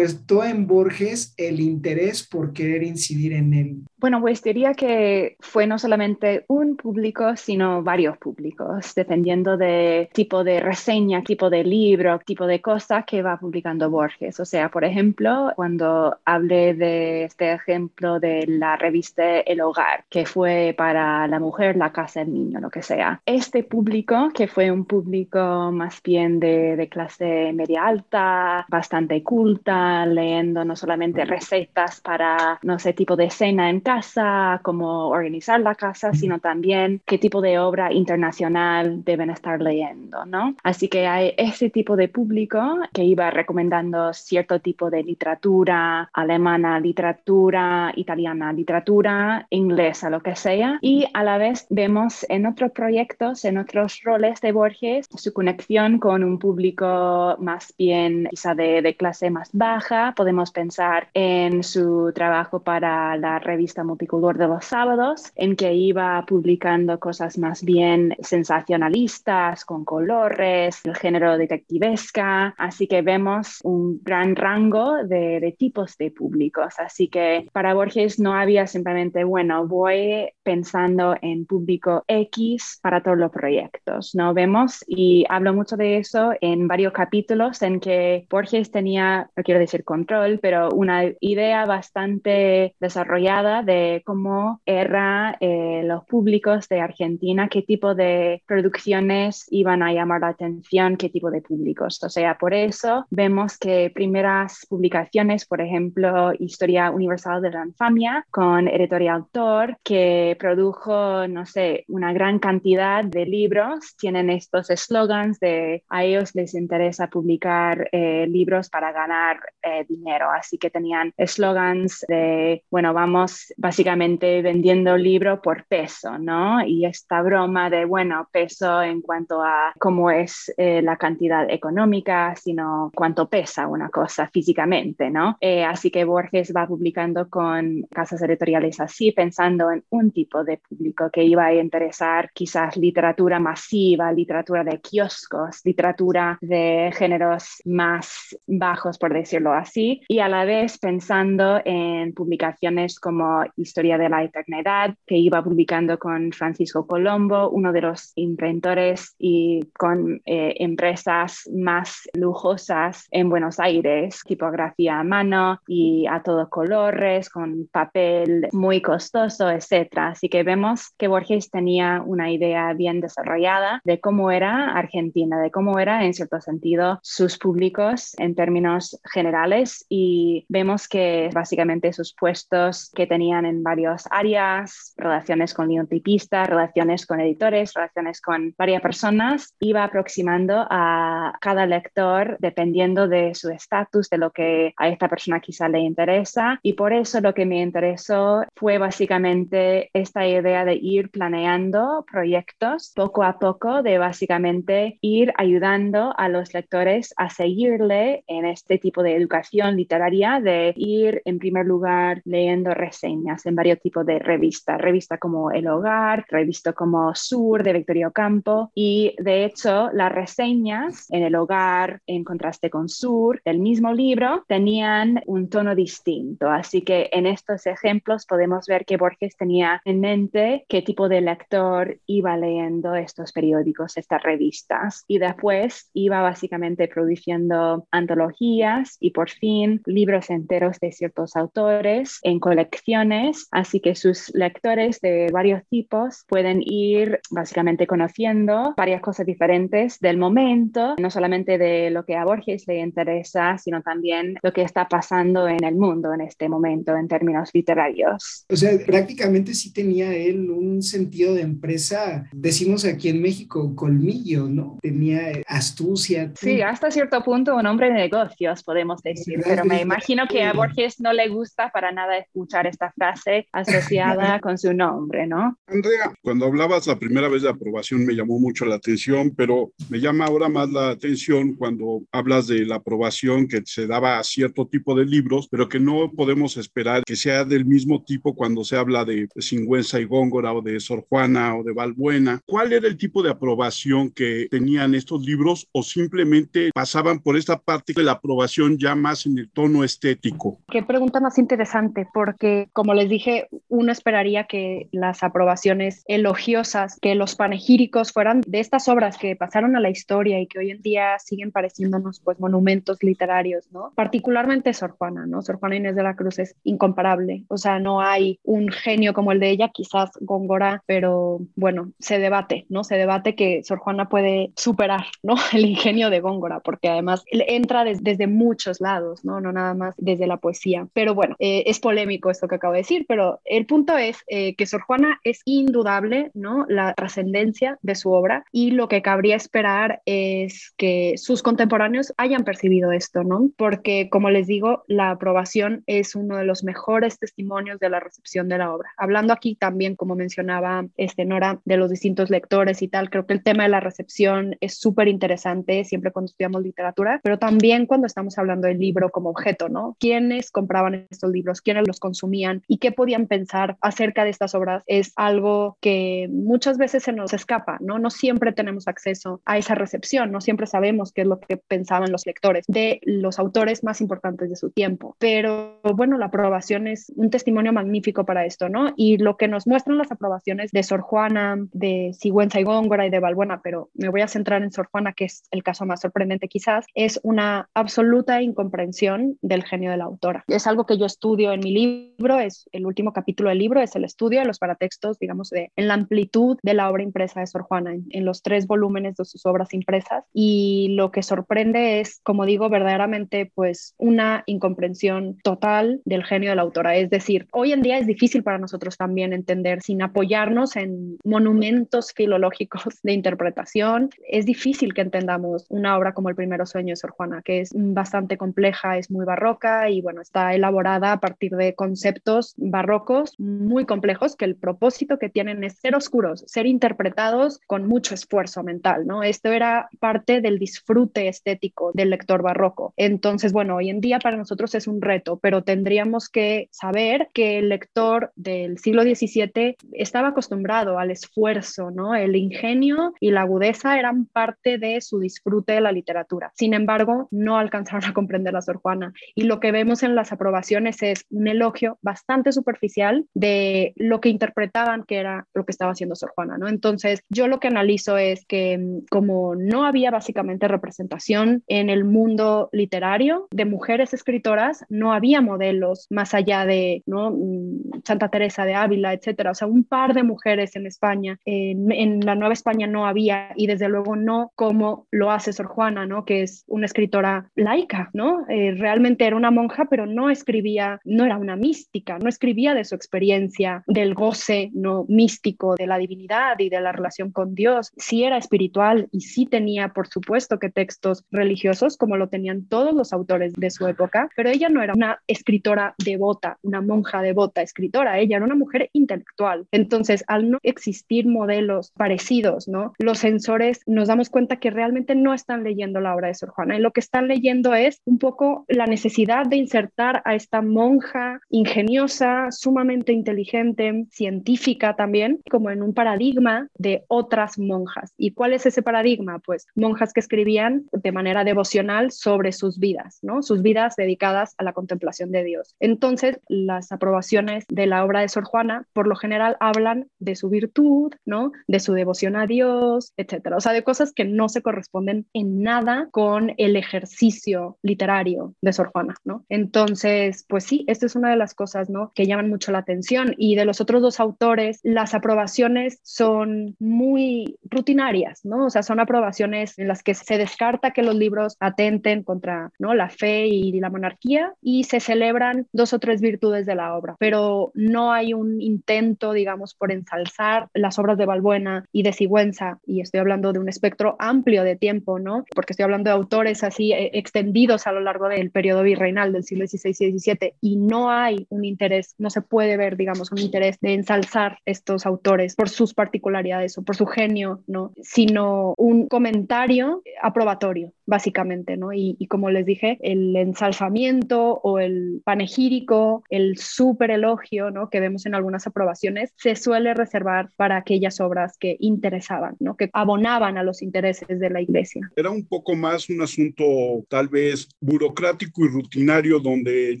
todo 0.26 0.44
en 0.44 0.66
Borges 0.66 1.34
el 1.36 1.60
interés 1.60 2.26
por 2.26 2.52
querer 2.52 2.82
incidir 2.82 3.32
en 3.32 3.54
él? 3.54 3.76
Bueno, 3.98 4.20
pues 4.20 4.42
diría 4.42 4.74
que 4.74 5.36
fue 5.40 5.66
no 5.66 5.78
solamente 5.78 6.44
un 6.48 6.76
público, 6.76 7.36
sino 7.36 7.82
varios 7.88 8.18
públicos, 8.18 8.92
dependiendo 8.94 9.56
de 9.56 10.10
tipo 10.12 10.44
de 10.44 10.60
reseña, 10.60 11.22
tipo 11.22 11.48
de 11.48 11.64
libro, 11.64 12.18
tipo 12.18 12.46
de 12.46 12.60
cosa 12.60 13.04
que 13.04 13.22
va 13.22 13.38
publicando 13.38 13.88
Borges. 13.88 14.38
O 14.40 14.44
sea, 14.44 14.68
por 14.68 14.84
ejemplo, 14.84 15.52
cuando 15.56 16.18
hablé 16.26 16.74
de 16.74 17.24
este 17.24 17.50
ejemplo 17.52 18.20
de 18.20 18.44
la 18.46 18.76
revista 18.76 19.40
El 19.40 19.62
Hogar, 19.62 20.04
que 20.10 20.26
fue 20.26 20.74
para 20.76 21.26
la 21.28 21.40
mujer, 21.40 21.76
la 21.76 21.90
casa, 21.90 22.20
el 22.20 22.34
niño, 22.34 22.60
lo 22.60 22.68
que 22.68 22.82
sea. 22.82 23.22
Este 23.24 23.62
público, 23.62 24.28
que 24.34 24.48
fue 24.48 24.70
un 24.70 24.84
público 24.84 25.70
más 25.72 26.02
bien 26.02 26.40
de, 26.40 26.76
de 26.76 26.88
clase 26.90 27.54
media 27.54 27.86
alta, 27.86 28.66
bastante 28.68 29.22
culta, 29.22 30.04
leyendo 30.04 30.62
no 30.62 30.76
solamente 30.76 31.24
recetas 31.24 32.02
para, 32.02 32.58
no 32.62 32.78
sé, 32.78 32.92
tipo 32.92 33.16
de 33.16 33.30
cena 33.30 33.70
en 33.70 33.80
casa, 33.80 34.60
cómo 34.62 35.08
organizar 35.08 35.58
la 35.60 35.74
casa, 35.74 36.12
sino 36.12 36.38
también 36.38 37.00
qué 37.06 37.16
tipo 37.16 37.40
de 37.40 37.58
obra 37.58 37.77
internacional 37.90 39.04
deben 39.04 39.30
estar 39.30 39.60
leyendo, 39.60 40.24
¿no? 40.24 40.54
Así 40.62 40.88
que 40.88 41.06
hay 41.06 41.34
ese 41.36 41.70
tipo 41.70 41.96
de 41.96 42.08
público 42.08 42.78
que 42.92 43.04
iba 43.04 43.30
recomendando 43.30 44.12
cierto 44.12 44.60
tipo 44.60 44.90
de 44.90 45.02
literatura, 45.02 46.10
alemana, 46.12 46.80
literatura 46.80 47.92
italiana, 47.94 48.52
literatura 48.52 49.46
inglesa, 49.50 50.10
lo 50.10 50.20
que 50.20 50.36
sea. 50.36 50.78
Y 50.80 51.06
a 51.14 51.22
la 51.22 51.38
vez 51.38 51.66
vemos 51.70 52.26
en 52.28 52.46
otros 52.46 52.72
proyectos, 52.72 53.44
en 53.44 53.58
otros 53.58 54.00
roles 54.04 54.40
de 54.40 54.52
Borges, 54.52 55.06
su 55.14 55.32
conexión 55.32 55.98
con 55.98 56.24
un 56.24 56.38
público 56.38 57.36
más 57.38 57.74
bien 57.78 58.26
quizá 58.30 58.54
de, 58.54 58.82
de 58.82 58.96
clase 58.96 59.30
más 59.30 59.50
baja. 59.52 60.12
Podemos 60.16 60.50
pensar 60.50 61.08
en 61.14 61.62
su 61.62 62.12
trabajo 62.14 62.60
para 62.60 63.16
la 63.16 63.38
revista 63.38 63.84
Multicolor 63.84 64.38
de 64.38 64.48
los 64.48 64.64
sábados, 64.64 65.32
en 65.36 65.56
que 65.56 65.74
iba 65.74 66.24
publicando 66.26 66.98
cosas 66.98 67.38
más 67.38 67.64
bien 67.68 68.16
sensacionalistas, 68.22 69.66
con 69.66 69.84
colores, 69.84 70.80
el 70.84 70.96
género 70.96 71.36
detectivesca, 71.36 72.54
así 72.56 72.86
que 72.86 73.02
vemos 73.02 73.58
un 73.62 74.00
gran 74.02 74.36
rango 74.36 75.04
de, 75.04 75.38
de 75.38 75.52
tipos 75.52 75.98
de 75.98 76.10
públicos. 76.10 76.74
Así 76.78 77.08
que 77.08 77.46
para 77.52 77.74
Borges 77.74 78.18
no 78.18 78.32
había 78.32 78.66
simplemente, 78.66 79.22
bueno, 79.22 79.66
voy 79.66 80.30
pensando 80.42 81.14
en 81.20 81.44
público 81.44 82.04
X 82.08 82.78
para 82.82 83.02
todos 83.02 83.18
los 83.18 83.30
proyectos, 83.30 84.14
¿no? 84.14 84.32
Vemos 84.32 84.82
y 84.86 85.26
hablo 85.28 85.52
mucho 85.52 85.76
de 85.76 85.98
eso 85.98 86.32
en 86.40 86.68
varios 86.68 86.94
capítulos 86.94 87.60
en 87.60 87.80
que 87.80 88.26
Borges 88.30 88.70
tenía, 88.70 89.30
no 89.36 89.42
quiero 89.42 89.60
decir 89.60 89.84
control, 89.84 90.38
pero 90.40 90.70
una 90.70 91.04
idea 91.20 91.66
bastante 91.66 92.74
desarrollada 92.80 93.62
de 93.62 94.02
cómo 94.06 94.62
eran 94.64 95.36
eh, 95.40 95.82
los 95.84 96.06
públicos 96.06 96.66
de 96.70 96.80
Argentina, 96.80 97.48
qué 97.58 97.62
tipo 97.62 97.96
de 97.96 98.40
producciones 98.46 99.46
iban 99.50 99.82
a 99.82 99.92
llamar 99.92 100.20
la 100.20 100.28
atención, 100.28 100.96
qué 100.96 101.08
tipo 101.08 101.28
de 101.28 101.42
públicos. 101.42 101.98
O 102.04 102.08
sea, 102.08 102.38
por 102.38 102.54
eso 102.54 103.04
vemos 103.10 103.58
que 103.58 103.90
primeras 103.92 104.64
publicaciones, 104.68 105.44
por 105.44 105.60
ejemplo, 105.60 106.32
Historia 106.38 106.92
Universal 106.92 107.42
de 107.42 107.50
la 107.50 107.66
Infamia 107.66 108.24
con 108.30 108.68
Editorial 108.68 109.24
Thor, 109.32 109.76
que 109.82 110.36
produjo, 110.38 111.26
no 111.26 111.46
sé, 111.46 111.84
una 111.88 112.12
gran 112.12 112.38
cantidad 112.38 113.02
de 113.02 113.26
libros, 113.26 113.96
tienen 113.96 114.30
estos 114.30 114.70
eslogans 114.70 115.40
de 115.40 115.82
a 115.88 116.04
ellos 116.04 116.36
les 116.36 116.54
interesa 116.54 117.08
publicar 117.08 117.88
eh, 117.90 118.26
libros 118.28 118.70
para 118.70 118.92
ganar 118.92 119.40
eh, 119.62 119.84
dinero. 119.88 120.30
Así 120.30 120.58
que 120.58 120.70
tenían 120.70 121.12
eslogans 121.16 122.04
de, 122.06 122.62
bueno, 122.70 122.94
vamos 122.94 123.52
básicamente 123.56 124.42
vendiendo 124.42 124.96
libro 124.96 125.42
por 125.42 125.64
peso, 125.66 126.18
¿no? 126.18 126.64
Y 126.64 126.86
esta 126.86 127.20
broma 127.20 127.47
de 127.48 127.84
bueno, 127.86 128.28
peso 128.30 128.82
en 128.82 129.00
cuanto 129.00 129.42
a 129.42 129.72
cómo 129.78 130.10
es 130.10 130.52
eh, 130.58 130.82
la 130.82 130.96
cantidad 130.96 131.50
económica, 131.50 132.34
sino 132.36 132.92
cuánto 132.94 133.28
pesa 133.28 133.66
una 133.66 133.88
cosa 133.88 134.28
físicamente, 134.28 135.10
¿no? 135.10 135.36
Eh, 135.40 135.64
así 135.64 135.90
que 135.90 136.04
Borges 136.04 136.52
va 136.54 136.66
publicando 136.66 137.28
con 137.30 137.82
casas 137.90 138.20
editoriales 138.22 138.80
así, 138.80 139.12
pensando 139.12 139.70
en 139.70 139.82
un 139.88 140.10
tipo 140.10 140.44
de 140.44 140.58
público 140.58 141.10
que 141.10 141.24
iba 141.24 141.46
a 141.46 141.54
interesar 141.54 142.30
quizás 142.32 142.76
literatura 142.76 143.40
masiva, 143.40 144.12
literatura 144.12 144.62
de 144.62 144.80
kioscos, 144.80 145.62
literatura 145.64 146.38
de 146.42 146.92
géneros 146.94 147.62
más 147.64 148.36
bajos, 148.46 148.98
por 148.98 149.14
decirlo 149.14 149.52
así, 149.52 150.02
y 150.06 150.18
a 150.18 150.28
la 150.28 150.44
vez 150.44 150.78
pensando 150.78 151.60
en 151.64 152.12
publicaciones 152.12 153.00
como 153.00 153.42
Historia 153.56 153.96
de 153.96 154.08
la 154.08 154.22
Eternidad, 154.22 154.94
que 155.06 155.16
iba 155.16 155.42
publicando 155.42 155.98
con 155.98 156.32
Francisco 156.32 156.86
Colombo, 156.86 157.37
uno 157.46 157.72
de 157.72 157.82
los 157.82 158.12
inventores 158.16 159.14
y 159.18 159.60
con 159.78 160.20
eh, 160.26 160.54
empresas 160.58 161.48
más 161.54 162.08
lujosas 162.14 163.06
en 163.10 163.30
Buenos 163.30 163.60
Aires, 163.60 164.20
tipografía 164.26 164.98
a 164.98 165.04
mano 165.04 165.60
y 165.66 166.06
a 166.06 166.22
todos 166.22 166.48
colores, 166.48 167.30
con 167.30 167.68
papel 167.70 168.48
muy 168.52 168.82
costoso, 168.82 169.50
etc. 169.50 169.98
Así 169.98 170.28
que 170.28 170.42
vemos 170.42 170.90
que 170.98 171.08
Borges 171.08 171.50
tenía 171.50 172.02
una 172.04 172.30
idea 172.30 172.72
bien 172.72 173.00
desarrollada 173.00 173.80
de 173.84 174.00
cómo 174.00 174.30
era 174.30 174.72
Argentina, 174.72 175.40
de 175.40 175.50
cómo 175.50 175.78
era 175.78 176.04
en 176.04 176.14
cierto 176.14 176.40
sentido 176.40 176.98
sus 177.02 177.38
públicos 177.38 178.14
en 178.18 178.34
términos 178.34 179.00
generales 179.04 179.84
y 179.88 180.46
vemos 180.48 180.88
que 180.88 181.30
básicamente 181.32 181.92
sus 181.92 182.14
puestos 182.14 182.90
que 182.94 183.06
tenían 183.06 183.46
en 183.46 183.62
varias 183.62 184.08
áreas, 184.10 184.94
relaciones 184.96 185.54
con 185.54 185.68
linotipistas, 185.68 186.48
relaciones 186.48 187.06
con 187.06 187.20
editores, 187.28 187.74
relaciones 187.74 188.20
con 188.20 188.54
varias 188.56 188.82
personas, 188.82 189.54
iba 189.60 189.84
aproximando 189.84 190.66
a 190.70 191.34
cada 191.40 191.66
lector 191.66 192.36
dependiendo 192.40 193.08
de 193.08 193.34
su 193.34 193.50
estatus, 193.50 194.08
de 194.10 194.18
lo 194.18 194.30
que 194.30 194.72
a 194.76 194.88
esta 194.88 195.08
persona 195.08 195.40
quizá 195.40 195.68
le 195.68 195.80
interesa. 195.80 196.58
Y 196.62 196.74
por 196.74 196.92
eso 196.92 197.20
lo 197.20 197.34
que 197.34 197.46
me 197.46 197.60
interesó 197.60 198.44
fue 198.56 198.78
básicamente 198.78 199.90
esta 199.92 200.26
idea 200.26 200.64
de 200.64 200.74
ir 200.74 201.10
planeando 201.10 202.04
proyectos 202.10 202.92
poco 202.94 203.22
a 203.22 203.38
poco, 203.38 203.82
de 203.82 203.98
básicamente 203.98 204.98
ir 205.00 205.32
ayudando 205.36 206.14
a 206.16 206.28
los 206.28 206.54
lectores 206.54 207.14
a 207.16 207.30
seguirle 207.30 208.24
en 208.26 208.46
este 208.46 208.78
tipo 208.78 209.02
de 209.02 209.16
educación 209.16 209.76
literaria, 209.76 210.40
de 210.40 210.72
ir 210.76 211.22
en 211.24 211.38
primer 211.38 211.66
lugar 211.66 212.22
leyendo 212.24 212.74
reseñas 212.74 213.44
en 213.46 213.54
varios 213.54 213.80
tipos 213.80 214.04
de 214.06 214.18
revistas, 214.18 214.80
revista 214.80 215.18
como 215.18 215.50
El 215.50 215.68
Hogar, 215.68 216.24
revista 216.28 216.72
como 216.72 217.07
Sur 217.14 217.62
de 217.62 217.72
Victorio 217.72 218.12
Campo 218.12 218.70
y 218.74 219.14
de 219.18 219.44
hecho 219.44 219.90
las 219.92 220.12
reseñas 220.12 221.06
en 221.10 221.22
El 221.22 221.34
Hogar 221.34 222.00
en 222.06 222.24
contraste 222.24 222.70
con 222.70 222.88
Sur 222.88 223.40
del 223.44 223.58
mismo 223.58 223.92
libro 223.92 224.44
tenían 224.46 225.20
un 225.26 225.48
tono 225.48 225.74
distinto, 225.74 226.48
así 226.48 226.82
que 226.82 227.08
en 227.12 227.26
estos 227.26 227.66
ejemplos 227.66 228.26
podemos 228.26 228.66
ver 228.66 228.84
que 228.84 228.96
Borges 228.96 229.36
tenía 229.36 229.80
en 229.84 230.00
mente 230.00 230.64
qué 230.68 230.82
tipo 230.82 231.08
de 231.08 231.20
lector 231.20 231.98
iba 232.06 232.36
leyendo 232.36 232.94
estos 232.94 233.32
periódicos, 233.32 233.96
estas 233.96 234.22
revistas. 234.22 235.04
Y 235.06 235.18
después 235.18 235.90
iba 235.94 236.22
básicamente 236.22 236.88
produciendo 236.88 237.86
antologías 237.90 238.96
y 239.00 239.10
por 239.10 239.30
fin 239.30 239.82
libros 239.86 240.30
enteros 240.30 240.78
de 240.80 240.92
ciertos 240.92 241.36
autores 241.36 242.18
en 242.22 242.40
colecciones, 242.40 243.48
así 243.50 243.80
que 243.80 243.94
sus 243.94 244.34
lectores 244.34 245.00
de 245.00 245.28
varios 245.32 245.62
tipos 245.68 246.24
pueden 246.28 246.60
ir 246.62 246.97
básicamente 247.30 247.86
conociendo 247.86 248.74
varias 248.76 249.00
cosas 249.00 249.26
diferentes 249.26 249.98
del 250.00 250.16
momento, 250.16 250.96
no 250.98 251.10
solamente 251.10 251.58
de 251.58 251.90
lo 251.90 252.04
que 252.04 252.16
a 252.16 252.24
Borges 252.24 252.66
le 252.66 252.80
interesa, 252.80 253.58
sino 253.58 253.82
también 253.82 254.36
lo 254.42 254.52
que 254.52 254.62
está 254.62 254.88
pasando 254.88 255.48
en 255.48 255.64
el 255.64 255.76
mundo 255.76 256.12
en 256.12 256.20
este 256.22 256.48
momento 256.48 256.96
en 256.96 257.08
términos 257.08 257.50
literarios. 257.52 258.44
O 258.48 258.56
sea, 258.56 258.70
prácticamente 258.86 259.54
sí 259.54 259.72
tenía 259.72 260.14
él 260.14 260.50
un 260.50 260.82
sentido 260.82 261.34
de 261.34 261.42
empresa, 261.42 262.28
decimos 262.32 262.84
aquí 262.84 263.08
en 263.08 263.22
México, 263.22 263.74
colmillo, 263.74 264.48
¿no? 264.48 264.78
Tenía 264.82 265.42
astucia. 265.46 266.32
Sí, 266.34 266.62
hasta 266.62 266.90
cierto 266.90 267.22
punto 267.22 267.56
un 267.56 267.66
hombre 267.66 267.88
de 267.88 267.94
negocios, 267.94 268.62
podemos 268.62 269.02
decir, 269.02 269.40
pero 269.44 269.64
me 269.64 269.80
imagino 269.80 270.26
que 270.26 270.42
a 270.44 270.52
Borges 270.52 271.00
no 271.00 271.12
le 271.12 271.28
gusta 271.28 271.70
para 271.70 271.92
nada 271.92 272.16
escuchar 272.18 272.66
esta 272.66 272.92
frase 272.92 273.46
asociada 273.52 274.40
con 274.40 274.58
su 274.58 274.72
nombre, 274.72 275.26
¿no? 275.26 275.56
Andrea, 275.66 276.12
cuando 276.22 276.46
hablabas 276.46 276.87
la 276.88 276.98
primera 276.98 277.28
vez 277.28 277.42
de 277.42 277.50
aprobación 277.50 278.04
me 278.04 278.14
llamó 278.14 278.40
mucho 278.40 278.64
la 278.64 278.76
atención, 278.76 279.32
pero 279.36 279.72
me 279.88 280.00
llama 280.00 280.24
ahora 280.24 280.48
más 280.48 280.70
la 280.70 280.90
atención 280.90 281.54
cuando 281.54 282.02
hablas 282.10 282.46
de 282.46 282.64
la 282.64 282.76
aprobación 282.76 283.46
que 283.46 283.62
se 283.64 283.86
daba 283.86 284.18
a 284.18 284.24
cierto 284.24 284.66
tipo 284.66 284.94
de 284.94 285.04
libros, 285.04 285.48
pero 285.48 285.68
que 285.68 285.78
no 285.78 286.10
podemos 286.10 286.56
esperar 286.56 287.04
que 287.04 287.14
sea 287.14 287.44
del 287.44 287.66
mismo 287.66 288.02
tipo 288.02 288.34
cuando 288.34 288.64
se 288.64 288.76
habla 288.76 289.04
de 289.04 289.28
Singüenza 289.36 290.00
y 290.00 290.04
Góngora 290.04 290.52
o 290.52 290.62
de 290.62 290.80
Sor 290.80 291.04
Juana 291.08 291.56
o 291.56 291.62
de 291.62 291.72
Valbuena. 291.72 292.40
¿Cuál 292.46 292.72
era 292.72 292.88
el 292.88 292.96
tipo 292.96 293.22
de 293.22 293.30
aprobación 293.30 294.10
que 294.10 294.48
tenían 294.50 294.94
estos 294.94 295.24
libros 295.24 295.68
o 295.72 295.82
simplemente 295.82 296.70
pasaban 296.74 297.20
por 297.20 297.36
esta 297.36 297.58
parte 297.58 297.92
de 297.94 298.02
la 298.02 298.12
aprobación 298.12 298.78
ya 298.78 298.94
más 298.94 299.26
en 299.26 299.38
el 299.38 299.50
tono 299.50 299.84
estético? 299.84 300.58
Qué 300.70 300.82
pregunta 300.82 301.20
más 301.20 301.38
interesante, 301.38 302.08
porque 302.14 302.68
como 302.72 302.94
les 302.94 303.08
dije, 303.08 303.48
uno 303.68 303.92
esperaría 303.92 304.44
que 304.44 304.88
las 304.92 305.22
aprobaciones 305.22 306.02
elogiosas, 306.06 306.77
que 307.00 307.14
los 307.14 307.34
panegíricos 307.34 308.12
fueran 308.12 308.42
de 308.46 308.60
estas 308.60 308.88
obras 308.88 309.18
que 309.18 309.36
pasaron 309.36 309.76
a 309.76 309.80
la 309.80 309.90
historia 309.90 310.40
y 310.40 310.46
que 310.46 310.58
hoy 310.58 310.70
en 310.70 310.82
día 310.82 311.18
siguen 311.18 311.52
pareciéndonos 311.52 312.20
pues 312.20 312.38
monumentos 312.40 313.02
literarios, 313.02 313.70
¿no? 313.72 313.92
Particularmente 313.94 314.72
Sor 314.72 314.94
Juana, 314.98 315.26
¿no? 315.26 315.42
Sor 315.42 315.58
Juana 315.58 315.76
Inés 315.76 315.96
de 315.96 316.02
la 316.02 316.16
Cruz 316.16 316.38
es 316.38 316.56
incomparable, 316.64 317.44
o 317.48 317.58
sea, 317.58 317.78
no 317.78 318.00
hay 318.00 318.38
un 318.44 318.68
genio 318.68 319.12
como 319.12 319.32
el 319.32 319.40
de 319.40 319.50
ella, 319.50 319.68
quizás 319.68 320.10
Góngora, 320.20 320.82
pero 320.86 321.40
bueno, 321.56 321.92
se 321.98 322.18
debate, 322.18 322.66
¿no? 322.68 322.84
Se 322.84 322.96
debate 322.96 323.34
que 323.34 323.62
Sor 323.62 323.78
Juana 323.78 324.08
puede 324.08 324.52
superar, 324.56 325.06
¿no? 325.22 325.34
El 325.52 325.64
ingenio 325.64 326.10
de 326.10 326.20
Góngora, 326.20 326.60
porque 326.60 326.88
además 326.88 327.24
entra 327.30 327.84
desde 327.84 328.26
muchos 328.26 328.80
lados, 328.80 329.24
¿no? 329.24 329.40
No 329.40 329.52
nada 329.52 329.74
más 329.74 329.94
desde 329.98 330.26
la 330.26 330.36
poesía. 330.36 330.86
Pero 330.92 331.14
bueno, 331.14 331.36
eh, 331.38 331.64
es 331.66 331.80
polémico 331.80 332.30
esto 332.30 332.48
que 332.48 332.56
acabo 332.56 332.74
de 332.74 332.80
decir, 332.80 333.04
pero 333.08 333.40
el 333.44 333.66
punto 333.66 333.96
es 333.96 334.18
eh, 334.28 334.54
que 334.56 334.66
Sor 334.66 334.82
Juana 334.82 335.20
es 335.24 335.40
indudable, 335.44 336.30
¿no? 336.34 336.66
La 336.68 336.94
trascendencia 336.94 337.78
de 337.82 337.94
su 337.94 338.12
obra 338.12 338.44
y 338.52 338.70
lo 338.70 338.88
que 338.88 339.02
cabría 339.02 339.36
esperar 339.36 340.02
es 340.06 340.72
que 340.76 341.14
sus 341.16 341.42
contemporáneos 341.42 342.12
hayan 342.16 342.44
percibido 342.44 342.92
esto, 342.92 343.24
¿no? 343.24 343.50
Porque, 343.56 344.08
como 344.10 344.30
les 344.30 344.46
digo, 344.46 344.84
la 344.86 345.10
aprobación 345.10 345.82
es 345.86 346.14
uno 346.14 346.36
de 346.36 346.44
los 346.44 346.64
mejores 346.64 347.18
testimonios 347.18 347.80
de 347.80 347.90
la 347.90 348.00
recepción 348.00 348.48
de 348.48 348.58
la 348.58 348.72
obra. 348.72 348.90
Hablando 348.96 349.32
aquí 349.32 349.54
también, 349.54 349.96
como 349.96 350.14
mencionaba 350.14 350.86
este, 350.96 351.24
Nora, 351.24 351.60
de 351.64 351.76
los 351.76 351.90
distintos 351.90 352.30
lectores 352.30 352.82
y 352.82 352.88
tal, 352.88 353.10
creo 353.10 353.26
que 353.26 353.34
el 353.34 353.42
tema 353.42 353.64
de 353.64 353.70
la 353.70 353.80
recepción 353.80 354.56
es 354.60 354.78
súper 354.78 355.08
interesante 355.08 355.84
siempre 355.84 356.12
cuando 356.12 356.30
estudiamos 356.30 356.62
literatura, 356.62 357.20
pero 357.22 357.38
también 357.38 357.86
cuando 357.86 358.06
estamos 358.06 358.38
hablando 358.38 358.68
del 358.68 358.78
libro 358.78 359.10
como 359.10 359.30
objeto, 359.30 359.68
¿no? 359.68 359.96
¿Quiénes 359.98 360.50
compraban 360.50 361.06
estos 361.10 361.30
libros? 361.30 361.60
¿Quiénes 361.60 361.86
los 361.86 362.00
consumían? 362.00 362.62
¿Y 362.66 362.78
qué 362.78 362.92
podían 362.92 363.26
pensar 363.26 363.76
acerca 363.80 364.24
de 364.24 364.30
estas 364.30 364.54
obras? 364.54 364.82
Es 364.86 365.12
algo 365.16 365.78
que 365.80 366.28
muchas 366.58 366.76
veces 366.76 367.04
se 367.04 367.12
nos 367.12 367.32
escapa, 367.32 367.78
¿no? 367.80 368.00
No 368.00 368.10
siempre 368.10 368.52
tenemos 368.52 368.88
acceso 368.88 369.40
a 369.44 369.58
esa 369.58 369.76
recepción, 369.76 370.32
no 370.32 370.40
siempre 370.40 370.66
sabemos 370.66 371.12
qué 371.12 371.20
es 371.20 371.28
lo 371.28 371.38
que 371.38 371.56
pensaban 371.56 372.10
los 372.10 372.26
lectores 372.26 372.64
de 372.66 372.98
los 373.04 373.38
autores 373.38 373.84
más 373.84 374.00
importantes 374.00 374.50
de 374.50 374.56
su 374.56 374.72
tiempo. 374.72 375.14
Pero 375.20 375.78
bueno, 375.94 376.18
la 376.18 376.26
aprobación 376.26 376.88
es 376.88 377.12
un 377.14 377.30
testimonio 377.30 377.72
magnífico 377.72 378.24
para 378.24 378.44
esto, 378.44 378.68
¿no? 378.68 378.92
Y 378.96 379.18
lo 379.18 379.36
que 379.36 379.46
nos 379.46 379.68
muestran 379.68 379.98
las 379.98 380.10
aprobaciones 380.10 380.72
de 380.72 380.82
Sor 380.82 381.02
Juana, 381.02 381.64
de 381.72 382.10
Sigüenza 382.18 382.58
y 382.58 382.64
Góngora 382.64 383.06
y 383.06 383.10
de 383.10 383.20
Balbuena, 383.20 383.60
pero 383.62 383.90
me 383.94 384.08
voy 384.08 384.22
a 384.22 384.26
centrar 384.26 384.64
en 384.64 384.72
Sor 384.72 384.88
Juana, 384.90 385.12
que 385.12 385.26
es 385.26 385.44
el 385.52 385.62
caso 385.62 385.86
más 385.86 386.00
sorprendente 386.00 386.48
quizás, 386.48 386.86
es 386.92 387.20
una 387.22 387.68
absoluta 387.72 388.42
incomprensión 388.42 389.38
del 389.42 389.62
genio 389.62 389.92
de 389.92 389.98
la 389.98 390.06
autora. 390.06 390.42
Es 390.48 390.66
algo 390.66 390.86
que 390.86 390.98
yo 390.98 391.06
estudio 391.06 391.52
en 391.52 391.60
mi 391.60 391.70
libro, 391.70 392.40
es 392.40 392.68
el 392.72 392.84
último 392.84 393.12
capítulo 393.12 393.50
del 393.50 393.58
libro, 393.58 393.80
es 393.80 393.94
el 393.94 394.02
estudio 394.02 394.40
de 394.40 394.46
los 394.46 394.58
paratextos, 394.58 395.20
digamos, 395.20 395.50
de, 395.50 395.70
en 395.76 395.86
la 395.86 395.94
amplitud 395.94 396.47
de 396.62 396.74
la 396.74 396.90
obra 396.90 397.02
impresa 397.02 397.40
de 397.40 397.46
Sor 397.46 397.62
Juana, 397.62 397.94
en, 397.94 398.06
en 398.10 398.24
los 398.24 398.42
tres 398.42 398.66
volúmenes 398.66 399.16
de 399.16 399.24
sus 399.24 399.44
obras 399.46 399.74
impresas. 399.74 400.24
Y 400.32 400.88
lo 400.96 401.10
que 401.10 401.22
sorprende 401.22 402.00
es, 402.00 402.20
como 402.22 402.46
digo, 402.46 402.68
verdaderamente, 402.68 403.50
pues 403.54 403.94
una 403.98 404.42
incomprensión 404.46 405.38
total 405.42 406.00
del 406.04 406.24
genio 406.24 406.50
de 406.50 406.56
la 406.56 406.62
autora. 406.62 406.96
Es 406.96 407.10
decir, 407.10 407.46
hoy 407.52 407.72
en 407.72 407.82
día 407.82 407.98
es 407.98 408.06
difícil 408.06 408.42
para 408.42 408.58
nosotros 408.58 408.96
también 408.96 409.32
entender 409.32 409.82
sin 409.82 410.02
apoyarnos 410.02 410.76
en 410.76 411.18
monumentos 411.24 412.12
filológicos 412.12 413.00
de 413.02 413.12
interpretación. 413.12 414.10
Es 414.28 414.46
difícil 414.46 414.94
que 414.94 415.02
entendamos 415.02 415.66
una 415.68 415.96
obra 415.96 416.12
como 416.12 416.28
El 416.28 416.34
primero 416.34 416.66
sueño 416.66 416.92
de 416.92 416.96
Sor 416.96 417.10
Juana, 417.10 417.42
que 417.42 417.60
es 417.60 417.70
bastante 417.74 418.36
compleja, 418.36 418.98
es 418.98 419.10
muy 419.10 419.24
barroca 419.24 419.90
y 419.90 420.00
bueno, 420.00 420.20
está 420.20 420.54
elaborada 420.54 421.12
a 421.12 421.20
partir 421.20 421.52
de 421.56 421.74
conceptos 421.74 422.54
barrocos 422.56 423.34
muy 423.38 423.84
complejos 423.86 424.36
que 424.36 424.44
el 424.44 424.56
propósito 424.56 425.18
que 425.18 425.28
tienen 425.28 425.64
es 425.64 425.78
ser 425.78 425.94
oscuros, 425.94 426.37
ser 426.46 426.66
interpretados 426.66 427.60
con 427.66 427.86
mucho 427.86 428.14
esfuerzo 428.14 428.62
mental, 428.62 429.06
¿no? 429.06 429.22
Esto 429.22 429.52
era 429.52 429.88
parte 430.00 430.40
del 430.40 430.58
disfrute 430.58 431.28
estético 431.28 431.92
del 431.94 432.10
lector 432.10 432.42
barroco. 432.42 432.94
Entonces, 432.96 433.52
bueno, 433.52 433.76
hoy 433.76 433.90
en 433.90 434.00
día 434.00 434.18
para 434.18 434.36
nosotros 434.36 434.74
es 434.74 434.86
un 434.86 435.00
reto, 435.00 435.38
pero 435.38 435.62
tendríamos 435.62 436.28
que 436.28 436.68
saber 436.70 437.28
que 437.32 437.58
el 437.58 437.68
lector 437.68 438.32
del 438.36 438.78
siglo 438.78 439.02
XVII 439.02 439.76
estaba 439.92 440.28
acostumbrado 440.28 440.98
al 440.98 441.10
esfuerzo, 441.10 441.90
¿no? 441.90 442.14
El 442.14 442.36
ingenio 442.36 443.14
y 443.20 443.30
la 443.30 443.42
agudeza 443.42 443.98
eran 443.98 444.26
parte 444.26 444.78
de 444.78 445.00
su 445.00 445.18
disfrute 445.18 445.72
de 445.74 445.80
la 445.80 445.92
literatura. 445.92 446.52
Sin 446.54 446.74
embargo, 446.74 447.28
no 447.30 447.58
alcanzaron 447.58 448.04
a 448.04 448.14
comprender 448.14 448.52
la 448.52 448.62
Sor 448.62 448.76
Juana. 448.76 449.12
Y 449.34 449.42
lo 449.42 449.60
que 449.60 449.72
vemos 449.72 450.02
en 450.02 450.14
las 450.14 450.32
aprobaciones 450.32 451.02
es 451.02 451.24
un 451.30 451.48
elogio 451.48 451.98
bastante 452.02 452.52
superficial 452.52 453.26
de 453.34 453.92
lo 453.96 454.20
que 454.20 454.28
interpretaban 454.28 455.04
que 455.04 455.16
era 455.16 455.46
lo 455.54 455.64
que 455.64 455.72
estaba 455.72 455.92
haciendo 455.92 456.14
Sor 456.14 456.27
Juana, 456.34 456.58
¿no? 456.58 456.68
Entonces, 456.68 457.22
yo 457.28 457.48
lo 457.48 457.60
que 457.60 457.68
analizo 457.68 458.18
es 458.18 458.44
que 458.46 458.78
mm, 458.78 459.06
como 459.10 459.54
no 459.54 459.84
había 459.84 460.10
básicamente 460.10 460.68
representación 460.68 461.62
en 461.66 461.90
el 461.90 462.04
mundo 462.04 462.68
literario 462.72 463.48
de 463.50 463.64
mujeres 463.64 464.14
escritoras, 464.14 464.84
no 464.88 465.12
había 465.12 465.40
modelos 465.40 466.06
más 466.10 466.34
allá 466.34 466.64
de 466.64 467.02
¿no? 467.06 467.30
Mm, 467.30 468.02
Santa 468.04 468.28
Teresa 468.28 468.64
de 468.64 468.74
Ávila, 468.74 469.12
etcétera. 469.12 469.50
O 469.50 469.54
sea, 469.54 469.66
un 469.66 469.84
par 469.84 470.14
de 470.14 470.22
mujeres 470.22 470.76
en 470.76 470.86
España, 470.86 471.38
en, 471.44 471.90
en 471.92 472.20
la 472.20 472.34
Nueva 472.34 472.54
España 472.54 472.86
no 472.86 473.06
había 473.06 473.50
y 473.56 473.66
desde 473.66 473.88
luego 473.88 474.16
no 474.16 474.52
como 474.54 475.06
lo 475.10 475.30
hace 475.30 475.52
Sor 475.52 475.66
Juana, 475.66 476.06
¿no? 476.06 476.24
Que 476.24 476.42
es 476.42 476.64
una 476.66 476.86
escritora 476.86 477.50
laica, 477.54 478.10
¿no? 478.12 478.44
Eh, 478.48 478.74
realmente 478.76 479.26
era 479.26 479.36
una 479.36 479.50
monja, 479.50 479.86
pero 479.90 480.06
no 480.06 480.30
escribía, 480.30 481.00
no 481.04 481.24
era 481.24 481.36
una 481.36 481.56
mística, 481.56 482.18
no 482.18 482.28
escribía 482.28 482.74
de 482.74 482.84
su 482.84 482.94
experiencia, 482.94 483.82
del 483.86 484.14
goce, 484.14 484.70
¿no? 484.74 485.04
Místico, 485.08 485.74
de 485.76 485.86
la 485.86 485.98
divinidad 486.08 486.58
y 486.58 486.70
de 486.70 486.80
la 486.80 486.92
relación 486.92 487.30
con 487.30 487.54
Dios. 487.54 487.92
Sí 487.96 488.24
era 488.24 488.38
espiritual 488.38 489.08
y 489.12 489.20
sí 489.20 489.46
tenía, 489.46 489.88
por 489.88 490.08
supuesto, 490.08 490.58
que 490.58 490.70
textos 490.70 491.24
religiosos, 491.30 491.96
como 491.96 492.16
lo 492.16 492.28
tenían 492.28 492.66
todos 492.66 492.94
los 492.94 493.12
autores 493.12 493.52
de 493.54 493.70
su 493.70 493.86
época, 493.86 494.28
pero 494.34 494.48
ella 494.48 494.68
no 494.68 494.82
era 494.82 494.94
una 494.94 495.20
escritora 495.26 495.94
devota, 496.04 496.58
una 496.62 496.80
monja 496.80 497.22
devota 497.22 497.62
escritora, 497.62 498.18
ella 498.18 498.36
era 498.36 498.46
una 498.46 498.54
mujer 498.54 498.88
intelectual. 498.92 499.66
Entonces, 499.70 500.24
al 500.26 500.50
no 500.50 500.58
existir 500.62 501.26
modelos 501.26 501.92
parecidos, 501.96 502.68
¿no? 502.68 502.92
Los 502.98 503.18
censores 503.18 503.80
nos 503.86 504.08
damos 504.08 504.30
cuenta 504.30 504.56
que 504.56 504.70
realmente 504.70 505.14
no 505.14 505.34
están 505.34 505.62
leyendo 505.62 506.00
la 506.00 506.14
obra 506.14 506.28
de 506.28 506.34
Sor 506.34 506.50
Juana 506.50 506.76
y 506.76 506.80
lo 506.80 506.92
que 506.92 507.00
están 507.00 507.28
leyendo 507.28 507.74
es 507.74 508.00
un 508.04 508.18
poco 508.18 508.64
la 508.68 508.86
necesidad 508.86 509.46
de 509.46 509.56
insertar 509.56 510.22
a 510.24 510.34
esta 510.34 510.62
monja 510.62 511.40
ingeniosa, 511.50 512.48
sumamente 512.50 513.12
inteligente, 513.12 514.06
científica 514.10 514.96
también, 514.96 515.40
como 515.50 515.70
en 515.70 515.82
un 515.82 515.94
paradigma 515.98 516.68
de 516.78 517.04
otras 517.08 517.58
monjas. 517.58 518.14
¿Y 518.16 518.30
cuál 518.30 518.52
es 518.52 518.64
ese 518.66 518.82
paradigma? 518.82 519.40
Pues 519.40 519.66
monjas 519.74 520.12
que 520.12 520.20
escribían 520.20 520.84
de 520.92 521.10
manera 521.10 521.42
devocional 521.42 522.12
sobre 522.12 522.52
sus 522.52 522.78
vidas, 522.78 523.18
¿no? 523.20 523.42
Sus 523.42 523.62
vidas 523.62 523.96
dedicadas 523.96 524.54
a 524.58 524.62
la 524.62 524.74
contemplación 524.74 525.32
de 525.32 525.42
Dios. 525.42 525.74
Entonces, 525.80 526.38
las 526.46 526.92
aprobaciones 526.92 527.64
de 527.68 527.86
la 527.86 528.04
obra 528.04 528.20
de 528.20 528.28
Sor 528.28 528.44
Juana, 528.44 528.86
por 528.92 529.08
lo 529.08 529.16
general, 529.16 529.56
hablan 529.58 530.06
de 530.20 530.36
su 530.36 530.48
virtud, 530.50 531.12
¿no? 531.26 531.50
De 531.66 531.80
su 531.80 531.94
devoción 531.94 532.36
a 532.36 532.46
Dios, 532.46 533.12
etcétera. 533.16 533.56
O 533.56 533.60
sea, 533.60 533.72
de 533.72 533.82
cosas 533.82 534.12
que 534.12 534.24
no 534.24 534.48
se 534.48 534.62
corresponden 534.62 535.26
en 535.32 535.64
nada 535.64 536.08
con 536.12 536.54
el 536.58 536.76
ejercicio 536.76 537.76
literario 537.82 538.54
de 538.62 538.72
Sor 538.72 538.92
Juana, 538.92 539.16
¿no? 539.24 539.44
Entonces, 539.48 540.44
pues 540.48 540.62
sí, 540.62 540.84
esta 540.86 541.06
es 541.06 541.16
una 541.16 541.30
de 541.30 541.36
las 541.36 541.54
cosas, 541.54 541.90
¿no? 541.90 542.12
Que 542.14 542.26
llaman 542.26 542.50
mucho 542.50 542.70
la 542.70 542.78
atención. 542.78 543.34
Y 543.36 543.56
de 543.56 543.64
los 543.64 543.80
otros 543.80 544.00
dos 544.00 544.20
autores, 544.20 544.78
las 544.84 545.12
aprobaciones 545.12 545.87
son 546.02 546.76
muy 546.78 547.58
rutinarias, 547.64 548.44
¿no? 548.44 548.66
O 548.66 548.70
sea, 548.70 548.82
son 548.82 549.00
aprobaciones 549.00 549.78
en 549.78 549.88
las 549.88 550.02
que 550.02 550.14
se 550.14 550.38
descarta 550.38 550.92
que 550.92 551.02
los 551.02 551.14
libros 551.14 551.56
atenten 551.60 552.22
contra, 552.22 552.70
¿no? 552.78 552.94
La 552.94 553.08
fe 553.08 553.46
y 553.46 553.78
la 553.80 553.90
monarquía 553.90 554.52
y 554.60 554.84
se 554.84 555.00
celebran 555.00 555.66
dos 555.72 555.92
o 555.92 555.98
tres 555.98 556.20
virtudes 556.20 556.66
de 556.66 556.74
la 556.74 556.96
obra, 556.96 557.16
pero 557.18 557.72
no 557.74 558.12
hay 558.12 558.34
un 558.34 558.60
intento, 558.60 559.32
digamos, 559.32 559.74
por 559.74 559.92
ensalzar 559.92 560.68
las 560.74 560.98
obras 560.98 561.18
de 561.18 561.26
Balbuena 561.26 561.84
y 561.92 562.02
de 562.02 562.12
Sigüenza, 562.12 562.78
y 562.86 563.00
estoy 563.00 563.20
hablando 563.20 563.52
de 563.52 563.58
un 563.58 563.68
espectro 563.68 564.16
amplio 564.18 564.64
de 564.64 564.76
tiempo, 564.76 565.18
¿no? 565.18 565.44
Porque 565.54 565.72
estoy 565.72 565.84
hablando 565.84 566.10
de 566.10 566.16
autores 566.16 566.62
así 566.64 566.92
eh, 566.92 567.10
extendidos 567.14 567.86
a 567.86 567.92
lo 567.92 568.00
largo 568.00 568.28
del 568.28 568.50
periodo 568.50 568.82
virreinal 568.82 569.32
del 569.32 569.44
siglo 569.44 569.66
XVI 569.66 569.94
y 569.98 570.18
XVII, 570.18 570.54
y 570.60 570.76
no 570.76 571.10
hay 571.10 571.46
un 571.50 571.64
interés, 571.64 572.14
no 572.18 572.30
se 572.30 572.42
puede 572.42 572.76
ver, 572.76 572.96
digamos, 572.96 573.32
un 573.32 573.38
interés 573.38 573.78
de 573.80 573.94
ensalzar 573.94 574.58
estos 574.64 575.06
autores 575.06 575.54
por 575.54 575.68
sus 575.78 575.94
particularidades 575.94 576.76
o 576.76 576.82
por 576.82 576.96
su 576.96 577.06
genio, 577.06 577.62
¿no? 577.66 577.92
Sino 578.02 578.74
un 578.76 579.08
comentario 579.08 580.02
aprobatorio, 580.20 580.92
básicamente, 581.06 581.76
¿no? 581.76 581.92
Y, 581.92 582.16
y 582.18 582.26
como 582.26 582.50
les 582.50 582.66
dije, 582.66 582.98
el 583.00 583.36
ensalzamiento 583.36 584.60
o 584.62 584.78
el 584.78 585.22
panegírico, 585.24 586.24
el 586.30 586.58
super 586.58 587.10
elogio, 587.10 587.70
¿no? 587.70 587.88
Que 587.88 588.00
vemos 588.00 588.26
en 588.26 588.34
algunas 588.34 588.66
aprobaciones, 588.66 589.32
se 589.36 589.54
suele 589.56 589.94
reservar 589.94 590.48
para 590.56 590.76
aquellas 590.76 591.20
obras 591.20 591.56
que 591.58 591.76
interesaban, 591.78 592.56
¿no? 592.58 592.76
Que 592.76 592.90
abonaban 592.92 593.56
a 593.56 593.62
los 593.62 593.80
intereses 593.80 594.40
de 594.40 594.50
la 594.50 594.60
iglesia. 594.60 595.08
Era 595.16 595.30
un 595.30 595.46
poco 595.46 595.74
más 595.76 596.10
un 596.10 596.20
asunto 596.22 596.64
tal 597.08 597.28
vez 597.28 597.68
burocrático 597.80 598.64
y 598.64 598.68
rutinario 598.68 599.38
donde 599.38 600.00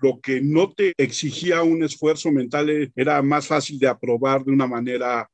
lo 0.00 0.20
que 0.20 0.40
no 0.40 0.72
te 0.72 0.92
exigía 0.96 1.62
un 1.62 1.82
esfuerzo 1.82 2.32
mental 2.32 2.90
era 2.96 3.20
más 3.22 3.46
fácil 3.46 3.78
de 3.78 3.88
aprobar 3.88 4.44
de 4.44 4.52
una 4.52 4.66
manera 4.66 5.28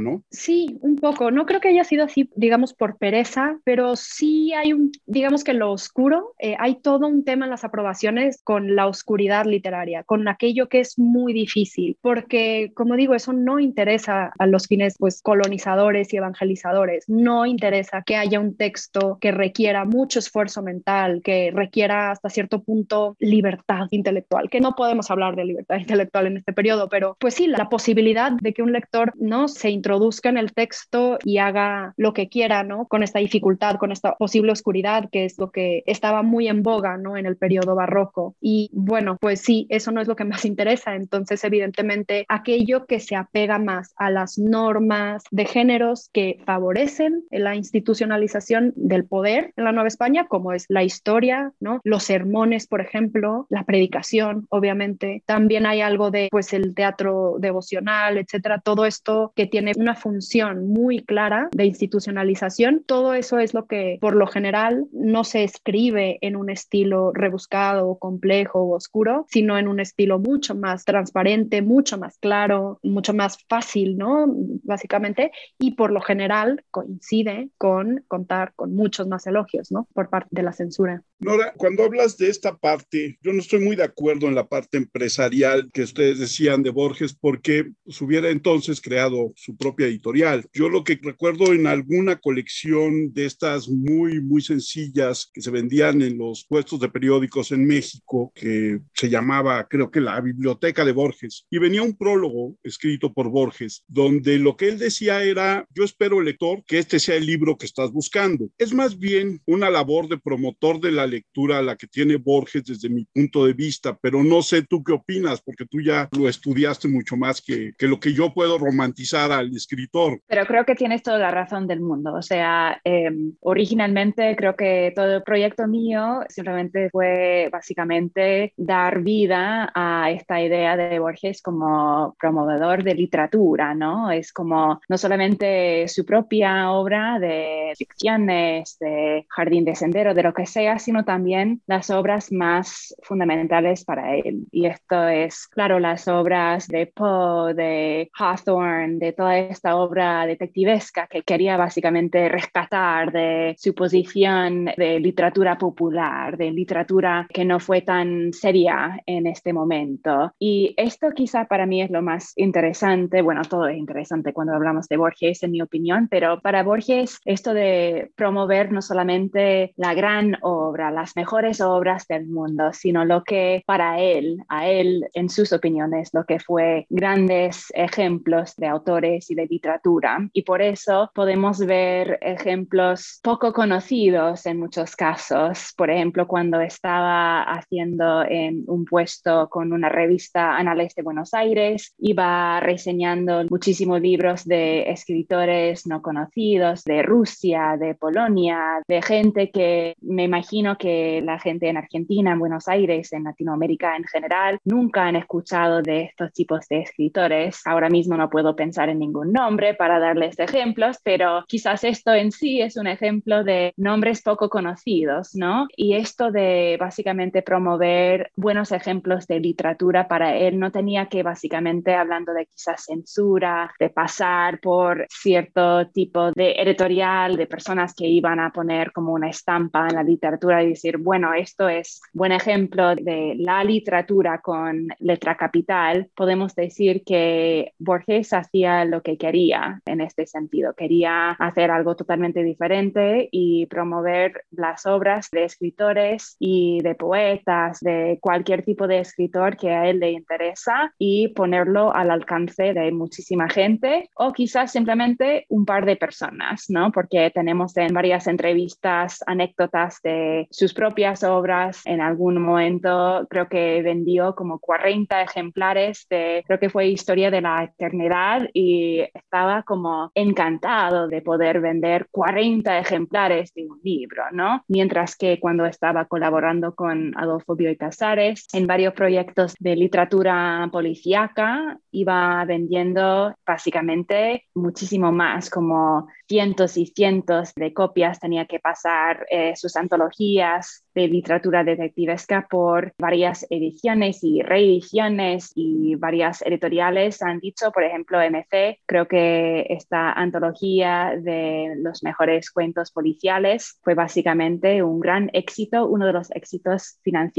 ¿no? 0.00 0.22
Sí, 0.30 0.78
un 0.80 0.96
poco. 0.96 1.30
No 1.30 1.46
creo 1.46 1.60
que 1.60 1.68
haya 1.68 1.84
sido 1.84 2.04
así, 2.04 2.30
digamos, 2.36 2.74
por 2.74 2.96
pereza, 2.98 3.58
pero 3.64 3.96
sí 3.96 4.52
hay 4.52 4.72
un, 4.72 4.92
digamos 5.06 5.44
que 5.44 5.54
lo 5.54 5.72
oscuro, 5.72 6.34
eh, 6.38 6.56
hay 6.58 6.80
todo 6.80 7.06
un 7.06 7.24
tema 7.24 7.46
en 7.46 7.50
las 7.50 7.64
aprobaciones 7.64 8.40
con 8.42 8.74
la 8.74 8.86
oscuridad 8.86 9.46
literaria, 9.46 10.04
con 10.04 10.28
aquello 10.28 10.68
que 10.68 10.80
es 10.80 10.98
muy 10.98 11.32
difícil, 11.32 11.96
porque, 12.00 12.72
como 12.74 12.96
digo, 12.96 13.14
eso 13.14 13.32
no 13.32 13.58
interesa 13.58 14.32
a 14.38 14.46
los 14.46 14.66
fines, 14.66 14.96
pues, 14.98 15.22
colonizadores 15.22 16.12
y 16.12 16.16
evangelizadores. 16.16 17.04
No 17.08 17.46
interesa 17.46 18.02
que 18.04 18.16
haya 18.16 18.40
un 18.40 18.56
texto 18.56 19.18
que 19.20 19.32
requiera 19.32 19.84
mucho 19.84 20.18
esfuerzo 20.18 20.62
mental, 20.62 21.20
que 21.22 21.50
requiera 21.54 22.10
hasta 22.10 22.30
cierto 22.30 22.62
punto 22.62 23.16
libertad 23.18 23.86
intelectual, 23.90 24.50
que 24.50 24.60
no 24.60 24.74
podemos 24.74 25.10
hablar 25.10 25.36
de 25.36 25.44
libertad 25.44 25.76
intelectual 25.80 26.26
en 26.26 26.38
este 26.38 26.52
periodo, 26.52 26.88
pero 26.88 27.16
pues 27.20 27.34
sí, 27.34 27.46
la 27.46 27.68
posibilidad 27.68 28.32
de 28.32 28.52
que 28.52 28.62
un 28.62 28.72
lector 28.72 29.12
no 29.16 29.41
se 29.48 29.70
introduzca 29.70 30.28
en 30.28 30.38
el 30.38 30.52
texto 30.52 31.18
y 31.24 31.38
haga 31.38 31.94
lo 31.96 32.12
que 32.12 32.28
quiera, 32.28 32.62
¿no? 32.64 32.86
Con 32.86 33.02
esta 33.02 33.18
dificultad, 33.18 33.76
con 33.76 33.92
esta 33.92 34.14
posible 34.16 34.52
oscuridad, 34.52 35.08
que 35.10 35.24
es 35.24 35.38
lo 35.38 35.50
que 35.50 35.82
estaba 35.86 36.22
muy 36.22 36.48
en 36.48 36.62
boga, 36.62 36.96
¿no? 36.96 37.16
En 37.16 37.26
el 37.26 37.36
periodo 37.36 37.74
barroco. 37.74 38.36
Y 38.40 38.70
bueno, 38.72 39.16
pues 39.20 39.40
sí, 39.40 39.66
eso 39.68 39.92
no 39.92 40.00
es 40.00 40.08
lo 40.08 40.16
que 40.16 40.24
más 40.24 40.44
interesa. 40.44 40.94
Entonces, 40.94 41.42
evidentemente, 41.44 42.24
aquello 42.28 42.86
que 42.86 43.00
se 43.00 43.16
apega 43.16 43.58
más 43.58 43.92
a 43.96 44.10
las 44.10 44.38
normas 44.38 45.24
de 45.30 45.44
géneros 45.44 46.10
que 46.12 46.40
favorecen 46.44 47.24
la 47.30 47.54
institucionalización 47.54 48.72
del 48.76 49.04
poder 49.04 49.52
en 49.56 49.64
la 49.64 49.72
Nueva 49.72 49.88
España, 49.88 50.26
como 50.26 50.52
es 50.52 50.66
la 50.68 50.82
historia, 50.82 51.52
¿no? 51.60 51.80
Los 51.84 52.04
sermones, 52.04 52.66
por 52.66 52.80
ejemplo, 52.80 53.46
la 53.48 53.64
predicación, 53.64 54.46
obviamente. 54.50 55.22
También 55.26 55.66
hay 55.66 55.80
algo 55.80 56.10
de, 56.10 56.28
pues, 56.30 56.52
el 56.52 56.74
teatro 56.74 57.36
devocional, 57.38 58.18
etcétera. 58.18 58.60
Todo 58.60 58.86
esto 58.86 59.31
que 59.34 59.46
tiene 59.46 59.72
una 59.76 59.94
función 59.94 60.68
muy 60.68 61.02
clara 61.04 61.48
de 61.52 61.64
institucionalización, 61.64 62.82
todo 62.84 63.14
eso 63.14 63.38
es 63.38 63.54
lo 63.54 63.66
que, 63.66 63.98
por 64.00 64.14
lo 64.14 64.26
general, 64.26 64.86
no 64.92 65.24
se 65.24 65.44
escribe 65.44 66.18
en 66.20 66.36
un 66.36 66.50
estilo 66.50 67.12
rebuscado, 67.12 67.98
complejo 67.98 68.60
o 68.60 68.76
oscuro, 68.76 69.26
sino 69.28 69.58
en 69.58 69.68
un 69.68 69.80
estilo 69.80 70.18
mucho 70.18 70.54
más 70.54 70.84
transparente, 70.84 71.62
mucho 71.62 71.98
más 71.98 72.18
claro, 72.18 72.78
mucho 72.82 73.14
más 73.14 73.38
fácil, 73.48 73.96
¿no? 73.96 74.26
Básicamente, 74.62 75.30
y 75.58 75.72
por 75.72 75.92
lo 75.92 76.00
general 76.00 76.64
coincide 76.70 77.50
con 77.58 78.04
contar 78.08 78.52
con 78.54 78.74
muchos 78.74 79.06
más 79.08 79.26
elogios, 79.26 79.70
¿no? 79.70 79.88
Por 79.92 80.08
parte 80.08 80.28
de 80.30 80.42
la 80.42 80.52
censura. 80.52 81.02
Nora, 81.24 81.52
cuando 81.56 81.84
hablas 81.84 82.16
de 82.18 82.28
esta 82.28 82.56
parte, 82.56 83.16
yo 83.22 83.32
no 83.32 83.38
estoy 83.38 83.60
muy 83.60 83.76
de 83.76 83.84
acuerdo 83.84 84.26
en 84.26 84.34
la 84.34 84.48
parte 84.48 84.76
empresarial 84.76 85.70
que 85.72 85.82
ustedes 85.82 86.18
decían 86.18 86.64
de 86.64 86.70
Borges, 86.70 87.14
porque 87.14 87.70
pues, 87.84 88.00
hubiera 88.00 88.28
entonces 88.28 88.80
creado 88.80 89.32
su 89.36 89.56
propia 89.56 89.86
editorial. 89.86 90.44
Yo 90.52 90.68
lo 90.68 90.82
que 90.82 90.98
recuerdo 91.00 91.52
en 91.52 91.68
alguna 91.68 92.16
colección 92.16 93.12
de 93.12 93.26
estas 93.26 93.68
muy, 93.68 94.20
muy 94.20 94.42
sencillas 94.42 95.30
que 95.32 95.42
se 95.42 95.52
vendían 95.52 96.02
en 96.02 96.18
los 96.18 96.44
puestos 96.44 96.80
de 96.80 96.88
periódicos 96.88 97.52
en 97.52 97.66
México, 97.66 98.32
que 98.34 98.80
se 98.92 99.08
llamaba, 99.08 99.68
creo 99.68 99.92
que 99.92 100.00
la 100.00 100.20
Biblioteca 100.20 100.84
de 100.84 100.90
Borges, 100.90 101.46
y 101.48 101.58
venía 101.58 101.84
un 101.84 101.96
prólogo 101.96 102.56
escrito 102.64 103.12
por 103.12 103.30
Borges, 103.30 103.84
donde 103.86 104.40
lo 104.40 104.56
que 104.56 104.66
él 104.66 104.76
decía 104.76 105.22
era, 105.22 105.68
yo 105.72 105.84
espero, 105.84 106.20
lector, 106.20 106.64
que 106.66 106.78
este 106.78 106.98
sea 106.98 107.14
el 107.14 107.26
libro 107.26 107.56
que 107.56 107.66
estás 107.66 107.92
buscando. 107.92 108.50
Es 108.58 108.74
más 108.74 108.98
bien 108.98 109.40
una 109.46 109.70
labor 109.70 110.08
de 110.08 110.18
promotor 110.18 110.80
de 110.80 110.90
la 110.90 111.11
lectura 111.12 111.62
la 111.62 111.76
que 111.76 111.86
tiene 111.86 112.16
Borges 112.16 112.64
desde 112.64 112.88
mi 112.88 113.04
punto 113.04 113.46
de 113.46 113.52
vista, 113.52 113.96
pero 114.00 114.22
no 114.22 114.42
sé 114.42 114.62
tú 114.62 114.82
qué 114.82 114.92
opinas, 114.92 115.40
porque 115.40 115.66
tú 115.66 115.80
ya 115.80 116.08
lo 116.16 116.28
estudiaste 116.28 116.88
mucho 116.88 117.16
más 117.16 117.40
que, 117.40 117.72
que 117.78 117.86
lo 117.86 118.00
que 118.00 118.12
yo 118.12 118.32
puedo 118.32 118.58
romantizar 118.58 119.30
al 119.32 119.54
escritor. 119.54 120.20
Pero 120.26 120.46
creo 120.46 120.64
que 120.64 120.74
tienes 120.74 121.02
toda 121.02 121.18
la 121.18 121.30
razón 121.30 121.66
del 121.66 121.80
mundo. 121.80 122.14
O 122.14 122.22
sea, 122.22 122.80
eh, 122.84 123.10
originalmente 123.40 124.34
creo 124.36 124.56
que 124.56 124.92
todo 124.94 125.16
el 125.16 125.22
proyecto 125.22 125.66
mío 125.66 126.20
simplemente 126.28 126.90
fue 126.90 127.48
básicamente 127.52 128.52
dar 128.56 129.02
vida 129.02 129.70
a 129.74 130.10
esta 130.10 130.40
idea 130.40 130.76
de 130.76 130.98
Borges 130.98 131.42
como 131.42 132.16
promovedor 132.18 132.82
de 132.82 132.94
literatura, 132.94 133.74
¿no? 133.74 134.10
Es 134.10 134.32
como 134.32 134.80
no 134.88 134.98
solamente 134.98 135.86
su 135.88 136.04
propia 136.04 136.70
obra 136.70 137.18
de 137.18 137.72
ficciones, 137.76 138.76
de 138.78 139.26
Jardín 139.28 139.64
de 139.64 139.74
Sendero, 139.74 140.14
de 140.14 140.22
lo 140.22 140.32
que 140.32 140.46
sea, 140.46 140.78
sino 140.78 141.01
también 141.04 141.62
las 141.66 141.90
obras 141.90 142.32
más 142.32 142.94
fundamentales 143.02 143.84
para 143.84 144.16
él. 144.16 144.46
Y 144.50 144.66
esto 144.66 145.08
es, 145.08 145.46
claro, 145.48 145.78
las 145.78 146.08
obras 146.08 146.68
de 146.68 146.86
Poe, 146.86 147.54
de 147.54 148.10
Hawthorne, 148.14 148.98
de 148.98 149.12
toda 149.12 149.38
esta 149.38 149.76
obra 149.76 150.26
detectivesca 150.26 151.06
que 151.06 151.22
quería 151.22 151.56
básicamente 151.56 152.28
rescatar 152.28 153.12
de 153.12 153.54
su 153.58 153.74
posición 153.74 154.66
de 154.76 155.00
literatura 155.00 155.58
popular, 155.58 156.36
de 156.36 156.50
literatura 156.50 157.26
que 157.32 157.44
no 157.44 157.60
fue 157.60 157.82
tan 157.82 158.32
seria 158.32 159.00
en 159.06 159.26
este 159.26 159.52
momento. 159.52 160.32
Y 160.38 160.74
esto 160.76 161.10
quizá 161.14 161.46
para 161.46 161.66
mí 161.66 161.82
es 161.82 161.90
lo 161.90 162.02
más 162.02 162.32
interesante, 162.36 163.22
bueno, 163.22 163.42
todo 163.42 163.68
es 163.68 163.76
interesante 163.76 164.32
cuando 164.32 164.54
hablamos 164.54 164.88
de 164.88 164.96
Borges, 164.96 165.42
en 165.42 165.52
mi 165.52 165.62
opinión, 165.62 166.08
pero 166.10 166.40
para 166.40 166.62
Borges 166.62 167.20
esto 167.24 167.54
de 167.54 168.10
promover 168.16 168.72
no 168.72 168.82
solamente 168.82 169.72
la 169.76 169.94
gran 169.94 170.36
obra, 170.42 170.90
las 170.92 171.16
mejores 171.16 171.60
obras 171.60 172.06
del 172.06 172.26
mundo, 172.26 172.72
sino 172.72 173.04
lo 173.04 173.24
que 173.24 173.62
para 173.66 174.00
él, 174.00 174.42
a 174.48 174.68
él, 174.68 175.08
en 175.14 175.28
sus 175.28 175.52
opiniones, 175.52 176.10
lo 176.12 176.24
que 176.24 176.38
fue 176.38 176.86
grandes 176.90 177.66
ejemplos 177.74 178.54
de 178.56 178.66
autores 178.68 179.30
y 179.30 179.34
de 179.34 179.46
literatura. 179.46 180.28
Y 180.32 180.42
por 180.42 180.62
eso 180.62 181.10
podemos 181.14 181.58
ver 181.58 182.18
ejemplos 182.20 183.20
poco 183.22 183.52
conocidos 183.52 184.46
en 184.46 184.58
muchos 184.58 184.96
casos. 184.96 185.72
Por 185.76 185.90
ejemplo, 185.90 186.26
cuando 186.26 186.60
estaba 186.60 187.42
haciendo 187.42 188.22
en 188.22 188.64
un 188.66 188.84
puesto 188.84 189.48
con 189.48 189.72
una 189.72 189.88
revista 189.88 190.56
Anales 190.56 190.94
de 190.94 191.02
Buenos 191.02 191.34
Aires, 191.34 191.94
iba 191.98 192.60
reseñando 192.60 193.44
muchísimos 193.50 194.00
libros 194.00 194.44
de 194.44 194.90
escritores 194.90 195.86
no 195.86 196.02
conocidos, 196.02 196.84
de 196.84 197.02
Rusia, 197.02 197.76
de 197.78 197.94
Polonia, 197.94 198.82
de 198.86 199.02
gente 199.02 199.50
que 199.50 199.94
me 200.00 200.24
imagino 200.24 200.71
que 200.76 201.22
la 201.24 201.38
gente 201.38 201.68
en 201.68 201.76
Argentina, 201.76 202.32
en 202.32 202.38
Buenos 202.38 202.68
Aires, 202.68 203.12
en 203.12 203.24
Latinoamérica 203.24 203.96
en 203.96 204.04
general, 204.04 204.58
nunca 204.64 205.06
han 205.06 205.16
escuchado 205.16 205.82
de 205.82 206.02
estos 206.02 206.32
tipos 206.32 206.66
de 206.68 206.80
escritores. 206.80 207.60
Ahora 207.64 207.88
mismo 207.88 208.16
no 208.16 208.30
puedo 208.30 208.56
pensar 208.56 208.88
en 208.88 208.98
ningún 208.98 209.32
nombre 209.32 209.74
para 209.74 209.98
darles 209.98 210.38
ejemplos, 210.38 210.98
pero 211.02 211.44
quizás 211.46 211.84
esto 211.84 212.14
en 212.14 212.32
sí 212.32 212.60
es 212.60 212.76
un 212.76 212.86
ejemplo 212.86 213.44
de 213.44 213.72
nombres 213.76 214.22
poco 214.22 214.48
conocidos, 214.48 215.34
¿no? 215.34 215.66
Y 215.76 215.94
esto 215.94 216.30
de 216.30 216.76
básicamente 216.78 217.42
promover 217.42 218.30
buenos 218.36 218.72
ejemplos 218.72 219.26
de 219.26 219.40
literatura 219.40 220.08
para 220.08 220.36
él 220.36 220.58
no 220.58 220.70
tenía 220.70 221.06
que 221.06 221.22
básicamente 221.22 221.94
hablando 221.94 222.32
de 222.32 222.46
quizás 222.46 222.84
censura, 222.84 223.72
de 223.78 223.90
pasar 223.90 224.60
por 224.60 225.06
cierto 225.08 225.88
tipo 225.88 226.32
de 226.32 226.52
editorial, 226.52 227.36
de 227.36 227.46
personas 227.46 227.94
que 227.94 228.06
iban 228.06 228.40
a 228.40 228.50
poner 228.50 228.92
como 228.92 229.12
una 229.12 229.28
estampa 229.28 229.88
en 229.88 229.96
la 229.96 230.02
literatura 230.02 230.61
y 230.62 230.70
decir, 230.70 230.98
bueno, 230.98 231.34
esto 231.34 231.68
es 231.68 232.00
buen 232.12 232.32
ejemplo 232.32 232.94
de 232.94 233.34
la 233.38 233.64
literatura 233.64 234.40
con 234.40 234.88
letra 234.98 235.36
capital, 235.36 236.10
podemos 236.14 236.54
decir 236.54 237.02
que 237.04 237.72
Borges 237.78 238.32
hacía 238.32 238.84
lo 238.84 239.02
que 239.02 239.18
quería 239.18 239.80
en 239.86 240.00
este 240.00 240.26
sentido. 240.26 240.74
Quería 240.74 241.30
hacer 241.32 241.70
algo 241.70 241.96
totalmente 241.96 242.42
diferente 242.42 243.28
y 243.30 243.66
promover 243.66 244.44
las 244.50 244.86
obras 244.86 245.28
de 245.30 245.44
escritores 245.44 246.36
y 246.38 246.80
de 246.82 246.94
poetas, 246.94 247.80
de 247.80 248.18
cualquier 248.20 248.64
tipo 248.64 248.86
de 248.86 249.00
escritor 249.00 249.56
que 249.56 249.70
a 249.70 249.88
él 249.88 250.00
le 250.00 250.12
interesa 250.12 250.92
y 250.98 251.28
ponerlo 251.28 251.94
al 251.94 252.10
alcance 252.10 252.74
de 252.74 252.92
muchísima 252.92 253.48
gente 253.48 254.08
o 254.14 254.32
quizás 254.32 254.72
simplemente 254.72 255.46
un 255.48 255.64
par 255.64 255.84
de 255.84 255.96
personas, 255.96 256.66
¿no? 256.68 256.90
Porque 256.92 257.30
tenemos 257.30 257.76
en 257.76 257.92
varias 257.92 258.26
entrevistas 258.26 259.22
anécdotas 259.26 260.00
de 260.02 260.46
sus 260.52 260.74
propias 260.74 261.24
obras. 261.24 261.82
En 261.84 262.00
algún 262.00 262.40
momento 262.40 263.26
creo 263.28 263.48
que 263.48 263.82
vendió 263.82 264.34
como 264.34 264.58
40 264.58 265.22
ejemplares 265.22 266.06
de, 266.08 266.44
creo 266.46 266.58
que 266.58 266.70
fue 266.70 266.86
Historia 266.88 267.30
de 267.30 267.40
la 267.40 267.64
Eternidad 267.64 268.48
y 268.52 269.00
estaba 269.14 269.62
como 269.62 270.10
encantado 270.14 271.08
de 271.08 271.22
poder 271.22 271.60
vender 271.60 272.06
40 272.10 272.78
ejemplares 272.78 273.52
de 273.54 273.66
un 273.68 273.80
libro, 273.82 274.24
¿no? 274.32 274.62
Mientras 274.68 275.16
que 275.16 275.40
cuando 275.40 275.66
estaba 275.66 276.04
colaborando 276.04 276.74
con 276.74 277.12
Adolfo 277.16 277.56
Bioy 277.56 277.76
Casares 277.76 278.46
en 278.52 278.66
varios 278.66 278.94
proyectos 278.94 279.54
de 279.58 279.76
literatura 279.76 280.68
policíaca, 280.70 281.78
iba 281.90 282.44
vendiendo 282.44 283.34
básicamente 283.46 284.44
muchísimo 284.54 285.12
más, 285.12 285.50
como 285.50 286.08
cientos 286.32 286.78
y 286.78 286.86
cientos 286.86 287.52
de 287.56 287.74
copias, 287.74 288.18
tenía 288.18 288.46
que 288.46 288.58
pasar 288.58 289.26
eh, 289.30 289.52
sus 289.54 289.76
antologías 289.76 290.82
de 290.94 291.06
literatura 291.06 291.62
detectivesca 291.62 292.46
por 292.48 292.94
varias 292.98 293.46
ediciones 293.50 294.24
y 294.24 294.40
reediciones 294.40 295.52
y 295.54 295.94
varias 295.96 296.40
editoriales 296.40 297.20
han 297.20 297.38
dicho, 297.38 297.70
por 297.70 297.84
ejemplo, 297.84 298.18
MC, 298.18 298.80
creo 298.86 299.06
que 299.06 299.66
esta 299.68 300.12
antología 300.12 301.14
de 301.20 301.74
los 301.76 302.02
mejores 302.02 302.50
cuentos 302.50 302.92
policiales 302.92 303.78
fue 303.82 303.94
básicamente 303.94 304.82
un 304.82 305.00
gran 305.00 305.28
éxito, 305.34 305.86
uno 305.86 306.06
de 306.06 306.14
los 306.14 306.30
éxitos 306.30 306.98
financieros 307.02 307.32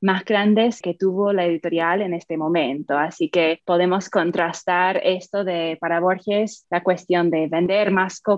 más 0.00 0.24
grandes 0.24 0.80
que 0.82 0.94
tuvo 0.94 1.32
la 1.32 1.46
editorial 1.46 2.00
en 2.02 2.14
este 2.14 2.36
momento. 2.36 2.96
Así 2.96 3.28
que 3.28 3.60
podemos 3.64 4.08
contrastar 4.08 5.00
esto 5.02 5.42
de 5.42 5.78
para 5.80 5.98
Borges, 5.98 6.64
la 6.70 6.82
cuestión 6.82 7.30
de 7.30 7.48
vender 7.48 7.90
más 7.90 8.20
copias 8.20 8.35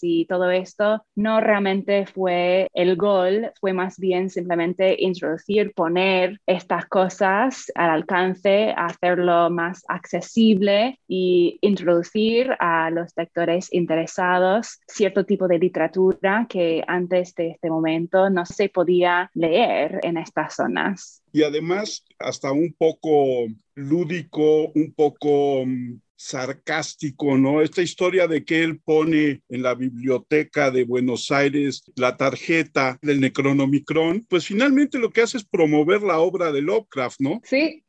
y 0.00 0.26
todo 0.26 0.50
esto 0.50 1.04
no 1.14 1.40
realmente 1.40 2.06
fue 2.06 2.68
el 2.74 2.96
gol, 2.96 3.52
fue 3.60 3.72
más 3.72 3.98
bien 3.98 4.30
simplemente 4.30 4.96
introducir, 4.98 5.72
poner 5.74 6.40
estas 6.46 6.86
cosas 6.86 7.70
al 7.74 7.90
alcance, 7.90 8.72
hacerlo 8.76 9.50
más 9.50 9.82
accesible 9.88 10.98
y 11.08 11.58
introducir 11.60 12.50
a 12.58 12.90
los 12.90 13.12
lectores 13.16 13.72
interesados 13.72 14.80
cierto 14.86 15.24
tipo 15.24 15.48
de 15.48 15.58
literatura 15.58 16.46
que 16.48 16.82
antes 16.86 17.34
de 17.34 17.50
este 17.50 17.70
momento 17.70 18.30
no 18.30 18.44
se 18.46 18.68
podía 18.68 19.30
leer 19.34 20.00
en 20.02 20.16
estas 20.16 20.54
zonas. 20.54 21.22
Y 21.32 21.42
además, 21.42 22.04
hasta 22.18 22.52
un 22.52 22.74
poco 22.78 23.46
lúdico, 23.74 24.70
un 24.74 24.94
poco 24.94 25.64
mm, 25.66 26.00
sarcástico, 26.16 27.36
¿no? 27.38 27.62
Esta 27.62 27.82
historia 27.82 28.26
de 28.26 28.44
que 28.44 28.62
él 28.62 28.80
pone 28.80 29.42
en 29.48 29.62
la 29.62 29.74
biblioteca 29.74 30.70
de 30.70 30.84
Buenos 30.84 31.30
Aires 31.30 31.82
la 31.94 32.16
tarjeta 32.16 32.98
del 33.02 33.20
Necronomicron, 33.20 34.26
pues 34.28 34.46
finalmente 34.46 34.98
lo 34.98 35.10
que 35.10 35.22
hace 35.22 35.38
es 35.38 35.44
promover 35.44 36.02
la 36.02 36.18
obra 36.18 36.52
de 36.52 36.62
Lovecraft, 36.62 37.20
¿no? 37.20 37.40
Sí. 37.44 37.84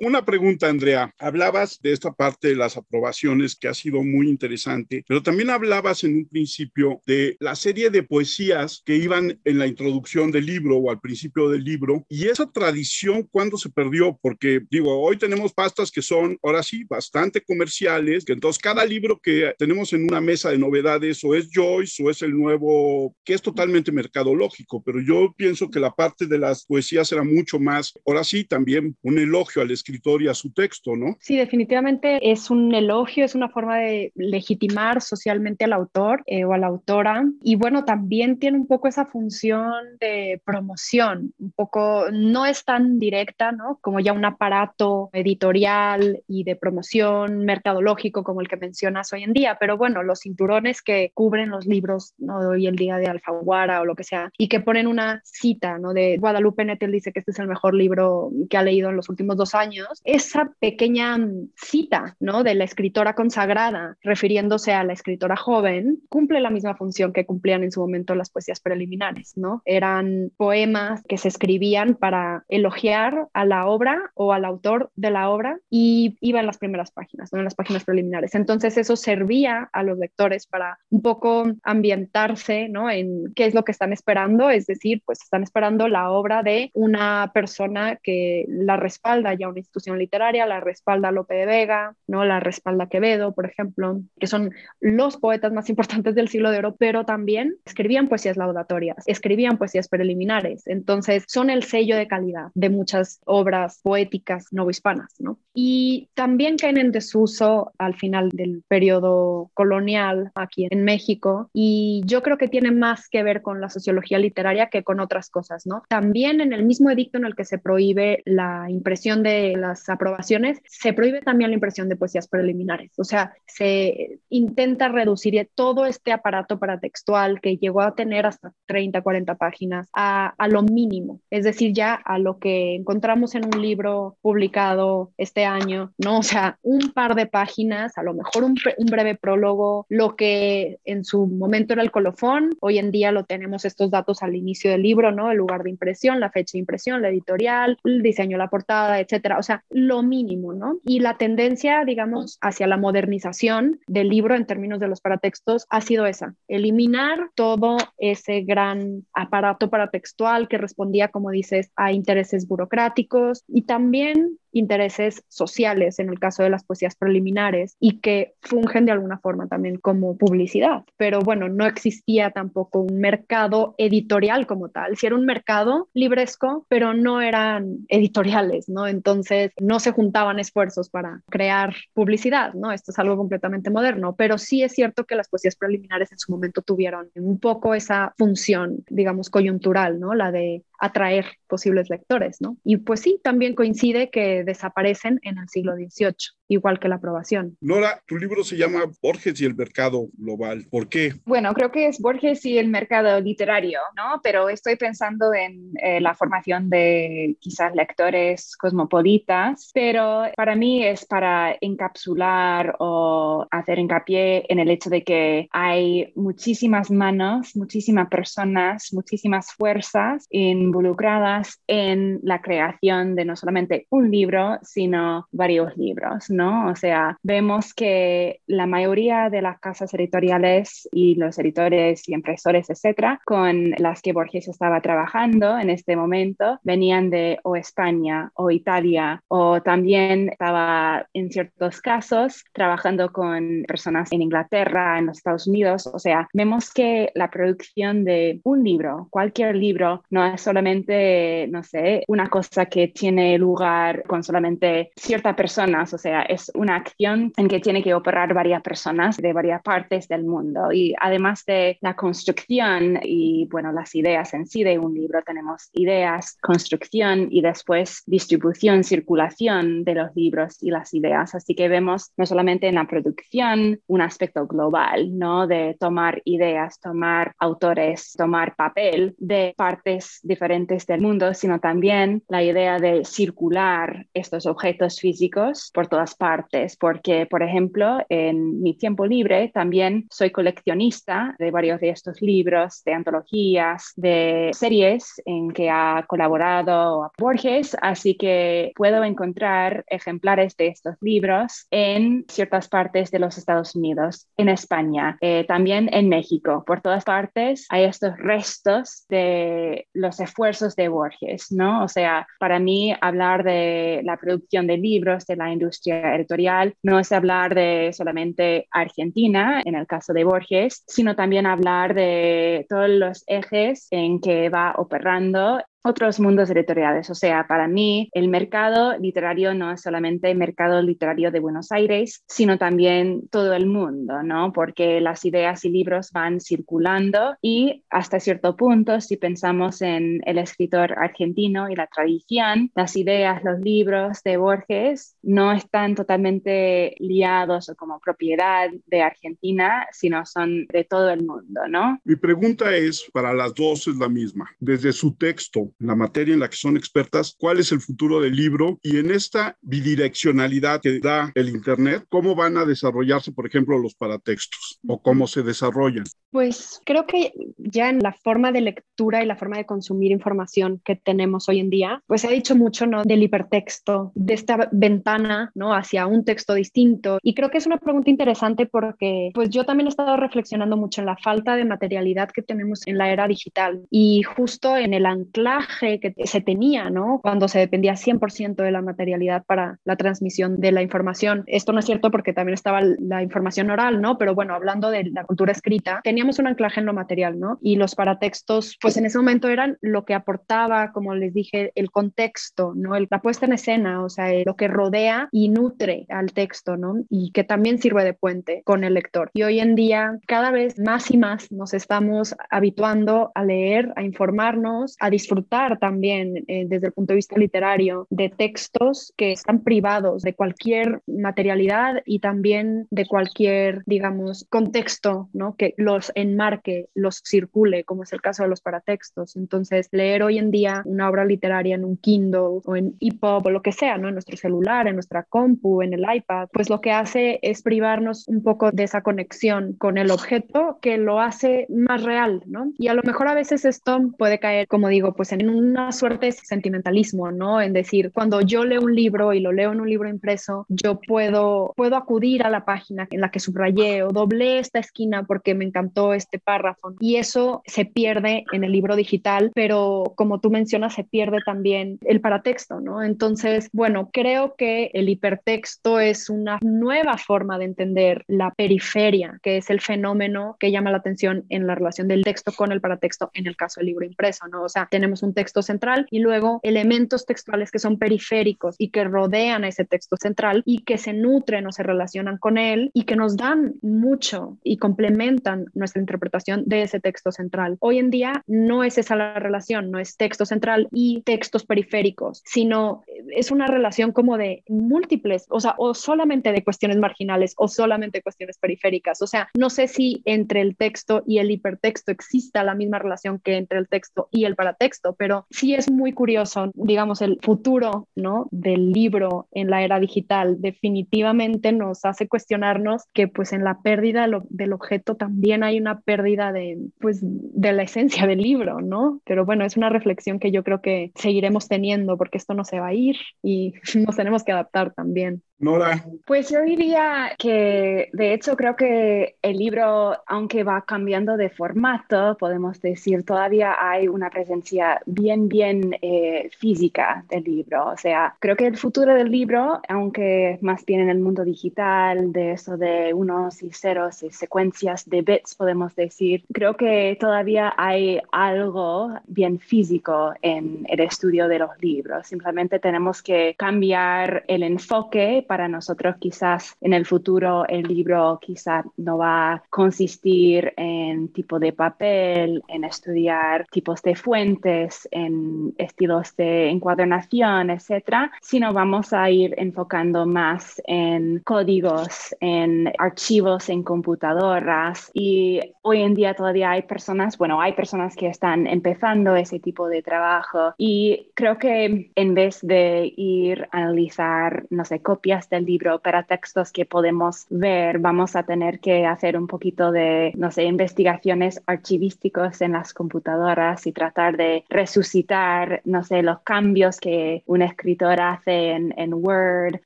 Una 0.00 0.24
pregunta, 0.24 0.68
Andrea. 0.68 1.12
Hablabas 1.18 1.80
de 1.82 1.92
esta 1.92 2.12
parte 2.12 2.48
de 2.48 2.54
las 2.54 2.76
aprobaciones 2.76 3.56
que 3.56 3.66
ha 3.66 3.74
sido 3.74 4.04
muy 4.04 4.28
interesante, 4.28 5.04
pero 5.08 5.22
también 5.22 5.50
hablabas 5.50 6.04
en 6.04 6.14
un 6.14 6.28
principio 6.28 7.02
de 7.04 7.36
la 7.40 7.56
serie 7.56 7.90
de 7.90 8.04
poesías 8.04 8.82
que 8.84 8.96
iban 8.96 9.40
en 9.44 9.58
la 9.58 9.66
introducción 9.66 10.30
del 10.30 10.46
libro 10.46 10.76
o 10.76 10.90
al 10.90 11.00
principio 11.00 11.48
del 11.48 11.64
libro 11.64 12.04
y 12.08 12.26
esa 12.26 12.50
tradición 12.50 13.28
cuándo 13.30 13.56
se 13.56 13.70
perdió, 13.70 14.16
porque 14.22 14.60
digo, 14.70 15.00
hoy 15.00 15.18
tenemos 15.18 15.52
pastas 15.52 15.90
que 15.90 16.02
son 16.02 16.38
ahora 16.48 16.62
sí 16.62 16.84
bastante 16.84 17.40
comerciales, 17.40 18.24
que 18.24 18.32
entonces 18.32 18.60
cada 18.60 18.84
libro 18.84 19.18
que 19.18 19.54
tenemos 19.58 19.92
en 19.92 20.04
una 20.04 20.20
mesa 20.20 20.50
de 20.50 20.58
novedades 20.58 21.22
o 21.24 21.34
es 21.34 21.48
Joyce 21.52 22.02
o 22.02 22.10
es 22.10 22.22
el 22.22 22.32
nuevo, 22.32 23.14
que 23.24 23.34
es 23.34 23.42
totalmente 23.42 23.92
mercadológico, 23.92 24.82
pero 24.82 25.00
yo 25.00 25.32
pienso 25.36 25.70
que 25.70 25.80
la 25.80 25.94
parte 25.94 26.26
de 26.26 26.38
las 26.38 26.64
poesías 26.64 27.10
era 27.12 27.24
mucho 27.24 27.58
más, 27.58 27.94
ahora 28.06 28.24
sí, 28.24 28.44
también 28.44 28.96
un 29.02 29.18
elogio 29.18 29.62
al 29.62 29.70
escritor 29.70 30.22
y 30.22 30.28
a 30.28 30.34
su 30.34 30.52
texto, 30.52 30.96
¿no? 30.96 31.16
Sí, 31.20 31.36
definitivamente 31.36 32.30
es 32.30 32.50
un 32.50 32.74
elogio, 32.74 33.24
es 33.24 33.34
una 33.34 33.48
forma 33.48 33.78
de 33.78 34.12
legitimar 34.14 35.02
socialmente 35.02 35.64
al 35.64 35.72
autor 35.72 36.22
eh, 36.26 36.44
o 36.44 36.52
a 36.52 36.58
la 36.58 36.66
autora. 36.66 37.24
Y 37.42 37.56
bueno, 37.56 37.84
también 37.84 38.38
tiene 38.38 38.58
un 38.58 38.66
poco 38.66 38.88
esa 38.88 39.06
función 39.06 39.72
de 40.00 40.40
promoción, 40.44 41.32
un 41.38 41.52
poco, 41.52 42.06
no 42.12 42.46
es 42.46 42.64
tan 42.64 42.98
directa, 42.98 43.52
¿no? 43.52 43.78
Como 43.80 44.00
ya 44.00 44.12
un 44.12 44.24
aparato 44.24 45.10
editorial 45.12 46.22
y 46.26 46.37
de 46.44 46.56
promoción 46.56 47.44
mercadológico 47.44 48.24
como 48.24 48.40
el 48.40 48.48
que 48.48 48.56
mencionas 48.56 49.12
hoy 49.12 49.24
en 49.24 49.32
día, 49.32 49.56
pero 49.58 49.76
bueno, 49.76 50.02
los 50.02 50.20
cinturones 50.20 50.82
que 50.82 51.10
cubren 51.14 51.50
los 51.50 51.66
libros, 51.66 52.14
¿no? 52.18 52.40
De 52.40 52.46
hoy 52.46 52.66
el 52.66 52.76
día 52.76 52.96
de 52.96 53.06
Alfaguara 53.06 53.80
o 53.80 53.84
lo 53.84 53.94
que 53.94 54.04
sea, 54.04 54.30
y 54.36 54.48
que 54.48 54.60
ponen 54.60 54.86
una 54.86 55.20
cita, 55.24 55.78
¿no? 55.78 55.92
De 55.92 56.16
Guadalupe 56.18 56.64
Nettel 56.64 56.92
dice 56.92 57.12
que 57.12 57.20
este 57.20 57.32
es 57.32 57.38
el 57.38 57.48
mejor 57.48 57.74
libro 57.74 58.30
que 58.50 58.56
ha 58.56 58.62
leído 58.62 58.90
en 58.90 58.96
los 58.96 59.08
últimos 59.08 59.36
dos 59.36 59.54
años 59.54 60.00
esa 60.04 60.52
pequeña 60.60 61.18
cita, 61.56 62.16
¿no? 62.20 62.42
De 62.44 62.54
la 62.54 62.64
escritora 62.64 63.14
consagrada, 63.14 63.96
refiriéndose 64.02 64.72
a 64.72 64.84
la 64.84 64.92
escritora 64.92 65.36
joven, 65.36 66.00
cumple 66.08 66.40
la 66.40 66.50
misma 66.50 66.76
función 66.76 67.12
que 67.12 67.26
cumplían 67.26 67.64
en 67.64 67.72
su 67.72 67.80
momento 67.80 68.14
las 68.14 68.30
poesías 68.30 68.60
preliminares, 68.60 69.32
¿no? 69.36 69.62
Eran 69.64 70.30
poemas 70.36 71.02
que 71.08 71.18
se 71.18 71.28
escribían 71.28 71.94
para 71.94 72.44
elogiar 72.48 73.28
a 73.32 73.44
la 73.44 73.66
obra 73.66 74.10
o 74.14 74.32
al 74.32 74.44
autor 74.44 74.90
de 74.96 75.10
la 75.10 75.30
obra 75.30 75.58
y 75.70 76.16
iba 76.28 76.40
en 76.40 76.46
las 76.46 76.58
primeras 76.58 76.90
páginas, 76.90 77.32
¿no? 77.32 77.38
En 77.38 77.44
las 77.44 77.54
páginas 77.54 77.84
preliminares. 77.84 78.34
Entonces 78.34 78.76
eso 78.76 78.96
servía 78.96 79.68
a 79.72 79.82
los 79.82 79.98
lectores 79.98 80.46
para 80.46 80.78
un 80.90 81.02
poco 81.02 81.44
ambientarse, 81.62 82.68
¿no? 82.68 82.90
En 82.90 83.32
qué 83.34 83.46
es 83.46 83.54
lo 83.54 83.64
que 83.64 83.72
están 83.72 83.92
esperando, 83.92 84.50
es 84.50 84.66
decir, 84.66 85.02
pues 85.04 85.22
están 85.22 85.42
esperando 85.42 85.88
la 85.88 86.10
obra 86.10 86.42
de 86.42 86.70
una 86.74 87.30
persona 87.34 87.96
que 87.96 88.44
la 88.48 88.76
respalda 88.76 89.34
ya 89.34 89.48
una 89.48 89.58
institución 89.58 89.98
literaria, 89.98 90.46
la 90.46 90.60
respalda 90.60 91.10
Lope 91.10 91.34
de 91.34 91.46
Vega, 91.46 91.94
¿no? 92.06 92.24
la 92.24 92.40
respalda 92.40 92.88
Quevedo, 92.88 93.34
por 93.34 93.46
ejemplo, 93.46 94.00
que 94.18 94.26
son 94.26 94.52
los 94.80 95.16
poetas 95.16 95.52
más 95.52 95.68
importantes 95.70 96.14
del 96.14 96.28
siglo 96.28 96.50
de 96.50 96.58
oro, 96.58 96.76
pero 96.76 97.04
también 97.04 97.56
escribían 97.64 98.08
poesías 98.08 98.36
laudatorias, 98.36 99.04
escribían 99.06 99.58
poesías 99.58 99.88
preliminares, 99.88 100.66
entonces 100.66 101.24
son 101.26 101.50
el 101.50 101.62
sello 101.62 101.96
de 101.96 102.06
calidad 102.06 102.48
de 102.54 102.70
muchas 102.70 103.20
obras 103.24 103.80
poéticas 103.82 104.46
novohispanas. 104.52 105.14
¿no? 105.18 105.38
Y 105.54 106.08
también 106.18 106.56
caen 106.56 106.78
en 106.78 106.90
desuso 106.90 107.70
al 107.78 107.94
final 107.94 108.30
del 108.30 108.64
periodo 108.66 109.52
colonial 109.54 110.32
aquí 110.34 110.66
en 110.68 110.82
México 110.82 111.48
y 111.52 112.02
yo 112.06 112.24
creo 112.24 112.38
que 112.38 112.48
tiene 112.48 112.72
más 112.72 113.08
que 113.08 113.22
ver 113.22 113.40
con 113.40 113.60
la 113.60 113.70
sociología 113.70 114.18
literaria 114.18 114.66
que 114.66 114.82
con 114.82 114.98
otras 114.98 115.30
cosas, 115.30 115.64
¿no? 115.64 115.84
También 115.88 116.40
en 116.40 116.52
el 116.52 116.64
mismo 116.64 116.90
edicto 116.90 117.18
en 117.18 117.24
el 117.24 117.36
que 117.36 117.44
se 117.44 117.58
prohíbe 117.58 118.24
la 118.24 118.66
impresión 118.68 119.22
de 119.22 119.54
las 119.56 119.88
aprobaciones, 119.88 120.58
se 120.64 120.92
prohíbe 120.92 121.20
también 121.20 121.50
la 121.50 121.54
impresión 121.54 121.88
de 121.88 121.94
poesías 121.94 122.26
preliminares, 122.26 122.90
o 122.98 123.04
sea, 123.04 123.34
se 123.46 124.18
intenta 124.28 124.88
reducir 124.88 125.48
todo 125.54 125.86
este 125.86 126.10
aparato 126.10 126.58
paratextual 126.58 127.40
que 127.40 127.58
llegó 127.58 127.82
a 127.82 127.94
tener 127.94 128.26
hasta 128.26 128.52
30, 128.66 129.02
40 129.02 129.36
páginas 129.36 129.88
a, 129.94 130.34
a 130.36 130.48
lo 130.48 130.64
mínimo, 130.64 131.20
es 131.30 131.44
decir, 131.44 131.72
ya 131.72 131.94
a 131.94 132.18
lo 132.18 132.40
que 132.40 132.74
encontramos 132.74 133.36
en 133.36 133.44
un 133.44 133.62
libro 133.62 134.16
publicado 134.20 135.12
este 135.16 135.44
año, 135.44 135.92
¿no? 135.96 136.07
O 136.16 136.22
sea, 136.22 136.58
un 136.62 136.92
par 136.92 137.14
de 137.14 137.26
páginas, 137.26 137.96
a 137.98 138.02
lo 138.02 138.14
mejor 138.14 138.44
un, 138.44 138.56
un 138.76 138.86
breve 138.86 139.14
prólogo, 139.14 139.86
lo 139.88 140.16
que 140.16 140.78
en 140.84 141.04
su 141.04 141.26
momento 141.26 141.74
era 141.74 141.82
el 141.82 141.90
colofón, 141.90 142.50
hoy 142.60 142.78
en 142.78 142.90
día 142.90 143.12
lo 143.12 143.24
tenemos 143.24 143.64
estos 143.64 143.90
datos 143.90 144.22
al 144.22 144.34
inicio 144.34 144.70
del 144.70 144.82
libro, 144.82 145.12
¿no? 145.12 145.30
El 145.30 145.38
lugar 145.38 145.62
de 145.62 145.70
impresión, 145.70 146.20
la 146.20 146.30
fecha 146.30 146.52
de 146.54 146.60
impresión, 146.60 147.02
la 147.02 147.08
editorial, 147.08 147.78
el 147.84 148.02
diseño 148.02 148.38
la 148.38 148.48
portada, 148.48 149.00
etcétera. 149.00 149.38
O 149.38 149.42
sea, 149.42 149.64
lo 149.70 150.02
mínimo, 150.02 150.52
¿no? 150.52 150.78
Y 150.84 151.00
la 151.00 151.16
tendencia, 151.16 151.84
digamos, 151.84 152.38
hacia 152.40 152.66
la 152.66 152.76
modernización 152.76 153.80
del 153.86 154.08
libro 154.08 154.34
en 154.34 154.46
términos 154.46 154.80
de 154.80 154.88
los 154.88 155.00
paratextos 155.00 155.66
ha 155.70 155.80
sido 155.80 156.06
esa, 156.06 156.34
eliminar 156.48 157.30
todo 157.34 157.76
ese 157.98 158.42
gran 158.42 159.04
aparato 159.12 159.70
paratextual 159.70 160.48
que 160.48 160.58
respondía, 160.58 161.08
como 161.08 161.30
dices, 161.30 161.70
a 161.76 161.92
intereses 161.92 162.46
burocráticos 162.46 163.44
y 163.48 163.62
también 163.62 164.38
intereses 164.52 165.22
sociales 165.28 165.98
en 165.98 166.08
el 166.08 166.18
caso 166.18 166.42
de 166.42 166.50
las 166.50 166.64
poesías 166.64 166.96
preliminares 166.96 167.76
y 167.80 168.00
que 168.00 168.34
fungen 168.40 168.86
de 168.86 168.92
alguna 168.92 169.18
forma 169.18 169.48
también 169.48 169.76
como 169.78 170.16
publicidad. 170.16 170.84
Pero 170.96 171.20
bueno, 171.20 171.48
no 171.48 171.66
existía 171.66 172.30
tampoco 172.30 172.80
un 172.80 172.98
mercado 172.98 173.74
editorial 173.78 174.46
como 174.46 174.68
tal. 174.70 174.96
Si 174.96 175.06
era 175.06 175.16
un 175.16 175.26
mercado 175.26 175.88
libresco, 175.94 176.66
pero 176.68 176.94
no 176.94 177.20
eran 177.20 177.86
editoriales, 177.88 178.68
¿no? 178.68 178.86
Entonces 178.86 179.52
no 179.60 179.80
se 179.80 179.92
juntaban 179.92 180.38
esfuerzos 180.38 180.90
para 180.90 181.22
crear 181.30 181.74
publicidad, 181.94 182.54
¿no? 182.54 182.72
Esto 182.72 182.92
es 182.92 182.98
algo 182.98 183.16
completamente 183.16 183.70
moderno, 183.70 184.14
pero 184.16 184.38
sí 184.38 184.62
es 184.62 184.72
cierto 184.72 185.04
que 185.04 185.16
las 185.16 185.28
poesías 185.28 185.56
preliminares 185.56 186.12
en 186.12 186.18
su 186.18 186.32
momento 186.32 186.62
tuvieron 186.62 187.10
un 187.14 187.38
poco 187.38 187.74
esa 187.74 188.14
función, 188.16 188.84
digamos, 188.88 189.30
coyuntural, 189.30 190.00
¿no? 190.00 190.14
La 190.14 190.30
de 190.32 190.64
atraer 190.78 191.26
posibles 191.48 191.90
lectores, 191.90 192.40
¿no? 192.40 192.56
Y 192.64 192.78
pues 192.78 193.00
sí, 193.00 193.20
también 193.22 193.54
coincide 193.54 194.10
que 194.10 194.44
desaparecen 194.48 195.20
en 195.22 195.38
el 195.38 195.48
siglo 195.48 195.74
XVIII, 195.74 196.16
igual 196.48 196.80
que 196.80 196.88
la 196.88 196.96
aprobación. 196.96 197.56
Nora, 197.60 198.02
tu 198.06 198.16
libro 198.16 198.42
se 198.42 198.56
llama 198.56 198.90
Borges 199.02 199.40
y 199.40 199.44
el 199.44 199.54
mercado 199.54 200.08
global. 200.14 200.66
¿Por 200.70 200.88
qué? 200.88 201.12
Bueno, 201.24 201.52
creo 201.54 201.70
que 201.70 201.86
es 201.86 202.00
Borges 202.00 202.44
y 202.44 202.58
el 202.58 202.68
mercado 202.68 203.20
literario, 203.20 203.80
¿no? 203.96 204.20
Pero 204.22 204.48
estoy 204.48 204.76
pensando 204.76 205.32
en 205.34 205.72
eh, 205.82 206.00
la 206.00 206.14
formación 206.14 206.70
de 206.70 207.36
quizás 207.40 207.74
lectores 207.74 208.56
cosmopolitas, 208.56 209.70
pero 209.74 210.24
para 210.36 210.56
mí 210.56 210.84
es 210.84 211.04
para 211.04 211.56
encapsular 211.60 212.76
o 212.78 213.46
hacer 213.50 213.78
hincapié 213.78 214.46
en 214.48 214.58
el 214.58 214.70
hecho 214.70 214.90
de 214.90 215.04
que 215.04 215.48
hay 215.52 216.12
muchísimas 216.16 216.90
manos, 216.90 217.54
muchísimas 217.54 218.08
personas, 218.08 218.88
muchísimas 218.92 219.52
fuerzas 219.52 220.26
involucradas 220.30 221.62
en 221.66 222.20
la 222.22 222.40
creación 222.40 223.14
de 223.14 223.24
no 223.24 223.36
solamente 223.36 223.86
un 223.90 224.10
libro, 224.10 224.27
sino 224.62 225.26
varios 225.32 225.76
libros, 225.76 226.30
¿no? 226.30 226.70
O 226.70 226.76
sea, 226.76 227.16
vemos 227.22 227.74
que 227.74 228.40
la 228.46 228.66
mayoría 228.66 229.30
de 229.30 229.42
las 229.42 229.58
casas 229.60 229.92
editoriales 229.94 230.88
y 230.92 231.14
los 231.14 231.38
editores 231.38 232.08
y 232.08 232.14
impresores, 232.14 232.70
etcétera, 232.70 233.20
con 233.24 233.72
las 233.78 234.02
que 234.02 234.12
Borges 234.12 234.48
estaba 234.48 234.80
trabajando 234.80 235.58
en 235.58 235.70
este 235.70 235.96
momento, 235.96 236.58
venían 236.62 237.10
de 237.10 237.38
o 237.42 237.56
España 237.56 238.30
o 238.34 238.50
Italia 238.50 239.22
o 239.28 239.60
también 239.62 240.28
estaba 240.30 241.06
en 241.12 241.30
ciertos 241.30 241.80
casos 241.80 242.44
trabajando 242.52 243.12
con 243.12 243.64
personas 243.66 244.12
en 244.12 244.22
Inglaterra, 244.22 244.98
en 244.98 245.06
los 245.06 245.18
Estados 245.18 245.46
Unidos. 245.46 245.86
O 245.86 245.98
sea, 245.98 246.28
vemos 246.32 246.72
que 246.72 247.10
la 247.14 247.30
producción 247.30 248.04
de 248.04 248.40
un 248.44 248.64
libro, 248.64 249.08
cualquier 249.10 249.56
libro, 249.56 250.02
no 250.10 250.24
es 250.24 250.40
solamente, 250.40 251.46
no 251.50 251.62
sé, 251.62 252.04
una 252.08 252.28
cosa 252.28 252.66
que 252.66 252.88
tiene 252.88 253.38
lugar 253.38 254.02
con 254.04 254.17
solamente 254.22 254.90
ciertas 254.96 255.34
personas, 255.34 255.92
o 255.94 255.98
sea, 255.98 256.22
es 256.22 256.50
una 256.54 256.76
acción 256.76 257.32
en 257.36 257.48
que 257.48 257.60
tiene 257.60 257.82
que 257.82 257.94
operar 257.94 258.34
varias 258.34 258.62
personas 258.62 259.16
de 259.16 259.32
varias 259.32 259.62
partes 259.62 260.08
del 260.08 260.24
mundo. 260.24 260.72
Y 260.72 260.94
además 261.00 261.44
de 261.44 261.78
la 261.80 261.94
construcción 261.94 263.00
y, 263.02 263.46
bueno, 263.50 263.72
las 263.72 263.94
ideas 263.94 264.34
en 264.34 264.46
sí 264.46 264.64
de 264.64 264.78
un 264.78 264.94
libro, 264.94 265.22
tenemos 265.22 265.70
ideas, 265.72 266.36
construcción 266.40 267.28
y 267.30 267.40
después 267.40 268.02
distribución, 268.06 268.84
circulación 268.84 269.84
de 269.84 269.94
los 269.94 270.14
libros 270.14 270.62
y 270.62 270.70
las 270.70 270.94
ideas. 270.94 271.34
Así 271.34 271.54
que 271.54 271.68
vemos 271.68 272.12
no 272.16 272.26
solamente 272.26 272.68
en 272.68 272.76
la 272.76 272.86
producción 272.86 273.80
un 273.86 274.00
aspecto 274.00 274.46
global, 274.46 275.18
¿no? 275.18 275.46
De 275.46 275.76
tomar 275.78 276.22
ideas, 276.24 276.80
tomar 276.80 277.32
autores, 277.38 278.14
tomar 278.16 278.56
papel 278.56 279.14
de 279.18 279.54
partes 279.56 280.20
diferentes 280.22 280.86
del 280.86 281.00
mundo, 281.00 281.34
sino 281.34 281.60
también 281.60 282.22
la 282.28 282.42
idea 282.42 282.78
de 282.78 283.04
circular 283.04 284.06
estos 284.14 284.46
objetos 284.46 285.00
físicos 285.00 285.70
por 285.72 285.86
todas 285.86 286.14
partes, 286.14 286.76
porque, 286.76 287.26
por 287.26 287.42
ejemplo, 287.42 287.98
en 288.08 288.62
mi 288.62 288.74
tiempo 288.74 289.06
libre 289.06 289.50
también 289.52 290.06
soy 290.10 290.30
coleccionista 290.30 291.34
de 291.38 291.50
varios 291.50 291.80
de 291.80 291.90
estos 291.90 292.20
libros, 292.20 292.82
de 292.84 292.94
antologías, 292.94 293.92
de 293.96 294.50
series 294.52 295.20
en 295.24 295.50
que 295.50 295.70
ha 295.70 296.04
colaborado 296.08 297.10
Borges, 297.18 297.76
así 297.80 298.16
que 298.16 298.72
puedo 298.74 299.04
encontrar 299.04 299.84
ejemplares 299.88 300.56
de 300.56 300.68
estos 300.68 300.96
libros 301.00 301.66
en 301.70 302.24
ciertas 302.28 302.68
partes 302.68 303.10
de 303.10 303.18
los 303.18 303.38
Estados 303.38 303.74
Unidos, 303.74 304.28
en 304.36 304.48
España, 304.48 305.16
eh, 305.20 305.44
también 305.46 305.88
en 305.92 306.08
México. 306.08 306.64
Por 306.66 306.80
todas 306.80 307.04
partes 307.04 307.66
hay 307.68 307.84
estos 307.84 308.16
restos 308.18 309.06
de 309.08 309.86
los 309.92 310.20
esfuerzos 310.20 310.76
de 310.76 310.88
Borges, 310.88 311.50
¿no? 311.50 311.84
O 311.84 311.88
sea, 311.88 312.26
para 312.38 312.58
mí 312.58 312.94
hablar 313.00 313.44
de 313.44 313.97
la 314.02 314.16
producción 314.16 314.66
de 314.66 314.76
libros, 314.76 315.26
de 315.26 315.36
la 315.36 315.52
industria 315.52 316.14
editorial, 316.14 316.74
no 316.82 316.98
es 316.98 317.12
hablar 317.12 317.54
de 317.54 317.90
solamente 317.92 318.66
Argentina, 318.70 319.62
en 319.64 319.74
el 319.74 319.86
caso 319.86 320.12
de 320.12 320.24
Borges, 320.24 320.84
sino 320.86 321.16
también 321.16 321.46
hablar 321.46 321.94
de 321.94 322.66
todos 322.68 322.88
los 322.88 323.24
ejes 323.26 323.88
en 323.90 324.20
que 324.20 324.48
va 324.48 324.74
operando 324.76 325.60
otros 325.82 326.20
mundos 326.20 326.50
editoriales. 326.50 327.10
O 327.10 327.14
sea, 327.14 327.46
para 327.46 327.68
mí 327.68 328.10
el 328.12 328.28
mercado 328.28 328.96
literario 328.98 329.54
no 329.54 329.72
es 329.72 329.82
solamente 329.82 330.30
el 330.30 330.38
mercado 330.38 330.82
literario 330.82 331.30
de 331.30 331.40
Buenos 331.40 331.72
Aires, 331.72 332.22
sino 332.26 332.58
también 332.58 333.28
todo 333.28 333.54
el 333.54 333.66
mundo, 333.66 334.22
¿no? 334.22 334.52
Porque 334.52 335.00
las 335.00 335.24
ideas 335.24 335.64
y 335.64 335.70
libros 335.70 336.10
van 336.12 336.40
circulando 336.40 337.36
y 337.40 337.84
hasta 337.90 338.20
cierto 338.20 338.56
punto, 338.56 339.00
si 339.00 339.16
pensamos 339.16 339.82
en 339.82 340.20
el 340.26 340.38
escritor 340.38 340.98
argentino 340.98 341.68
y 341.68 341.74
la 341.74 341.86
tradición, 341.86 342.70
las 342.74 342.96
ideas, 342.96 343.42
los 343.44 343.60
libros 343.60 344.22
de 344.24 344.36
Borges 344.36 345.16
no 345.22 345.52
están 345.52 345.94
totalmente 345.94 346.94
liados 346.98 347.68
o 347.68 347.74
como 347.76 348.00
propiedad 348.00 348.68
de 348.86 349.02
Argentina, 349.02 349.86
sino 349.92 350.24
son 350.26 350.66
de 350.66 350.84
todo 350.84 351.10
el 351.10 351.24
mundo, 351.24 351.62
¿no? 351.68 352.00
Mi 352.04 352.16
pregunta 352.16 352.74
es, 352.74 353.08
para 353.12 353.32
las 353.32 353.54
dos 353.54 353.86
es 353.88 353.96
la 353.96 354.08
misma. 354.08 354.50
Desde 354.58 354.92
su 354.92 355.14
texto, 355.14 355.67
la 355.78 355.94
materia 355.94 356.34
en 356.34 356.40
la 356.40 356.48
que 356.48 356.56
son 356.56 356.76
expertas, 356.76 357.34
cuál 357.38 357.58
es 357.58 357.72
el 357.72 357.80
futuro 357.80 358.20
del 358.20 358.34
libro 358.34 358.78
y 358.82 358.98
en 358.98 359.10
esta 359.10 359.56
bidireccionalidad 359.62 360.80
que 360.80 361.00
da 361.00 361.32
el 361.34 361.48
Internet, 361.48 362.04
cómo 362.08 362.34
van 362.34 362.56
a 362.56 362.64
desarrollarse, 362.64 363.32
por 363.32 363.46
ejemplo, 363.46 363.78
los 363.78 363.94
paratextos 363.94 364.80
o 364.86 365.00
cómo 365.00 365.26
se 365.26 365.42
desarrollan. 365.42 366.04
Pues 366.30 366.80
creo 366.84 367.06
que 367.06 367.32
ya 367.56 367.88
en 367.88 368.00
la 368.00 368.12
forma 368.12 368.52
de 368.52 368.60
lectura 368.60 369.22
y 369.22 369.26
la 369.26 369.36
forma 369.36 369.56
de 369.56 369.66
consumir 369.66 370.12
información 370.12 370.80
que 370.84 370.96
tenemos 370.96 371.48
hoy 371.48 371.60
en 371.60 371.70
día, 371.70 372.02
pues 372.06 372.20
se 372.20 372.28
ha 372.28 372.30
dicho 372.30 372.54
mucho 372.54 372.86
¿no? 372.86 373.02
del 373.04 373.22
hipertexto, 373.22 374.12
de 374.14 374.34
esta 374.34 374.68
ventana 374.72 375.50
¿no? 375.54 375.74
hacia 375.74 376.06
un 376.06 376.24
texto 376.24 376.54
distinto. 376.54 377.18
Y 377.22 377.34
creo 377.34 377.50
que 377.50 377.58
es 377.58 377.66
una 377.66 377.78
pregunta 377.78 378.10
interesante 378.10 378.66
porque 378.66 379.30
pues 379.34 379.50
yo 379.50 379.64
también 379.64 379.86
he 379.86 379.90
estado 379.90 380.16
reflexionando 380.16 380.76
mucho 380.76 381.00
en 381.00 381.06
la 381.06 381.16
falta 381.16 381.56
de 381.56 381.64
materialidad 381.64 382.30
que 382.30 382.42
tenemos 382.42 382.86
en 382.86 382.98
la 382.98 383.10
era 383.10 383.26
digital 383.26 383.86
y 383.90 384.22
justo 384.22 384.76
en 384.76 384.94
el 384.94 385.06
anclar 385.06 385.57
que 385.80 386.14
se 386.24 386.40
tenía, 386.40 386.90
¿no? 386.90 387.20
Cuando 387.22 387.48
se 387.48 387.58
dependía 387.58 387.94
100% 387.94 388.56
de 388.56 388.70
la 388.70 388.82
materialidad 388.82 389.44
para 389.44 389.78
la 389.84 389.96
transmisión 389.96 390.60
de 390.60 390.72
la 390.72 390.82
información. 390.82 391.44
Esto 391.46 391.72
no 391.72 391.80
es 391.80 391.86
cierto 391.86 392.10
porque 392.10 392.32
también 392.32 392.54
estaba 392.54 392.80
la 392.82 393.22
información 393.22 393.70
oral, 393.70 394.00
¿no? 394.00 394.18
Pero 394.18 394.34
bueno, 394.34 394.54
hablando 394.54 394.90
de 394.90 395.04
la 395.04 395.24
cultura 395.24 395.52
escrita, 395.52 396.00
teníamos 396.04 396.38
un 396.38 396.46
anclaje 396.46 396.80
en 396.80 396.86
lo 396.86 396.92
material, 396.92 397.38
¿no? 397.38 397.58
Y 397.60 397.76
los 397.76 397.94
paratextos, 397.94 398.76
pues 398.80 398.96
en 398.96 399.06
ese 399.06 399.18
momento 399.18 399.48
eran 399.48 399.78
lo 399.80 400.04
que 400.04 400.14
aportaba, 400.14 400.92
como 400.92 401.14
les 401.14 401.34
dije, 401.34 401.72
el 401.74 401.90
contexto, 401.90 402.72
¿no? 402.74 402.96
El, 402.96 403.08
la 403.10 403.20
puesta 403.20 403.46
en 403.46 403.52
escena, 403.52 404.02
o 404.04 404.08
sea, 404.08 404.28
lo 404.44 404.56
que 404.56 404.68
rodea 404.68 405.28
y 405.32 405.48
nutre 405.48 406.06
al 406.08 406.32
texto, 406.32 406.76
¿no? 406.76 406.94
Y 407.08 407.32
que 407.32 407.44
también 407.44 407.78
sirve 407.78 408.04
de 408.04 408.14
puente 408.14 408.62
con 408.64 408.84
el 408.84 408.94
lector. 408.94 409.30
Y 409.34 409.42
hoy 409.42 409.60
en 409.60 409.74
día, 409.74 410.18
cada 410.26 410.50
vez 410.50 410.78
más 410.78 411.10
y 411.10 411.18
más 411.18 411.50
nos 411.50 411.74
estamos 411.74 412.34
habituando 412.50 413.32
a 413.34 413.44
leer, 413.44 413.92
a 413.96 414.02
informarnos, 414.02 414.96
a 415.00 415.10
disfrutar 415.10 415.47
también 415.48 416.44
eh, 416.48 416.66
desde 416.68 416.88
el 416.88 416.92
punto 416.92 417.12
de 417.12 417.16
vista 417.16 417.38
literario 417.38 418.06
de 418.10 418.28
textos 418.28 419.12
que 419.16 419.32
están 419.32 419.62
privados 419.62 420.22
de 420.22 420.34
cualquier 420.34 421.02
materialidad 421.06 422.02
y 422.04 422.20
también 422.20 422.86
de 422.90 423.06
cualquier, 423.06 423.82
digamos, 423.86 424.46
contexto, 424.50 425.28
¿no? 425.32 425.56
Que 425.56 425.74
los 425.76 426.12
enmarque, 426.14 426.88
los 426.94 427.22
circule, 427.24 427.84
como 427.84 428.02
es 428.02 428.12
el 428.12 428.20
caso 428.20 428.42
de 428.42 428.48
los 428.48 428.60
paratextos. 428.60 429.36
Entonces, 429.36 429.88
leer 429.92 430.22
hoy 430.22 430.38
en 430.38 430.50
día 430.50 430.82
una 430.84 431.08
obra 431.08 431.24
literaria 431.24 431.74
en 431.74 431.84
un 431.84 431.96
Kindle 431.96 432.60
o 432.64 432.76
en 432.76 432.96
EPUB 433.00 433.46
o 433.46 433.50
lo 433.50 433.62
que 433.62 433.72
sea, 433.72 433.98
¿no? 433.98 434.08
En 434.08 434.14
nuestro 434.14 434.36
celular, 434.36 434.86
en 434.86 434.94
nuestra 434.94 435.22
compu, 435.24 435.82
en 435.82 435.92
el 435.92 436.04
iPad, 436.12 436.48
pues 436.52 436.70
lo 436.70 436.80
que 436.80 436.92
hace 436.92 437.38
es 437.42 437.62
privarnos 437.62 438.26
un 438.28 438.42
poco 438.42 438.70
de 438.70 438.84
esa 438.84 439.02
conexión 439.02 439.74
con 439.74 439.98
el 439.98 440.10
objeto 440.10 440.78
que 440.80 440.96
lo 440.98 441.20
hace 441.20 441.66
más 441.68 442.02
real, 442.02 442.42
¿no? 442.46 442.72
Y 442.78 442.88
a 442.88 442.94
lo 442.94 443.02
mejor 443.02 443.28
a 443.28 443.34
veces 443.34 443.64
esto 443.64 443.98
puede 444.16 444.38
caer, 444.38 444.66
como 444.68 444.88
digo, 444.88 445.14
pues 445.14 445.32
en 445.32 445.37
una 445.46 445.92
suerte 445.92 446.26
de 446.26 446.32
sentimentalismo, 446.32 447.30
¿no? 447.30 447.60
En 447.60 447.72
decir, 447.72 448.10
cuando 448.12 448.40
yo 448.40 448.64
leo 448.64 448.80
un 448.80 448.94
libro 448.94 449.32
y 449.32 449.40
lo 449.40 449.52
leo 449.52 449.72
en 449.72 449.80
un 449.80 449.88
libro 449.88 450.08
impreso, 450.08 450.66
yo 450.68 451.00
puedo, 451.00 451.72
puedo 451.76 451.96
acudir 451.96 452.42
a 452.42 452.50
la 452.50 452.64
página 452.64 453.06
en 453.10 453.20
la 453.20 453.30
que 453.30 453.40
subrayé 453.40 454.02
o 454.02 454.08
doblé 454.08 454.58
esta 454.58 454.78
esquina 454.78 455.24
porque 455.24 455.54
me 455.54 455.64
encantó 455.64 456.14
este 456.14 456.38
párrafo. 456.38 456.94
Y 457.00 457.16
eso 457.16 457.62
se 457.66 457.84
pierde 457.84 458.44
en 458.52 458.64
el 458.64 458.72
libro 458.72 458.96
digital, 458.96 459.52
pero 459.54 460.12
como 460.16 460.40
tú 460.40 460.50
mencionas, 460.50 460.94
se 460.94 461.04
pierde 461.04 461.38
también 461.44 461.98
el 462.04 462.20
paratexto, 462.20 462.80
¿no? 462.80 463.02
Entonces, 463.02 463.68
bueno, 463.72 464.10
creo 464.12 464.54
que 464.56 464.90
el 464.94 465.08
hipertexto 465.08 466.00
es 466.00 466.30
una 466.30 466.58
nueva 466.62 467.16
forma 467.18 467.58
de 467.58 467.64
entender 467.66 468.24
la 468.26 468.50
periferia, 468.52 469.38
que 469.42 469.58
es 469.58 469.70
el 469.70 469.80
fenómeno 469.80 470.56
que 470.58 470.70
llama 470.70 470.90
la 470.90 470.98
atención 470.98 471.44
en 471.48 471.66
la 471.66 471.74
relación 471.74 472.08
del 472.08 472.24
texto 472.24 472.52
con 472.52 472.72
el 472.72 472.80
paratexto 472.80 473.30
en 473.34 473.46
el 473.46 473.56
caso 473.56 473.80
del 473.80 473.86
libro 473.86 474.04
impreso, 474.04 474.46
¿no? 474.48 474.62
O 474.62 474.68
sea, 474.68 474.88
tenemos 474.90 475.22
un 475.22 475.27
texto 475.34 475.62
central 475.62 476.06
y 476.10 476.20
luego 476.20 476.60
elementos 476.62 477.26
textuales 477.26 477.70
que 477.70 477.78
son 477.78 477.98
periféricos 477.98 478.74
y 478.78 478.90
que 478.90 479.04
rodean 479.04 479.64
a 479.64 479.68
ese 479.68 479.84
texto 479.84 480.16
central 480.16 480.62
y 480.64 480.80
que 480.84 480.98
se 480.98 481.12
nutren 481.12 481.66
o 481.66 481.72
se 481.72 481.82
relacionan 481.82 482.38
con 482.38 482.58
él 482.58 482.90
y 482.94 483.04
que 483.04 483.16
nos 483.16 483.36
dan 483.36 483.74
mucho 483.82 484.58
y 484.62 484.78
complementan 484.78 485.66
nuestra 485.74 486.00
interpretación 486.00 486.64
de 486.66 486.82
ese 486.82 487.00
texto 487.00 487.32
central. 487.32 487.76
Hoy 487.80 487.98
en 487.98 488.10
día 488.10 488.42
no 488.46 488.84
es 488.84 488.98
esa 488.98 489.16
la 489.16 489.38
relación, 489.38 489.90
no 489.90 489.98
es 489.98 490.16
texto 490.16 490.46
central 490.46 490.88
y 490.92 491.22
textos 491.22 491.64
periféricos, 491.64 492.42
sino 492.44 493.02
es 493.34 493.50
una 493.50 493.66
relación 493.66 494.12
como 494.12 494.38
de 494.38 494.62
múltiples, 494.68 495.46
o 495.50 495.60
sea, 495.60 495.74
o 495.78 495.94
solamente 495.94 496.52
de 496.52 496.64
cuestiones 496.64 496.98
marginales 496.98 497.54
o 497.56 497.68
solamente 497.68 498.22
cuestiones 498.22 498.58
periféricas. 498.58 499.20
O 499.22 499.26
sea, 499.26 499.48
no 499.54 499.70
sé 499.70 499.88
si 499.88 500.22
entre 500.24 500.60
el 500.60 500.76
texto 500.76 501.22
y 501.26 501.38
el 501.38 501.50
hipertexto 501.50 502.12
exista 502.12 502.62
la 502.62 502.74
misma 502.74 502.98
relación 502.98 503.38
que 503.38 503.56
entre 503.56 503.78
el 503.78 503.88
texto 503.88 504.28
y 504.30 504.44
el 504.44 504.56
paratexto, 504.56 505.14
pero 505.18 505.46
sí 505.50 505.74
es 505.74 505.90
muy 505.90 506.12
curioso, 506.12 506.70
digamos, 506.74 507.20
el 507.22 507.38
futuro, 507.42 508.08
¿no? 508.16 508.48
Del 508.50 508.92
libro 508.92 509.48
en 509.52 509.68
la 509.70 509.82
era 509.82 510.00
digital 510.00 510.60
definitivamente 510.60 511.72
nos 511.72 512.04
hace 512.04 512.28
cuestionarnos 512.28 513.04
que 513.12 513.28
pues 513.28 513.52
en 513.52 513.64
la 513.64 513.80
pérdida 513.82 514.26
del 514.48 514.72
objeto 514.72 515.16
también 515.16 515.62
hay 515.62 515.78
una 515.78 516.00
pérdida 516.00 516.52
de, 516.52 516.78
pues, 517.00 517.18
de 517.22 517.72
la 517.72 517.82
esencia 517.82 518.26
del 518.26 518.40
libro, 518.40 518.80
¿no? 518.80 519.20
Pero 519.24 519.44
bueno, 519.44 519.64
es 519.64 519.76
una 519.76 519.90
reflexión 519.90 520.38
que 520.38 520.52
yo 520.52 520.64
creo 520.64 520.80
que 520.80 521.12
seguiremos 521.16 521.68
teniendo 521.68 522.16
porque 522.16 522.38
esto 522.38 522.54
no 522.54 522.64
se 522.64 522.80
va 522.80 522.88
a 522.88 522.94
ir 522.94 523.16
y 523.42 523.74
nos 524.06 524.16
tenemos 524.16 524.44
que 524.44 524.52
adaptar 524.52 524.92
también. 524.94 525.42
Nora. 525.60 526.04
Pues 526.24 526.50
yo 526.50 526.62
diría 526.62 527.32
que 527.36 528.10
de 528.12 528.32
hecho 528.32 528.56
creo 528.56 528.76
que 528.76 529.36
el 529.42 529.56
libro, 529.56 530.16
aunque 530.26 530.62
va 530.62 530.82
cambiando 530.82 531.36
de 531.36 531.50
formato, 531.50 532.36
podemos 532.38 532.80
decir, 532.80 533.24
todavía 533.24 533.74
hay 533.78 534.06
una 534.06 534.30
presencia 534.30 535.00
bien, 535.06 535.48
bien 535.48 535.96
eh, 536.00 536.48
física 536.58 537.24
del 537.28 537.42
libro. 537.42 537.88
O 537.88 537.96
sea, 537.96 538.36
creo 538.38 538.56
que 538.56 538.66
el 538.66 538.76
futuro 538.76 539.14
del 539.14 539.30
libro, 539.32 539.80
aunque 539.88 540.58
más 540.62 540.84
bien 540.84 541.00
en 541.00 541.10
el 541.10 541.18
mundo 541.18 541.44
digital, 541.44 542.32
de 542.32 542.52
eso 542.52 542.76
de 542.76 543.12
unos 543.12 543.60
y 543.62 543.72
ceros 543.72 544.22
y 544.22 544.30
secuencias 544.30 545.08
de 545.08 545.22
bits, 545.22 545.56
podemos 545.56 545.96
decir, 545.96 546.44
creo 546.52 546.76
que 546.76 547.16
todavía 547.18 547.74
hay 547.76 548.20
algo 548.30 549.12
bien 549.26 549.58
físico 549.58 550.34
en 550.42 550.86
el 550.88 551.00
estudio 551.00 551.48
de 551.48 551.58
los 551.58 551.70
libros. 551.80 552.28
Simplemente 552.28 552.78
tenemos 552.78 553.22
que 553.22 553.56
cambiar 553.58 554.44
el 554.46 554.62
enfoque 554.62 555.44
para 555.48 555.66
nosotros 555.66 556.16
quizás 556.20 556.76
en 556.80 556.92
el 556.92 557.04
futuro 557.04 557.66
el 557.66 557.82
libro 557.82 558.38
quizás 558.40 558.84
no 558.96 559.18
va 559.18 559.52
a 559.54 559.62
consistir 559.70 560.72
en 560.76 561.32
tipo 561.32 561.58
de 561.58 561.72
papel, 561.72 562.62
en 562.68 562.84
estudiar 562.84 563.66
tipos 563.70 564.02
de 564.02 564.14
fuentes, 564.14 565.08
en 565.10 565.74
estilos 565.78 566.36
de 566.36 566.70
encuadernación, 566.70 567.70
etcétera, 567.70 568.30
sino 568.40 568.72
vamos 568.72 569.12
a 569.12 569.30
ir 569.30 569.54
enfocando 569.58 570.26
más 570.26 570.80
en 570.86 571.40
códigos, 571.44 572.36
en 572.40 572.92
archivos 572.98 573.68
en 573.68 573.82
computadoras. 573.82 575.10
Y 575.14 575.60
hoy 575.82 576.02
en 576.02 576.14
día 576.14 576.34
todavía 576.34 576.70
hay 576.70 576.82
personas, 576.82 577.38
bueno, 577.38 577.60
hay 577.60 577.72
personas 577.72 578.14
que 578.14 578.28
están 578.28 578.66
empezando 578.66 579.34
ese 579.34 579.58
tipo 579.58 579.88
de 579.88 580.02
trabajo 580.02 580.74
y 580.76 581.30
creo 581.34 581.58
que 581.58 582.10
en 582.14 582.34
vez 582.34 582.60
de 582.62 583.12
ir 583.16 583.68
a 583.72 583.78
analizar, 583.78 584.66
no 584.70 584.84
sé, 584.84 585.00
copias 585.00 585.37
del 585.48 585.64
libro 585.64 586.00
para 586.00 586.24
textos 586.24 586.72
que 586.72 586.84
podemos 586.84 587.46
ver, 587.50 587.98
vamos 587.98 588.34
a 588.34 588.42
tener 588.42 588.80
que 588.80 589.06
hacer 589.06 589.36
un 589.36 589.46
poquito 589.46 589.92
de, 589.92 590.32
no 590.36 590.50
sé, 590.50 590.64
investigaciones 590.64 591.62
archivísticos 591.66 592.60
en 592.60 592.72
las 592.72 592.92
computadoras 592.92 593.86
y 593.86 593.92
tratar 593.92 594.36
de 594.36 594.64
resucitar, 594.68 595.80
no 595.84 596.02
sé, 596.02 596.22
los 596.22 596.40
cambios 596.40 596.98
que 596.98 597.42
un 597.46 597.62
escritor 597.62 598.20
hace 598.20 598.70
en, 598.72 598.94
en 598.96 599.14
Word, 599.14 599.80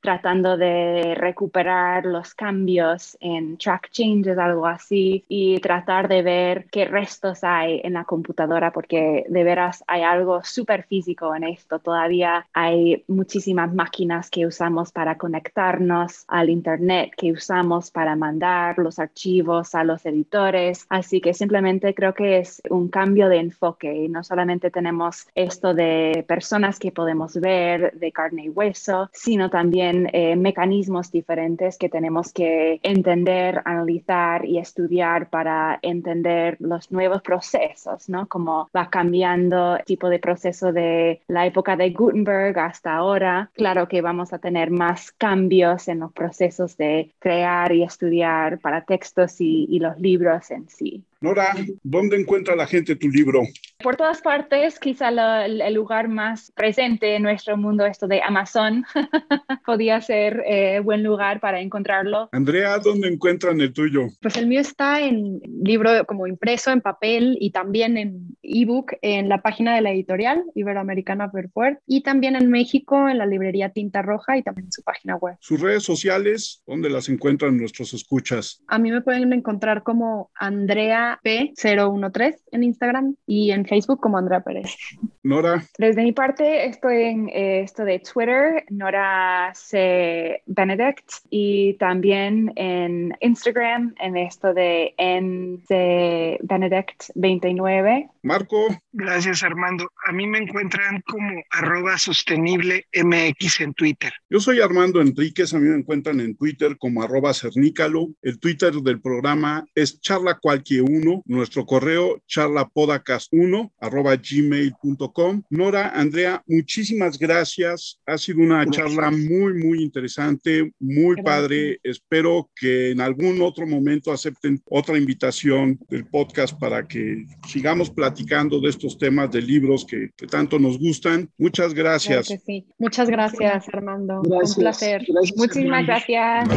tratando 0.00 0.56
de 0.56 1.14
recuperar 1.16 2.06
los 2.06 2.34
cambios 2.34 3.16
en 3.20 3.58
track 3.58 3.90
changes, 3.90 4.38
algo 4.38 4.66
así, 4.66 5.24
y 5.28 5.58
tratar 5.60 6.08
de 6.08 6.22
ver 6.22 6.66
qué 6.70 6.84
restos 6.84 7.44
hay 7.44 7.80
en 7.84 7.94
la 7.94 8.04
computadora, 8.04 8.72
porque 8.72 9.24
de 9.28 9.44
veras 9.44 9.84
hay 9.86 10.02
algo 10.02 10.42
súper 10.42 10.84
físico 10.84 11.34
en 11.34 11.44
esto. 11.44 11.78
Todavía 11.78 12.46
hay 12.52 13.04
muchísimas 13.08 13.72
máquinas 13.74 14.30
que 14.30 14.46
usamos 14.46 14.92
para 14.92 15.16
conectar 15.16 15.41
conectarnos 15.42 16.24
al 16.28 16.50
Internet 16.50 17.12
que 17.16 17.32
usamos 17.32 17.90
para 17.90 18.14
mandar 18.14 18.78
los 18.78 18.98
archivos 18.98 19.74
a 19.74 19.82
los 19.82 20.06
editores. 20.06 20.86
Así 20.88 21.20
que 21.20 21.34
simplemente 21.34 21.94
creo 21.94 22.14
que 22.14 22.38
es 22.38 22.62
un 22.70 22.88
cambio 22.88 23.28
de 23.28 23.38
enfoque 23.38 23.92
y 23.92 24.08
no 24.08 24.22
solamente 24.22 24.70
tenemos 24.70 25.26
esto 25.34 25.74
de 25.74 26.24
personas 26.28 26.78
que 26.78 26.92
podemos 26.92 27.34
ver 27.34 27.92
de 27.94 28.12
carne 28.12 28.44
y 28.44 28.48
hueso, 28.50 29.10
sino 29.12 29.50
también 29.50 30.08
eh, 30.12 30.36
mecanismos 30.36 31.10
diferentes 31.10 31.76
que 31.76 31.88
tenemos 31.88 32.32
que 32.32 32.78
entender, 32.82 33.62
analizar 33.64 34.44
y 34.44 34.58
estudiar 34.58 35.28
para 35.28 35.78
entender 35.82 36.56
los 36.60 36.92
nuevos 36.92 37.22
procesos, 37.22 38.08
¿no? 38.08 38.28
Como 38.28 38.70
va 38.74 38.90
cambiando 38.90 39.76
el 39.76 39.84
tipo 39.84 40.08
de 40.08 40.20
proceso 40.20 40.72
de 40.72 41.20
la 41.26 41.46
época 41.46 41.76
de 41.76 41.90
Gutenberg 41.90 42.58
hasta 42.58 42.94
ahora. 42.94 43.50
Claro 43.54 43.88
que 43.88 44.02
vamos 44.02 44.32
a 44.32 44.38
tener 44.38 44.70
más 44.70 45.10
cambios 45.12 45.31
cambios 45.32 45.88
en 45.88 46.00
los 46.00 46.12
procesos 46.12 46.76
de 46.76 47.14
crear 47.18 47.72
y 47.72 47.82
estudiar 47.82 48.58
para 48.58 48.84
textos 48.84 49.40
y, 49.40 49.66
y 49.70 49.78
los 49.78 49.98
libros 49.98 50.50
en 50.50 50.68
sí. 50.68 51.02
Nora, 51.22 51.54
¿dónde 51.84 52.20
encuentra 52.20 52.56
la 52.56 52.66
gente 52.66 52.96
tu 52.96 53.08
libro? 53.08 53.42
Por 53.80 53.94
todas 53.94 54.20
partes, 54.20 54.80
quizá 54.80 55.08
el 55.44 55.74
lugar 55.74 56.08
más 56.08 56.50
presente 56.50 57.14
en 57.14 57.22
nuestro 57.22 57.56
mundo, 57.56 57.86
esto 57.86 58.08
de 58.08 58.20
Amazon, 58.22 58.84
podía 59.64 60.00
ser 60.00 60.42
eh, 60.46 60.80
buen 60.80 61.04
lugar 61.04 61.38
para 61.38 61.60
encontrarlo. 61.60 62.28
Andrea, 62.32 62.78
¿dónde 62.78 63.06
encuentran 63.06 63.60
el 63.60 63.72
tuyo? 63.72 64.08
Pues 64.20 64.36
el 64.36 64.48
mío 64.48 64.60
está 64.60 65.00
en 65.00 65.40
libro 65.62 66.04
como 66.06 66.26
impreso, 66.26 66.72
en 66.72 66.80
papel 66.80 67.36
y 67.40 67.52
también 67.52 67.96
en 67.96 68.36
ebook 68.42 68.92
en 69.00 69.28
la 69.28 69.42
página 69.42 69.76
de 69.76 69.80
la 69.80 69.92
editorial 69.92 70.42
Iberoamericana 70.56 71.30
Verfuert 71.32 71.80
y 71.86 72.02
también 72.02 72.34
en 72.34 72.50
México 72.50 73.08
en 73.08 73.18
la 73.18 73.26
librería 73.26 73.70
Tinta 73.70 74.02
Roja 74.02 74.36
y 74.36 74.42
también 74.42 74.66
en 74.66 74.72
su 74.72 74.82
página 74.82 75.16
web. 75.16 75.36
Sus 75.40 75.60
redes 75.60 75.84
sociales, 75.84 76.62
¿dónde 76.66 76.90
las 76.90 77.08
encuentran 77.08 77.56
nuestros 77.56 77.94
escuchas? 77.94 78.62
A 78.66 78.78
mí 78.78 78.90
me 78.90 79.02
pueden 79.02 79.32
encontrar 79.32 79.84
como 79.84 80.30
Andrea 80.34 81.11
P013 81.22 82.38
en 82.52 82.62
Instagram 82.62 83.16
y 83.26 83.50
en 83.50 83.66
Facebook 83.66 84.00
como 84.00 84.18
Andrea 84.18 84.40
Pérez. 84.40 84.76
Nora. 85.22 85.64
Desde 85.78 86.02
mi 86.02 86.12
parte 86.12 86.66
estoy 86.66 87.02
en 87.02 87.28
eh, 87.28 87.62
esto 87.62 87.84
de 87.84 88.00
Twitter, 88.00 88.64
Nora 88.70 89.52
C. 89.54 90.42
Benedict, 90.46 91.10
y 91.30 91.74
también 91.74 92.52
en 92.56 93.14
Instagram 93.20 93.94
en 94.00 94.16
esto 94.16 94.52
de 94.52 94.94
NC 94.98 96.38
Benedict 96.42 97.10
29. 97.14 98.08
Marco. 98.22 98.68
Gracias 98.92 99.42
Armando. 99.42 99.88
A 100.06 100.12
mí 100.12 100.26
me 100.26 100.38
encuentran 100.38 101.02
como 101.06 101.42
arroba 101.50 101.98
sostenible 101.98 102.86
MX 102.94 103.60
en 103.60 103.74
Twitter. 103.74 104.12
Yo 104.30 104.40
soy 104.40 104.60
Armando 104.60 105.00
Enríquez, 105.00 105.54
a 105.54 105.58
mí 105.58 105.68
me 105.68 105.78
encuentran 105.78 106.20
en 106.20 106.36
Twitter 106.36 106.76
como 106.78 107.02
arroba 107.02 107.34
cernícalo. 107.34 108.08
El 108.22 108.38
Twitter 108.38 108.72
del 108.74 109.00
programa 109.00 109.66
es 109.74 110.00
charla 110.00 110.38
cualquier 110.40 110.82
uno, 110.82 111.01
nuestro 111.24 111.64
correo 111.66 112.20
charlapodcast1 112.28 113.72
arroba 113.80 114.16
gmail.com. 114.16 115.42
Nora, 115.50 115.90
Andrea, 115.90 116.42
muchísimas 116.46 117.18
gracias. 117.18 118.00
Ha 118.06 118.18
sido 118.18 118.40
una 118.40 118.66
charla 118.66 119.10
muy, 119.10 119.54
muy 119.54 119.82
interesante, 119.82 120.72
muy 120.78 121.22
padre. 121.22 121.78
Espero 121.82 122.50
que 122.54 122.90
en 122.90 123.00
algún 123.00 123.40
otro 123.42 123.66
momento 123.66 124.12
acepten 124.12 124.62
otra 124.66 124.96
invitación 124.96 125.78
del 125.88 126.06
podcast 126.06 126.58
para 126.58 126.86
que 126.86 127.26
sigamos 127.48 127.90
platicando 127.90 128.60
de 128.60 128.70
estos 128.70 128.98
temas 128.98 129.30
de 129.30 129.42
libros 129.42 129.84
que, 129.84 130.10
tanto 130.30 130.58
nos 130.58 130.78
gustan. 130.78 131.28
Muchas 131.38 131.74
gracias. 131.74 132.32
Muchas 132.78 133.08
gracias, 133.08 133.68
Armando. 133.72 134.22
Un 134.22 134.54
placer. 134.54 135.02
Muchísimas 135.36 135.86
gracias. 135.86 136.48